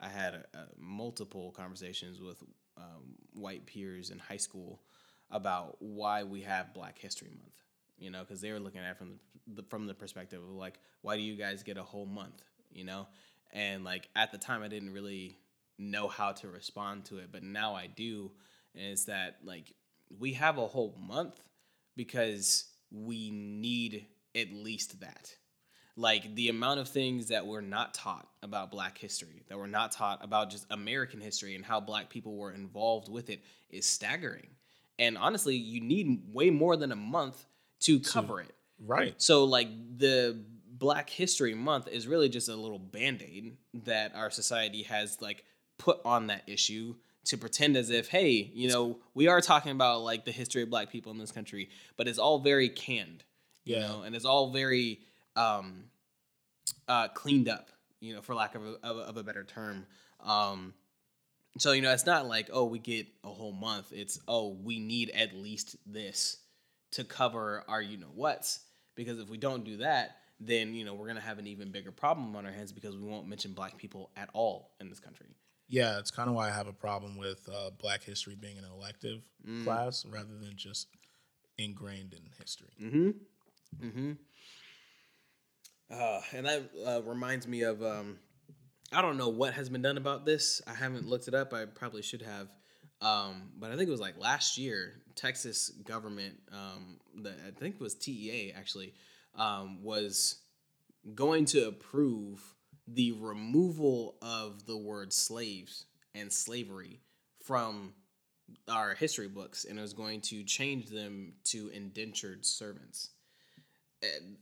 i 0.00 0.08
had 0.08 0.34
uh 0.34 0.58
multiple 0.76 1.52
conversations 1.52 2.20
with 2.20 2.42
um, 2.76 3.14
white 3.34 3.64
peers 3.66 4.10
in 4.10 4.18
high 4.18 4.36
school 4.36 4.80
about 5.30 5.76
why 5.78 6.24
we 6.24 6.40
have 6.42 6.74
black 6.74 6.98
history 6.98 7.30
month 7.30 7.54
you 7.96 8.10
know 8.10 8.20
because 8.20 8.40
they 8.40 8.50
were 8.50 8.58
looking 8.58 8.80
at 8.80 8.90
it 8.90 8.98
from 8.98 9.20
the, 9.46 9.62
from 9.62 9.86
the 9.86 9.94
perspective 9.94 10.42
of 10.42 10.50
like 10.50 10.80
why 11.02 11.14
do 11.16 11.22
you 11.22 11.36
guys 11.36 11.62
get 11.62 11.76
a 11.76 11.82
whole 11.82 12.06
month 12.06 12.42
you 12.72 12.84
know? 12.84 13.06
And 13.52 13.84
like 13.84 14.08
at 14.16 14.32
the 14.32 14.38
time 14.38 14.62
i 14.64 14.68
didn't 14.68 14.92
really 14.92 15.38
know 15.78 16.08
how 16.08 16.32
to 16.32 16.48
respond 16.48 17.04
to 17.06 17.18
it 17.18 17.30
but 17.30 17.44
now 17.44 17.74
i 17.74 17.86
do. 17.86 18.32
And 18.74 18.86
it's 18.86 19.04
that 19.04 19.36
like 19.44 19.72
we 20.18 20.34
have 20.34 20.58
a 20.58 20.66
whole 20.66 20.96
month 20.98 21.40
because 21.96 22.64
we 22.90 23.30
need 23.30 24.06
at 24.34 24.52
least 24.52 25.00
that 25.00 25.34
Like 25.96 26.34
the 26.34 26.48
amount 26.48 26.80
of 26.80 26.88
things 26.88 27.28
that 27.28 27.46
we're 27.46 27.60
not 27.60 27.94
taught 27.94 28.26
about 28.42 28.72
Black 28.72 28.98
history, 28.98 29.44
that 29.48 29.56
we're 29.56 29.66
not 29.68 29.92
taught 29.92 30.24
about 30.24 30.50
just 30.50 30.66
American 30.70 31.20
history 31.20 31.54
and 31.54 31.64
how 31.64 31.78
Black 31.78 32.10
people 32.10 32.36
were 32.36 32.50
involved 32.50 33.08
with 33.08 33.30
it 33.30 33.44
is 33.70 33.86
staggering. 33.86 34.48
And 34.98 35.16
honestly, 35.16 35.54
you 35.54 35.80
need 35.80 36.22
way 36.32 36.50
more 36.50 36.76
than 36.76 36.90
a 36.90 36.96
month 36.96 37.44
to 37.80 38.00
cover 38.00 38.40
it. 38.40 38.52
Right. 38.84 39.14
So 39.18 39.44
like 39.44 39.68
the 39.96 40.42
Black 40.68 41.08
History 41.08 41.54
Month 41.54 41.86
is 41.86 42.08
really 42.08 42.28
just 42.28 42.48
a 42.48 42.56
little 42.56 42.78
band-aid 42.78 43.56
that 43.84 44.16
our 44.16 44.30
society 44.30 44.82
has 44.82 45.20
like 45.20 45.44
put 45.78 46.00
on 46.04 46.26
that 46.26 46.42
issue 46.48 46.96
to 47.24 47.38
pretend 47.38 47.76
as 47.76 47.90
if, 47.90 48.08
hey, 48.08 48.50
you 48.54 48.68
know, 48.68 48.98
we 49.14 49.28
are 49.28 49.40
talking 49.40 49.72
about 49.72 50.02
like 50.02 50.24
the 50.24 50.32
history 50.32 50.62
of 50.62 50.70
black 50.70 50.90
people 50.90 51.10
in 51.12 51.18
this 51.18 51.32
country, 51.32 51.70
but 51.96 52.06
it's 52.08 52.18
all 52.18 52.38
very 52.38 52.68
canned. 52.68 53.24
You 53.64 53.76
Yeah. 53.76 53.88
know, 53.88 54.02
and 54.02 54.14
it's 54.14 54.24
all 54.26 54.50
very 54.52 55.00
um 55.36 55.84
uh 56.88 57.08
cleaned 57.08 57.48
up, 57.48 57.70
you 58.00 58.14
know, 58.14 58.20
for 58.22 58.34
lack 58.34 58.54
of 58.54 58.62
a, 58.64 58.74
of 58.82 58.96
a, 58.98 59.00
of 59.00 59.16
a 59.16 59.22
better 59.22 59.44
term. 59.44 59.86
Um 60.20 60.74
so 61.58 61.72
you 61.72 61.82
know, 61.82 61.92
it's 61.92 62.06
not 62.06 62.26
like 62.26 62.50
oh 62.52 62.64
we 62.64 62.78
get 62.78 63.06
a 63.22 63.28
whole 63.28 63.52
month. 63.52 63.92
It's 63.92 64.18
oh 64.28 64.48
we 64.62 64.78
need 64.78 65.10
at 65.10 65.34
least 65.34 65.76
this 65.86 66.38
to 66.92 67.04
cover 67.04 67.64
our 67.68 67.80
you 67.82 67.96
know 67.96 68.10
what's 68.14 68.60
because 68.96 69.18
if 69.18 69.28
we 69.28 69.36
don't 69.38 69.64
do 69.64 69.78
that, 69.78 70.18
then 70.40 70.74
you 70.74 70.84
know 70.84 70.94
we're 70.94 71.06
gonna 71.06 71.20
have 71.20 71.38
an 71.38 71.46
even 71.46 71.70
bigger 71.72 71.90
problem 71.90 72.36
on 72.36 72.44
our 72.44 72.52
hands 72.52 72.70
because 72.72 72.94
we 72.96 73.02
won't 73.04 73.26
mention 73.26 73.52
black 73.52 73.76
people 73.78 74.10
at 74.16 74.28
all 74.34 74.72
in 74.80 74.88
this 74.90 75.00
country. 75.00 75.26
Yeah, 75.68 75.98
it's 75.98 76.10
kind 76.10 76.28
of 76.28 76.34
why 76.34 76.48
I 76.48 76.52
have 76.52 76.66
a 76.66 76.72
problem 76.72 77.16
with 77.16 77.48
uh, 77.52 77.70
Black 77.78 78.02
history 78.02 78.34
being 78.34 78.58
an 78.58 78.64
elective 78.64 79.22
Mm. 79.46 79.64
class 79.64 80.06
rather 80.06 80.38
than 80.40 80.54
just 80.56 80.88
ingrained 81.58 82.14
in 82.14 82.22
history. 82.38 82.70
Mm-hmm. 82.80 83.10
Mm-hmm. 83.86 84.12
Uh, 85.90 86.20
and 86.32 86.46
that 86.46 86.70
uh, 86.86 87.02
reminds 87.02 87.46
me 87.46 87.62
of 87.62 87.82
um, 87.82 88.18
I 88.92 89.02
don't 89.02 89.16
know 89.18 89.28
what 89.28 89.54
has 89.54 89.68
been 89.68 89.82
done 89.82 89.96
about 89.98 90.24
this. 90.24 90.62
I 90.66 90.74
haven't 90.74 91.06
looked 91.08 91.28
it 91.28 91.34
up. 91.34 91.52
I 91.52 91.66
probably 91.66 92.02
should 92.02 92.22
have. 92.22 92.48
Um, 93.00 93.50
but 93.58 93.70
I 93.70 93.76
think 93.76 93.88
it 93.88 93.90
was 93.90 94.00
like 94.00 94.18
last 94.18 94.56
year, 94.56 94.94
Texas 95.14 95.68
government, 95.84 96.36
um, 96.52 96.98
the, 97.22 97.30
I 97.30 97.50
think 97.58 97.74
it 97.74 97.80
was 97.80 97.94
TEA 97.94 98.54
actually, 98.56 98.94
um, 99.36 99.82
was 99.82 100.36
going 101.14 101.44
to 101.46 101.68
approve 101.68 102.40
the 102.86 103.12
removal 103.12 104.16
of 104.20 104.66
the 104.66 104.76
word 104.76 105.12
slaves 105.12 105.86
and 106.14 106.32
slavery 106.32 107.00
from 107.42 107.94
our 108.68 108.94
history 108.94 109.28
books, 109.28 109.64
and 109.64 109.78
it 109.78 109.82
was 109.82 109.94
going 109.94 110.20
to 110.20 110.42
change 110.44 110.88
them 110.88 111.34
to 111.44 111.68
indentured 111.68 112.44
servants, 112.44 113.10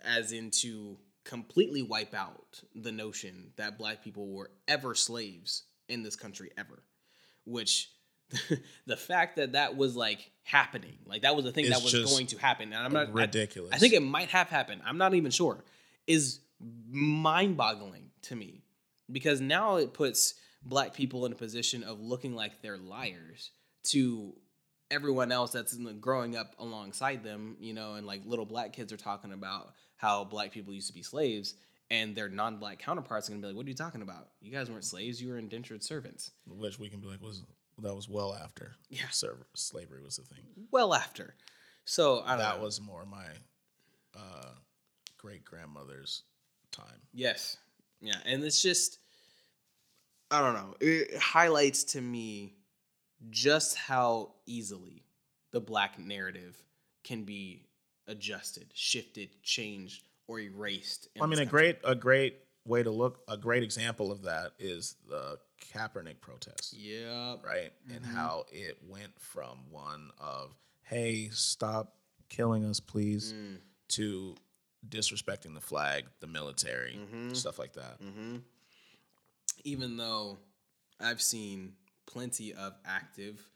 as 0.04 0.32
in 0.32 0.50
to 0.50 0.96
completely 1.24 1.82
wipe 1.82 2.14
out 2.14 2.60
the 2.74 2.90
notion 2.90 3.52
that 3.56 3.78
black 3.78 4.02
people 4.02 4.28
were 4.28 4.50
ever 4.66 4.94
slaves 4.94 5.64
in 5.88 6.02
this 6.02 6.16
country 6.16 6.50
ever, 6.56 6.82
which. 7.44 7.90
the 8.86 8.96
fact 8.96 9.36
that 9.36 9.52
that 9.52 9.76
was 9.76 9.94
like 9.94 10.30
happening, 10.42 10.96
like 11.04 11.20
that 11.20 11.36
was 11.36 11.44
the 11.44 11.52
thing 11.52 11.66
It's 11.66 11.76
that 11.76 11.84
was 11.84 12.10
going 12.10 12.28
to 12.28 12.38
happen, 12.38 12.72
and 12.72 12.82
I'm 12.82 12.92
not 12.94 13.08
I- 13.08 13.24
ridiculous. 13.24 13.74
I 13.74 13.76
think 13.76 13.92
it 13.92 14.00
might 14.00 14.30
have 14.30 14.48
happened. 14.48 14.80
I'm 14.86 14.96
not 14.96 15.12
even 15.12 15.30
sure. 15.30 15.62
Is 16.06 16.40
mind 16.90 17.58
boggling 17.58 18.11
to 18.22 18.36
me 18.36 18.62
because 19.10 19.40
now 19.40 19.76
it 19.76 19.92
puts 19.94 20.34
black 20.64 20.94
people 20.94 21.26
in 21.26 21.32
a 21.32 21.36
position 21.36 21.82
of 21.82 22.00
looking 22.00 22.34
like 22.34 22.62
they're 22.62 22.78
liars 22.78 23.50
to 23.84 24.32
everyone 24.90 25.32
else 25.32 25.52
that's 25.52 25.72
in 25.72 25.84
the- 25.84 25.92
growing 25.92 26.36
up 26.36 26.54
alongside 26.58 27.24
them, 27.24 27.56
you 27.60 27.72
know, 27.74 27.94
and 27.94 28.06
like 28.06 28.22
little 28.24 28.44
black 28.46 28.72
kids 28.72 28.92
are 28.92 28.96
talking 28.96 29.32
about 29.32 29.74
how 29.96 30.22
black 30.24 30.52
people 30.52 30.72
used 30.72 30.86
to 30.88 30.92
be 30.94 31.02
slaves 31.02 31.54
and 31.90 32.14
their 32.14 32.28
non-black 32.28 32.78
counterparts 32.78 33.28
are 33.28 33.32
gonna 33.32 33.40
be 33.42 33.48
like, 33.48 33.56
"What 33.56 33.66
are 33.66 33.68
you 33.68 33.74
talking 33.74 34.02
about? 34.02 34.30
You 34.40 34.50
guys 34.52 34.70
weren't 34.70 34.84
slaves. 34.84 35.20
You 35.20 35.28
were 35.30 35.38
indentured 35.38 35.82
servants." 35.82 36.30
which 36.46 36.78
we 36.78 36.88
can 36.88 37.00
be 37.00 37.06
like 37.06 37.20
was 37.20 37.42
that 37.78 37.94
was 37.94 38.08
well 38.08 38.34
after 38.34 38.76
Yeah. 38.90 39.08
serv- 39.10 39.44
slavery 39.54 40.02
was 40.02 40.18
a 40.18 40.22
thing. 40.22 40.44
Well, 40.70 40.94
after, 40.94 41.34
so 41.84 42.20
I 42.20 42.30
don't 42.30 42.38
That 42.38 42.56
know. 42.58 42.64
was 42.64 42.80
more 42.80 43.04
my 43.06 43.26
uh, 44.14 44.54
great 45.16 45.44
grandmother's 45.44 46.22
time. 46.70 47.00
Yes. 47.12 47.56
Yeah. 48.02 48.16
And 48.26 48.42
it's 48.44 48.60
just, 48.60 48.98
I 50.30 50.40
don't 50.40 50.54
know. 50.54 50.74
It 50.80 51.16
highlights 51.18 51.84
to 51.84 52.00
me 52.00 52.56
just 53.30 53.76
how 53.76 54.34
easily 54.46 55.04
the 55.52 55.60
black 55.60 55.98
narrative 55.98 56.56
can 57.04 57.22
be 57.24 57.66
adjusted, 58.06 58.66
shifted, 58.74 59.42
changed, 59.42 60.02
or 60.26 60.40
erased. 60.40 61.08
I 61.20 61.26
mean, 61.26 61.34
a 61.34 61.36
country. 61.46 61.46
great 61.50 61.78
a 61.84 61.94
great 61.94 62.38
way 62.66 62.82
to 62.82 62.90
look 62.90 63.20
a 63.28 63.36
great 63.36 63.62
example 63.62 64.10
of 64.12 64.22
that 64.22 64.52
is 64.58 64.96
the 65.08 65.38
Kaepernick 65.72 66.20
protest. 66.20 66.74
Yeah. 66.74 67.36
right? 67.44 67.72
And 67.88 68.04
Mhm. 68.04 68.12
how 68.14 68.46
it 68.50 68.78
went 68.84 69.18
from 69.20 69.70
one 69.70 70.10
of, 70.18 70.56
hey, 70.82 71.28
stop 71.30 71.96
killing 72.28 72.64
us, 72.64 72.80
please, 72.80 73.32
Mm. 73.32 73.60
to 73.90 74.36
disrespecting 74.88 75.54
the 75.54 75.60
flag, 75.60 76.04
the 76.20 76.26
military, 76.26 76.96
Mhm. 76.96 77.36
stuff 77.36 77.58
like 77.58 77.72
that. 77.74 77.98
hmm 78.00 78.38
Even 79.64 79.96
though 79.96 80.38
I've 80.98 81.22
seen 81.22 81.76
plenty 82.06 82.52
of 82.54 82.74
active 82.84 83.46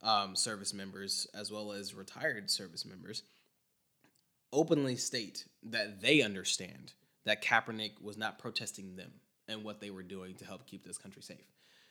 um, 0.00 0.36
service 0.36 0.72
members 0.72 1.26
as 1.34 1.50
well 1.50 1.72
as 1.72 1.92
retired 1.94 2.50
service 2.50 2.84
members 2.84 3.22
openly 4.52 4.96
state 4.96 5.46
that 5.62 6.00
they 6.00 6.20
understand 6.22 6.92
that 7.24 7.42
Kaepernick 7.42 8.00
was 8.00 8.16
not 8.16 8.38
protesting 8.38 8.96
them 8.96 9.12
and 9.48 9.64
what 9.64 9.80
they 9.80 9.90
were 9.90 10.02
doing 10.02 10.34
to 10.36 10.44
help 10.44 10.66
keep 10.66 10.84
this 10.84 10.98
country 10.98 11.22
safe. 11.22 11.46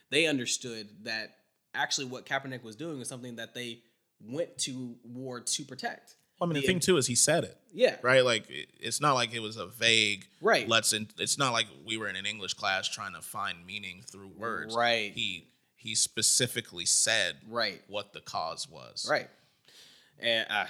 They 0.09 0.25
understood 0.27 1.03
that 1.05 1.35
actually 1.73 2.07
what 2.07 2.25
Kaepernick 2.25 2.63
was 2.63 2.75
doing 2.75 2.99
was 2.99 3.07
something 3.09 3.35
that 3.37 3.53
they 3.53 3.81
went 4.21 4.57
to 4.59 4.95
war 5.03 5.39
to 5.41 5.63
protect. 5.65 6.15
I 6.41 6.45
mean, 6.45 6.53
the 6.55 6.61
The- 6.61 6.67
thing 6.67 6.79
too 6.79 6.97
is 6.97 7.07
he 7.07 7.15
said 7.15 7.43
it, 7.43 7.57
Yeah. 7.73 7.97
right? 8.01 8.25
Like 8.25 8.45
it's 8.49 8.99
not 8.99 9.13
like 9.13 9.33
it 9.33 9.39
was 9.41 9.57
a 9.57 9.67
vague. 9.67 10.27
Right. 10.41 10.67
Let's. 10.67 10.91
In, 10.93 11.07
it's 11.19 11.37
not 11.37 11.53
like 11.53 11.67
we 11.85 11.97
were 11.97 12.07
in 12.07 12.15
an 12.15 12.25
English 12.25 12.55
class 12.55 12.87
trying 12.89 13.13
to 13.13 13.21
find 13.21 13.65
meaning 13.65 14.01
through 14.05 14.29
words. 14.29 14.75
Right. 14.75 15.13
He 15.13 15.47
he 15.75 15.95
specifically 15.95 16.85
said 16.85 17.37
Right. 17.47 17.81
what 17.87 18.13
the 18.13 18.21
cause 18.21 18.67
was. 18.69 19.07
Right. 19.09 19.29
And 20.19 20.45
uh, 20.49 20.65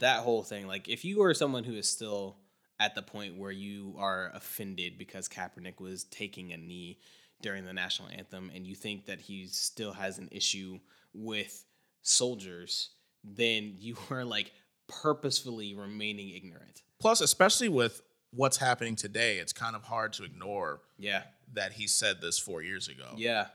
that 0.00 0.20
whole 0.24 0.42
thing, 0.42 0.66
like, 0.66 0.88
if 0.88 1.04
you 1.04 1.22
are 1.22 1.32
someone 1.34 1.62
who 1.62 1.74
is 1.74 1.88
still 1.88 2.36
at 2.80 2.94
the 2.96 3.02
point 3.02 3.36
where 3.36 3.52
you 3.52 3.94
are 3.98 4.30
offended 4.34 4.98
because 4.98 5.28
Kaepernick 5.28 5.80
was 5.80 6.04
taking 6.04 6.52
a 6.52 6.56
knee 6.56 6.98
during 7.40 7.64
the 7.64 7.72
national 7.72 8.08
anthem 8.08 8.50
and 8.52 8.66
you 8.66 8.74
think 8.74 9.06
that 9.06 9.20
he 9.20 9.46
still 9.46 9.92
has 9.92 10.18
an 10.18 10.28
issue 10.32 10.80
with 11.14 11.64
soldiers, 12.02 12.90
then 13.22 13.74
you 13.78 13.96
are 14.10 14.24
like 14.24 14.52
purposefully 14.88 15.74
remaining 15.74 16.30
ignorant. 16.30 16.82
Plus, 17.00 17.20
especially 17.20 17.68
with 17.68 18.02
what's 18.32 18.56
happening 18.56 18.96
today, 18.96 19.38
it's 19.38 19.52
kind 19.52 19.76
of 19.76 19.84
hard 19.84 20.12
to 20.14 20.24
ignore 20.24 20.80
Yeah. 20.98 21.22
that 21.54 21.72
he 21.72 21.86
said 21.86 22.20
this 22.20 22.38
four 22.38 22.62
years 22.62 22.88
ago. 22.88 23.14
Yeah. 23.16 23.48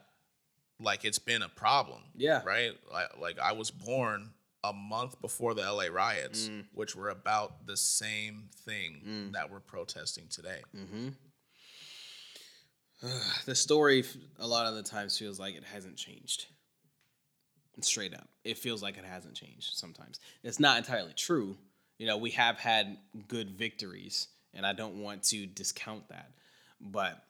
like 0.79 1.05
it's 1.05 1.19
been 1.19 1.41
a 1.43 1.47
problem. 1.49 2.01
Yeah. 2.15 2.41
Right? 2.43 2.71
Like, 2.91 3.17
like 3.17 3.39
I 3.39 3.53
was 3.53 3.69
born 3.71 4.34
a 4.65 4.73
month 4.73 5.21
before 5.21 5.53
the 5.53 5.61
LA 5.61 5.86
riots, 5.86 6.49
Mm. 6.49 6.65
which 6.73 6.95
were 6.95 7.09
about 7.09 7.67
the 7.67 7.77
same 7.77 8.49
thing 8.65 9.01
Mm. 9.05 9.31
that 9.34 9.49
we're 9.51 9.59
protesting 9.61 10.27
today. 10.29 10.61
Mm-hmm. 10.75 11.09
the 13.45 13.55
story, 13.55 14.03
a 14.39 14.47
lot 14.47 14.65
of 14.65 14.75
the 14.75 14.84
times, 14.84 15.17
feels 15.17 15.39
like 15.39 15.55
it 15.55 15.63
hasn't 15.63 15.95
changed. 15.97 16.47
Straight 17.82 18.13
up, 18.13 18.28
it 18.43 18.57
feels 18.57 18.84
like 18.84 18.97
it 18.97 19.05
hasn't 19.05 19.36
changed. 19.36 19.76
Sometimes 19.76 20.19
it's 20.43 20.59
not 20.59 20.78
entirely 20.78 21.13
true. 21.13 21.57
You 21.97 22.07
know, 22.07 22.17
we 22.17 22.32
have 22.32 22.57
had 22.57 22.97
good 23.28 23.51
victories, 23.51 24.28
and 24.53 24.65
I 24.65 24.74
don't 24.74 25.01
want 25.01 25.24
to 25.26 25.45
discount 25.45 26.09
that, 26.09 26.32
but 26.80 27.24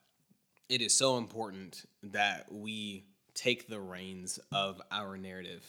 it 0.69 0.81
is 0.81 0.93
so 0.93 1.17
important 1.17 1.85
that 2.03 2.51
we 2.51 3.05
take 3.33 3.67
the 3.67 3.79
reins 3.79 4.39
of 4.51 4.81
our 4.91 5.17
narrative 5.17 5.63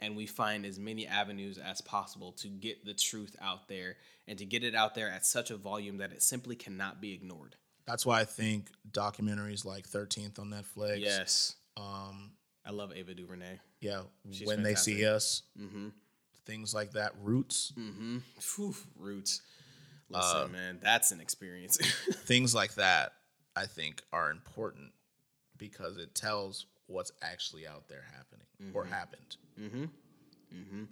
and 0.00 0.16
we 0.16 0.26
find 0.26 0.64
as 0.64 0.78
many 0.78 1.06
avenues 1.06 1.58
as 1.58 1.80
possible 1.80 2.32
to 2.32 2.48
get 2.48 2.84
the 2.84 2.94
truth 2.94 3.36
out 3.40 3.68
there 3.68 3.96
and 4.26 4.38
to 4.38 4.44
get 4.44 4.64
it 4.64 4.74
out 4.74 4.94
there 4.94 5.10
at 5.10 5.26
such 5.26 5.50
a 5.50 5.56
volume 5.56 5.98
that 5.98 6.12
it 6.12 6.22
simply 6.22 6.56
cannot 6.56 7.00
be 7.00 7.12
ignored. 7.12 7.56
That's 7.86 8.06
why 8.06 8.20
I 8.20 8.24
think 8.24 8.70
documentaries 8.90 9.64
like 9.64 9.88
13th 9.88 10.38
on 10.38 10.50
Netflix. 10.50 11.00
Yes. 11.00 11.56
Um, 11.76 12.32
I 12.64 12.70
love 12.72 12.92
Ava 12.94 13.14
DuVernay. 13.14 13.58
yeah. 13.80 14.02
She's 14.30 14.46
when 14.46 14.62
they 14.62 14.74
see 14.74 15.04
us, 15.06 15.42
Mm-hmm. 15.60 15.88
things 16.44 16.74
like 16.74 16.92
that. 16.92 17.12
Roots, 17.22 17.72
Mm-hmm. 17.78 18.18
Whew, 18.56 18.74
roots. 18.96 19.42
Listen, 20.08 20.36
Uh, 20.42 20.48
man, 20.48 20.78
that's 20.82 21.12
an 21.12 21.20
experience. 21.20 21.76
things 22.24 22.54
like 22.54 22.74
that, 22.74 23.12
I 23.56 23.66
think 23.66 24.02
are 24.12 24.30
important 24.30 24.92
because 25.56 25.96
it 25.96 26.14
tells 26.14 26.66
what's 26.86 27.12
actually 27.22 27.66
out 27.66 27.88
there 27.88 28.04
happening 28.16 28.46
or 28.74 28.84
Mm-hmm. 28.84 28.92
happened. 28.92 29.36
Mm-hmm. 29.60 29.84
Mm-hmm. 30.54 30.82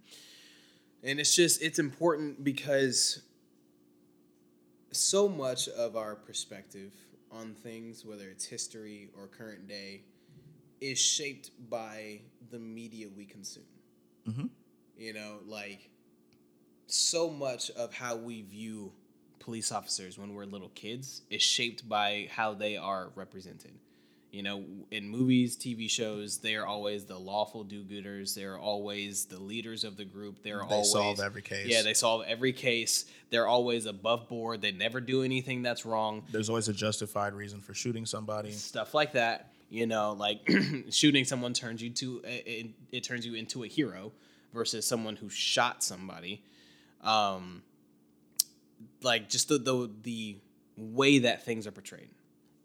And 1.02 1.20
it's 1.20 1.34
just 1.34 1.60
it's 1.62 1.78
important 1.78 2.42
because 2.44 3.22
so 4.92 5.28
much 5.28 5.68
of 5.68 5.96
our 5.96 6.14
perspective 6.14 6.92
on 7.30 7.54
things, 7.54 8.04
whether 8.04 8.28
it's 8.30 8.44
history 8.46 9.10
or 9.16 9.26
current 9.26 9.68
day, 9.68 10.02
is 10.80 10.98
shaped 10.98 11.50
by 11.68 12.20
the 12.50 12.58
media 12.58 13.08
we 13.16 13.24
consume. 13.24 13.64
Mm-hmm. 14.28 14.46
You 14.96 15.12
know, 15.14 15.38
like 15.46 15.90
so 16.86 17.30
much 17.30 17.70
of 17.70 17.92
how 17.94 18.16
we 18.16 18.42
view 18.42 18.92
police 19.38 19.72
officers 19.72 20.18
when 20.18 20.34
we're 20.34 20.44
little 20.44 20.70
kids 20.70 21.22
is 21.30 21.42
shaped 21.42 21.88
by 21.88 22.28
how 22.30 22.54
they 22.54 22.76
are 22.76 23.10
represented. 23.14 23.72
You 24.30 24.42
know, 24.42 24.62
in 24.90 25.08
movies, 25.08 25.56
TV 25.56 25.88
shows, 25.88 26.36
they 26.36 26.54
are 26.56 26.66
always 26.66 27.06
the 27.06 27.18
lawful 27.18 27.64
do-gooders. 27.64 28.34
They're 28.34 28.58
always 28.58 29.24
the 29.24 29.40
leaders 29.40 29.84
of 29.84 29.96
the 29.96 30.04
group. 30.04 30.42
They're 30.42 30.58
They 30.68 30.74
always 30.74 30.92
solve 30.92 31.18
every 31.18 31.40
case. 31.40 31.66
Yeah, 31.66 31.80
they 31.80 31.94
solve 31.94 32.24
every 32.26 32.52
case. 32.52 33.06
They're 33.30 33.46
always 33.46 33.86
above 33.86 34.28
board. 34.28 34.60
They 34.60 34.72
never 34.72 35.00
do 35.00 35.22
anything 35.22 35.62
that's 35.62 35.86
wrong. 35.86 36.24
There's 36.30 36.50
always 36.50 36.68
a 36.68 36.74
justified 36.74 37.32
reason 37.32 37.62
for 37.62 37.72
shooting 37.72 38.04
somebody. 38.04 38.52
Stuff 38.52 38.92
like 38.92 39.14
that. 39.14 39.54
You 39.70 39.86
know, 39.86 40.12
like 40.12 40.50
shooting 40.90 41.24
someone 41.24 41.52
turns 41.52 41.82
you 41.82 41.90
to 41.90 42.22
it, 42.24 42.70
it 42.90 43.04
turns 43.04 43.26
you 43.26 43.34
into 43.34 43.64
a 43.64 43.66
hero 43.66 44.12
versus 44.52 44.86
someone 44.86 45.16
who 45.16 45.28
shot 45.28 45.82
somebody. 45.82 46.42
Um, 47.02 47.62
like 49.02 49.28
just 49.28 49.48
the, 49.48 49.58
the 49.58 49.90
the 50.02 50.36
way 50.76 51.18
that 51.20 51.44
things 51.44 51.66
are 51.66 51.70
portrayed 51.70 52.08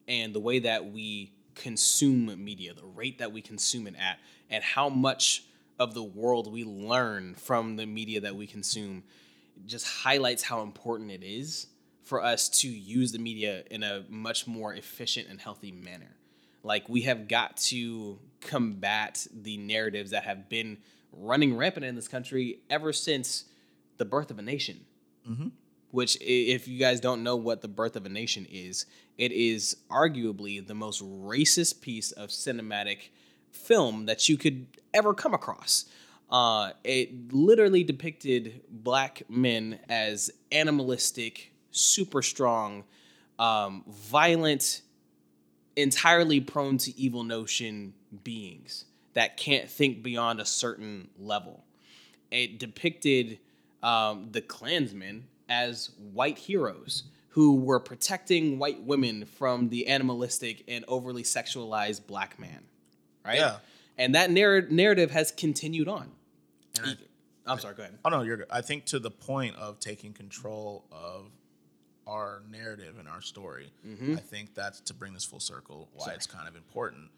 and 0.08 0.34
the 0.34 0.40
way 0.40 0.60
that 0.60 0.92
we 0.92 1.34
consume 1.56 2.44
media, 2.44 2.74
the 2.74 2.86
rate 2.86 3.20
that 3.20 3.32
we 3.32 3.42
consume 3.42 3.88
it 3.88 3.96
at, 4.00 4.20
and 4.50 4.64
how 4.64 4.90
much 4.90 5.44
of 5.80 5.94
the 5.94 6.04
world 6.04 6.52
we 6.52 6.64
learn 6.64 7.36
from 7.36 7.76
the 7.76 7.86
media 7.86 8.22
that 8.22 8.36
we 8.36 8.48
consume 8.48 9.04
just 9.66 9.86
highlights 9.86 10.44
how 10.44 10.62
important 10.62 11.12
it 11.12 11.24
is 11.24 11.68
for 12.04 12.24
us 12.24 12.50
to 12.50 12.68
use 12.68 13.12
the 13.12 13.20
media 13.20 13.64
in 13.72 13.84
a 13.84 14.04
much 14.10 14.46
more 14.46 14.74
efficient 14.74 15.28
and 15.30 15.40
healthy 15.40 15.72
manner. 15.72 16.16
Like 16.64 16.88
we 16.90 17.02
have 17.02 17.28
got 17.28 17.58
to 17.58 18.20
combat 18.42 19.26
the 19.34 19.58
narratives 19.58 20.12
that 20.12 20.24
have 20.24 20.50
been 20.50 20.78
running 21.12 21.56
rampant 21.56 21.86
in 21.86 21.96
this 21.96 22.08
country 22.08 22.60
ever 22.70 22.92
since 22.94 23.46
the 23.98 24.06
birth 24.06 24.32
of 24.32 24.40
a 24.40 24.42
nation. 24.42 24.86
Which 25.92 26.18
if 26.22 26.68
you 26.68 26.80
guys 26.80 27.00
don't 27.00 27.22
know 27.24 27.36
what 27.36 27.62
the 27.62 27.68
birth 27.68 27.96
of 27.96 28.06
a 28.06 28.10
nation 28.10 28.48
is 28.50 28.86
it 29.18 29.32
is 29.32 29.78
arguably 29.92 30.66
the 30.66 30.74
most 30.74 31.04
racist 31.04 31.82
piece 31.82 32.12
of 32.12 32.30
cinematic 32.30 33.10
film 33.52 34.08
that 34.08 34.28
you 34.28 34.38
could 34.38 34.66
ever 34.94 35.14
come 35.14 35.34
across. 35.34 35.86
Uh, 36.30 36.72
it 36.84 37.32
literally 37.32 37.84
depicted 37.84 38.62
black 38.70 39.22
men 39.30 39.80
as 39.88 40.32
animalistic 40.52 41.54
super 41.70 42.22
strong 42.24 42.84
um, 43.38 43.84
violent 43.88 44.82
entirely 45.76 46.40
prone 46.40 46.78
to 46.78 46.98
evil 47.00 47.24
notion 47.24 47.94
beings 48.24 48.86
that 49.14 49.38
can't 49.38 49.70
think 49.70 50.04
beyond 50.04 50.40
a 50.40 50.46
certain 50.46 51.10
level 51.18 51.64
it 52.32 52.58
depicted 52.60 53.40
um, 53.84 54.30
the 54.32 54.42
Klansmen 54.42 55.26
as 55.48 55.92
white 56.14 56.38
heroes 56.40 57.04
who 57.30 57.56
were 57.58 57.80
protecting 57.80 58.58
white 58.60 58.82
women 58.84 59.26
from 59.26 59.70
the 59.70 59.88
animalistic 59.88 60.64
and 60.68 60.84
overly 60.88 61.24
sexualized 61.24 62.06
black 62.08 62.40
man, 62.40 62.64
right? 63.26 63.38
Yeah. 63.38 63.58
And 63.98 64.16
that 64.16 64.32
narr- 64.32 64.68
narrative 64.70 65.12
has 65.12 65.32
continued 65.32 65.88
on. 65.88 66.12
And 66.78 66.98
I- 67.46 67.52
I'm 67.52 67.60
sorry, 67.60 67.76
go 67.76 67.84
ahead. 67.84 68.00
Oh 68.06 68.10
no, 68.10 68.22
you're 68.22 68.38
good. 68.38 68.48
I 68.50 68.62
think 68.62 68.86
to 68.86 69.00
the 69.00 69.12
point 69.12 69.56
of 69.58 69.80
taking 69.80 70.14
control 70.14 70.86
of 70.92 71.30
our 72.08 72.42
narrative 72.52 72.96
and 73.00 73.08
our 73.08 73.22
story, 73.22 73.72
mm-hmm. 73.88 74.14
I 74.18 74.20
think 74.20 74.54
that's 74.56 74.80
to 74.82 74.94
bring 74.94 75.14
this 75.14 75.24
full 75.26 75.40
circle. 75.40 75.90
Why 75.94 76.12
it's 76.14 76.28
kind 76.28 76.48
of 76.48 76.56
important. 76.56 77.10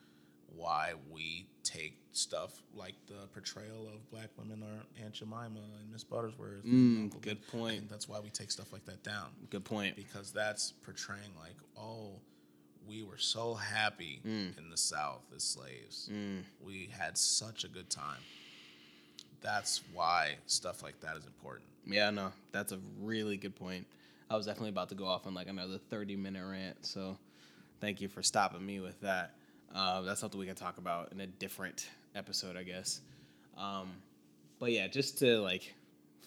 Why 0.55 0.93
we 1.11 1.47
take 1.63 1.97
stuff 2.13 2.53
like 2.73 2.93
the 3.07 3.27
portrayal 3.33 3.87
of 3.93 4.09
black 4.09 4.29
women 4.37 4.63
or 4.63 5.03
Aunt 5.03 5.13
Jemima 5.13 5.59
and 5.81 5.91
Miss 5.91 6.03
Buttersworth. 6.05 6.63
and 6.63 7.11
mm, 7.11 7.21
good 7.21 7.39
Ben. 7.51 7.59
Point. 7.61 7.89
that's 7.89 8.07
why 8.07 8.19
we 8.21 8.29
take 8.29 8.51
stuff 8.51 8.71
like 8.71 8.85
that 8.85 9.03
down 9.03 9.27
Good 9.49 9.65
point. 9.65 9.95
because 9.97 10.31
that's 10.31 10.71
portraying 10.83 11.31
like, 11.37 11.55
oh, 11.77 12.11
we 12.87 13.03
were 13.03 13.17
so 13.17 13.55
happy 13.55 14.21
Mm. 14.25 14.57
in 14.57 14.69
the 14.69 14.77
South 14.77 15.23
as 15.35 15.43
slaves. 15.43 16.07
Mm. 16.13 16.43
We 16.63 16.89
had 16.97 17.17
such 17.17 17.63
a 17.65 17.67
good 17.67 17.89
time. 17.89 18.19
That's 19.41 19.81
why 19.93 20.35
stuff 20.47 20.83
like 20.83 20.99
that 21.01 21.17
is 21.17 21.25
important. 21.25 21.65
Yeah, 21.85 22.09
no, 22.11 22.31
that's 22.51 22.71
a 22.71 22.79
really 23.01 23.37
good 23.37 23.55
point. 23.55 23.85
I 24.29 24.35
was 24.35 24.45
definitely 24.45 24.69
about 24.69 24.89
to 24.89 24.95
go 24.95 25.05
off 25.05 25.27
on 25.27 25.33
like 25.33 25.47
another 25.47 25.77
30 25.77 26.15
minute 26.15 26.45
rant, 26.45 26.85
so 26.85 27.17
thank 27.79 28.01
you 28.01 28.07
for 28.07 28.23
stopping 28.23 28.65
me 28.65 28.79
with 28.79 28.99
that. 29.01 29.35
Uh, 29.73 30.01
that's 30.01 30.19
something 30.19 30.39
we 30.39 30.45
can 30.45 30.55
talk 30.55 30.77
about 30.77 31.11
in 31.11 31.19
a 31.21 31.27
different 31.27 31.87
episode, 32.15 32.55
I 32.55 32.63
guess. 32.63 33.01
Um, 33.57 33.89
but 34.59 34.71
yeah, 34.71 34.87
just 34.87 35.19
to 35.19 35.39
like 35.39 35.75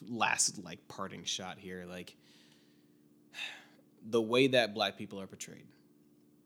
last 0.09 0.63
like 0.63 0.87
parting 0.89 1.25
shot 1.25 1.59
here, 1.59 1.85
like 1.89 2.15
the 4.11 4.23
way 4.23 4.47
that 4.49 4.75
black 4.75 4.97
people 4.97 5.21
are 5.21 5.27
portrayed, 5.27 5.67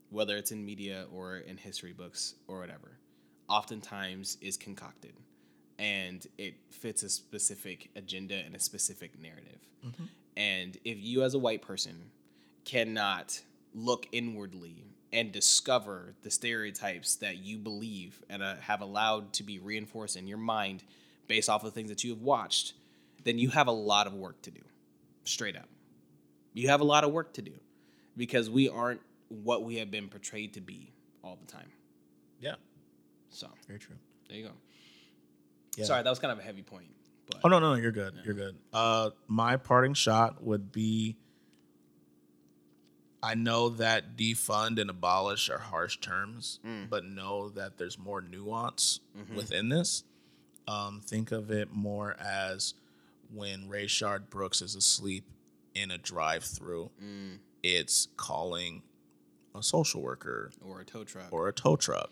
whether 0.09 0.37
it's 0.37 0.51
in 0.51 0.65
media 0.65 1.05
or 1.13 1.37
in 1.37 1.57
history 1.57 1.93
books 1.93 2.35
or 2.47 2.59
whatever, 2.59 2.97
oftentimes 3.47 4.37
is 4.41 4.57
concocted 4.57 5.13
and 5.77 6.27
it 6.37 6.55
fits 6.69 7.03
a 7.03 7.09
specific 7.09 7.89
agenda 7.95 8.35
and 8.35 8.55
a 8.55 8.59
specific 8.59 9.19
narrative. 9.19 9.59
And 10.35 10.77
if 10.83 10.97
you, 10.99 11.23
as 11.23 11.33
a 11.33 11.39
white 11.39 11.61
person, 11.61 11.95
cannot 12.65 13.41
look 13.73 14.07
inwardly 14.11 14.85
and 15.11 15.31
discover 15.31 16.15
the 16.23 16.31
stereotypes 16.31 17.15
that 17.17 17.37
you 17.37 17.57
believe 17.57 18.21
and 18.29 18.41
uh, 18.41 18.55
have 18.61 18.81
allowed 18.81 19.31
to 19.33 19.43
be 19.43 19.59
reinforced 19.59 20.15
in 20.17 20.27
your 20.27 20.37
mind 20.39 20.83
based 21.27 21.49
off 21.49 21.63
of 21.63 21.73
things 21.73 21.89
that 21.89 22.03
you 22.03 22.11
have 22.11 22.21
watched, 22.21 22.73
then 23.23 23.37
you 23.37 23.49
have 23.49 23.67
a 23.67 23.71
lot 23.71 24.07
of 24.07 24.13
work 24.13 24.41
to 24.41 24.51
do. 24.51 24.61
Straight 25.23 25.55
up. 25.55 25.69
You 26.53 26.69
have 26.69 26.81
a 26.81 26.83
lot 26.83 27.03
of 27.03 27.11
work 27.11 27.33
to 27.33 27.41
do 27.41 27.53
because 28.17 28.49
we 28.49 28.69
aren't 28.69 29.01
what 29.29 29.63
we 29.63 29.77
have 29.77 29.89
been 29.89 30.07
portrayed 30.09 30.53
to 30.53 30.61
be 30.61 30.91
all 31.23 31.37
the 31.39 31.47
time. 31.51 31.71
Yeah, 32.39 32.55
So, 33.29 33.47
very 33.67 33.79
true. 33.79 33.95
there 34.27 34.37
you 34.37 34.45
go. 34.45 34.51
Yeah. 35.77 35.85
Sorry, 35.85 36.03
that 36.03 36.09
was 36.09 36.19
kind 36.19 36.31
of 36.31 36.39
a 36.39 36.43
heavy 36.43 36.61
point. 36.61 36.87
But 37.29 37.39
Oh 37.43 37.47
no, 37.49 37.59
no, 37.59 37.73
no, 37.75 37.81
you're 37.81 37.91
good. 37.91 38.13
You're 38.25 38.33
good. 38.33 38.55
Uh, 38.73 39.11
my 39.27 39.57
parting 39.57 39.93
shot 39.93 40.43
would 40.43 40.71
be. 40.71 41.15
I 43.21 43.35
know 43.35 43.69
that 43.69 44.17
defund 44.17 44.79
and 44.81 44.89
abolish 44.89 45.49
are 45.49 45.57
harsh 45.59 45.97
terms, 45.97 46.59
but 46.89 47.05
know 47.05 47.49
that 47.51 47.77
there's 47.77 47.97
more 47.97 48.21
nuance 48.21 48.99
within 49.33 49.69
this. 49.69 50.03
Um, 50.67 51.01
think 51.05 51.31
of 51.31 51.49
it 51.49 51.71
more 51.71 52.15
as 52.19 52.73
when 53.33 53.69
Rayshard 53.69 54.29
Brooks 54.29 54.61
is 54.61 54.75
asleep 54.75 55.25
in 55.73 55.89
a 55.91 55.97
drive-through, 55.97 56.91
it's 57.63 58.09
calling 58.17 58.83
a 59.55 59.63
social 59.63 60.01
worker 60.01 60.51
or 60.61 60.81
a 60.81 60.85
tow 60.85 61.03
truck. 61.05 61.31
or 61.31 61.47
a 61.47 61.53
tow 61.53 61.75
truck, 61.77 62.11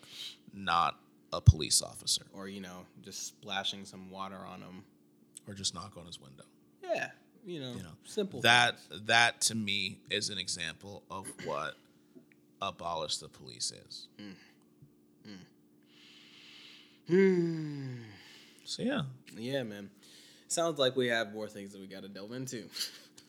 not 0.53 0.97
a 1.33 1.41
police 1.41 1.81
officer, 1.81 2.23
or 2.33 2.47
you 2.47 2.61
know 2.61 2.85
just 3.01 3.27
splashing 3.27 3.83
some 3.85 4.09
water 4.09 4.37
on 4.37 4.61
them. 4.61 4.83
Or 5.47 5.53
just 5.53 5.73
knock 5.73 5.93
on 5.97 6.05
his 6.05 6.19
window. 6.19 6.43
Yeah, 6.83 7.09
you 7.45 7.59
know, 7.59 7.71
you 7.73 7.83
know 7.83 7.93
simple. 8.05 8.41
that 8.41 8.77
that 9.07 9.41
to 9.41 9.55
me 9.55 9.99
is 10.09 10.29
an 10.29 10.37
example 10.37 11.03
of 11.09 11.25
what 11.45 11.75
abolish 12.61 13.17
the 13.17 13.27
police 13.29 13.71
is 13.87 14.07
Hmm. 17.07 18.01
so 18.63 18.83
yeah 18.83 19.01
Yeah, 19.37 19.63
man. 19.63 19.89
Sounds 20.47 20.79
like 20.79 20.95
we 20.95 21.07
have 21.07 21.33
more 21.33 21.47
things 21.47 21.71
that 21.71 21.79
we 21.81 21.87
got 21.87 22.03
to 22.03 22.09
delve 22.09 22.31
into. 22.33 22.65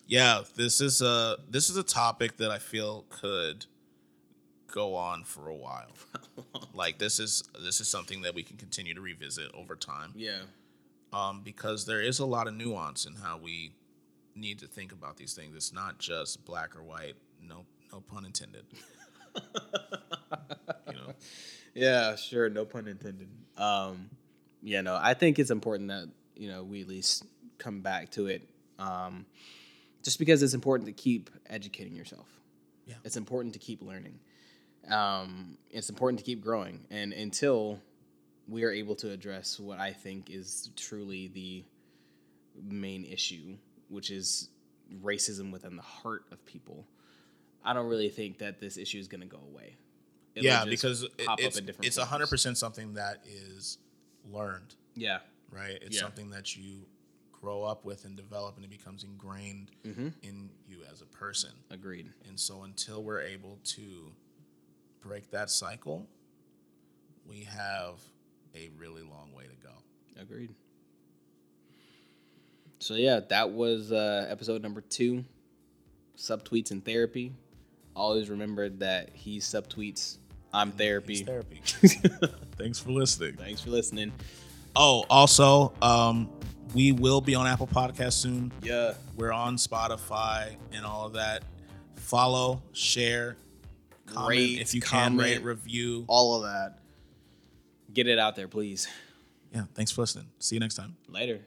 yeah 0.06 0.42
this 0.56 0.80
is 0.80 1.00
a 1.00 1.36
this 1.48 1.70
is 1.70 1.76
a 1.76 1.82
topic 1.82 2.36
that 2.38 2.50
i 2.50 2.58
feel 2.58 3.04
could 3.08 3.64
go 4.72 4.94
on 4.96 5.22
for 5.24 5.48
a 5.48 5.54
while 5.54 5.92
like 6.74 6.98
this 6.98 7.18
is 7.20 7.42
this 7.64 7.80
is 7.80 7.86
something 7.88 8.22
that 8.22 8.34
we 8.34 8.42
can 8.42 8.56
continue 8.56 8.94
to 8.94 9.00
revisit 9.00 9.50
over 9.54 9.74
time 9.76 10.12
yeah, 10.16 10.40
um, 11.12 11.42
because 11.42 11.86
there 11.86 12.00
is 12.00 12.18
a 12.18 12.26
lot 12.26 12.46
of 12.46 12.54
nuance 12.54 13.04
in 13.04 13.14
how 13.14 13.38
we 13.38 13.72
need 14.34 14.58
to 14.58 14.66
think 14.66 14.92
about 14.92 15.16
these 15.16 15.34
things 15.34 15.54
it's 15.54 15.72
not 15.72 15.98
just 15.98 16.44
black 16.44 16.74
or 16.74 16.82
white 16.82 17.14
no 17.46 17.66
no 17.92 18.00
pun 18.00 18.24
intended 18.24 18.64
you 20.86 20.94
know 20.94 21.12
yeah, 21.74 22.16
sure. 22.16 22.48
No 22.48 22.64
pun 22.64 22.86
intended. 22.86 23.28
Um, 23.56 24.10
yeah, 24.62 24.80
no. 24.80 24.98
I 25.00 25.14
think 25.14 25.38
it's 25.38 25.50
important 25.50 25.88
that 25.88 26.08
you 26.36 26.48
know 26.48 26.62
we 26.62 26.82
at 26.82 26.88
least 26.88 27.24
come 27.58 27.80
back 27.80 28.10
to 28.12 28.26
it, 28.26 28.48
um, 28.78 29.26
just 30.02 30.18
because 30.18 30.42
it's 30.42 30.54
important 30.54 30.86
to 30.86 30.92
keep 30.92 31.30
educating 31.48 31.94
yourself. 31.94 32.28
Yeah. 32.84 32.96
it's 33.04 33.16
important 33.16 33.54
to 33.54 33.60
keep 33.60 33.80
learning. 33.80 34.18
Um, 34.90 35.56
it's 35.70 35.88
important 35.88 36.18
to 36.18 36.24
keep 36.24 36.42
growing, 36.42 36.84
and 36.90 37.12
until 37.12 37.78
we 38.52 38.64
are 38.64 38.70
able 38.70 38.94
to 38.96 39.10
address 39.10 39.58
what 39.58 39.78
I 39.80 39.92
think 39.92 40.28
is 40.30 40.70
truly 40.76 41.28
the 41.28 41.64
main 42.62 43.04
issue, 43.04 43.56
which 43.88 44.10
is 44.10 44.50
racism 45.02 45.50
within 45.50 45.74
the 45.76 45.82
heart 45.82 46.24
of 46.30 46.44
people, 46.44 46.86
I 47.64 47.72
don't 47.72 47.86
really 47.88 48.10
think 48.10 48.38
that 48.38 48.60
this 48.60 48.76
issue 48.76 48.98
is 48.98 49.08
going 49.08 49.22
to 49.22 49.26
go 49.26 49.38
away. 49.50 49.76
It'll 50.34 50.44
yeah, 50.44 50.64
because 50.66 51.02
it- 51.04 51.12
it's 51.18 51.58
in 51.58 51.64
different 51.66 51.86
it's 51.86 51.96
forms. 51.96 52.10
hundred 52.10 52.28
percent 52.28 52.58
something 52.58 52.94
that 52.94 53.24
is 53.26 53.78
learned, 54.30 54.74
Yeah, 54.94 55.20
right? 55.50 55.78
It's 55.80 55.96
Yeah. 55.96 56.02
something 56.02 56.28
that 56.30 56.54
you 56.56 56.84
grow 57.32 57.62
up 57.64 57.84
with 57.86 58.04
and 58.04 58.16
develop, 58.16 58.56
and 58.56 58.64
it 58.64 58.70
becomes 58.70 59.02
ingrained 59.02 59.70
Mm-hmm. 59.84 60.08
in 60.22 60.50
you 60.68 60.84
as 60.92 61.00
a 61.00 61.06
person. 61.06 61.52
agreed. 61.70 62.12
And 62.28 62.38
so, 62.38 62.62
until 62.64 63.02
we're 63.02 63.20
able 63.22 63.58
to 63.64 64.12
break 65.00 65.30
that 65.30 65.50
cycle, 65.50 66.06
we 67.26 67.44
have 67.44 67.98
a 68.54 68.70
really 68.78 69.02
long 69.02 69.32
way 69.34 69.44
to 69.44 69.66
go. 69.66 69.72
Agreed. 70.20 70.54
So 72.78 72.94
yeah, 72.94 73.20
that 73.28 73.50
was 73.50 73.92
uh, 73.92 74.26
episode 74.28 74.62
number 74.62 74.80
two. 74.80 75.24
Subtweets 76.16 76.70
and 76.70 76.84
therapy. 76.84 77.32
Always 77.94 78.28
remember 78.28 78.68
that 78.68 79.10
he 79.14 79.38
subtweets. 79.38 80.18
I'm 80.52 80.72
therapy. 80.72 81.14
It's 81.14 81.22
therapy. 81.22 81.60
Thanks 82.58 82.78
for 82.78 82.90
listening. 82.90 83.34
Thanks 83.36 83.60
for 83.60 83.70
listening. 83.70 84.12
Oh, 84.74 85.04
also, 85.08 85.72
um, 85.80 86.28
we 86.74 86.92
will 86.92 87.20
be 87.20 87.34
on 87.34 87.46
Apple 87.46 87.66
Podcast 87.66 88.14
soon. 88.14 88.52
Yeah. 88.62 88.94
We're 89.16 89.32
on 89.32 89.56
Spotify 89.56 90.56
and 90.72 90.84
all 90.84 91.06
of 91.06 91.14
that. 91.14 91.44
Follow, 91.96 92.62
share, 92.72 93.36
comment 94.06 94.28
Rate, 94.30 94.60
if 94.60 94.74
you 94.74 94.80
can, 94.80 95.16
rate, 95.16 95.42
review. 95.42 96.04
All 96.08 96.36
of 96.36 96.42
that. 96.42 96.78
Get 97.92 98.06
it 98.06 98.18
out 98.18 98.36
there, 98.36 98.48
please. 98.48 98.88
Yeah, 99.52 99.64
thanks 99.74 99.90
for 99.90 100.00
listening. 100.00 100.28
See 100.38 100.56
you 100.56 100.60
next 100.60 100.76
time. 100.76 100.96
Later. 101.08 101.40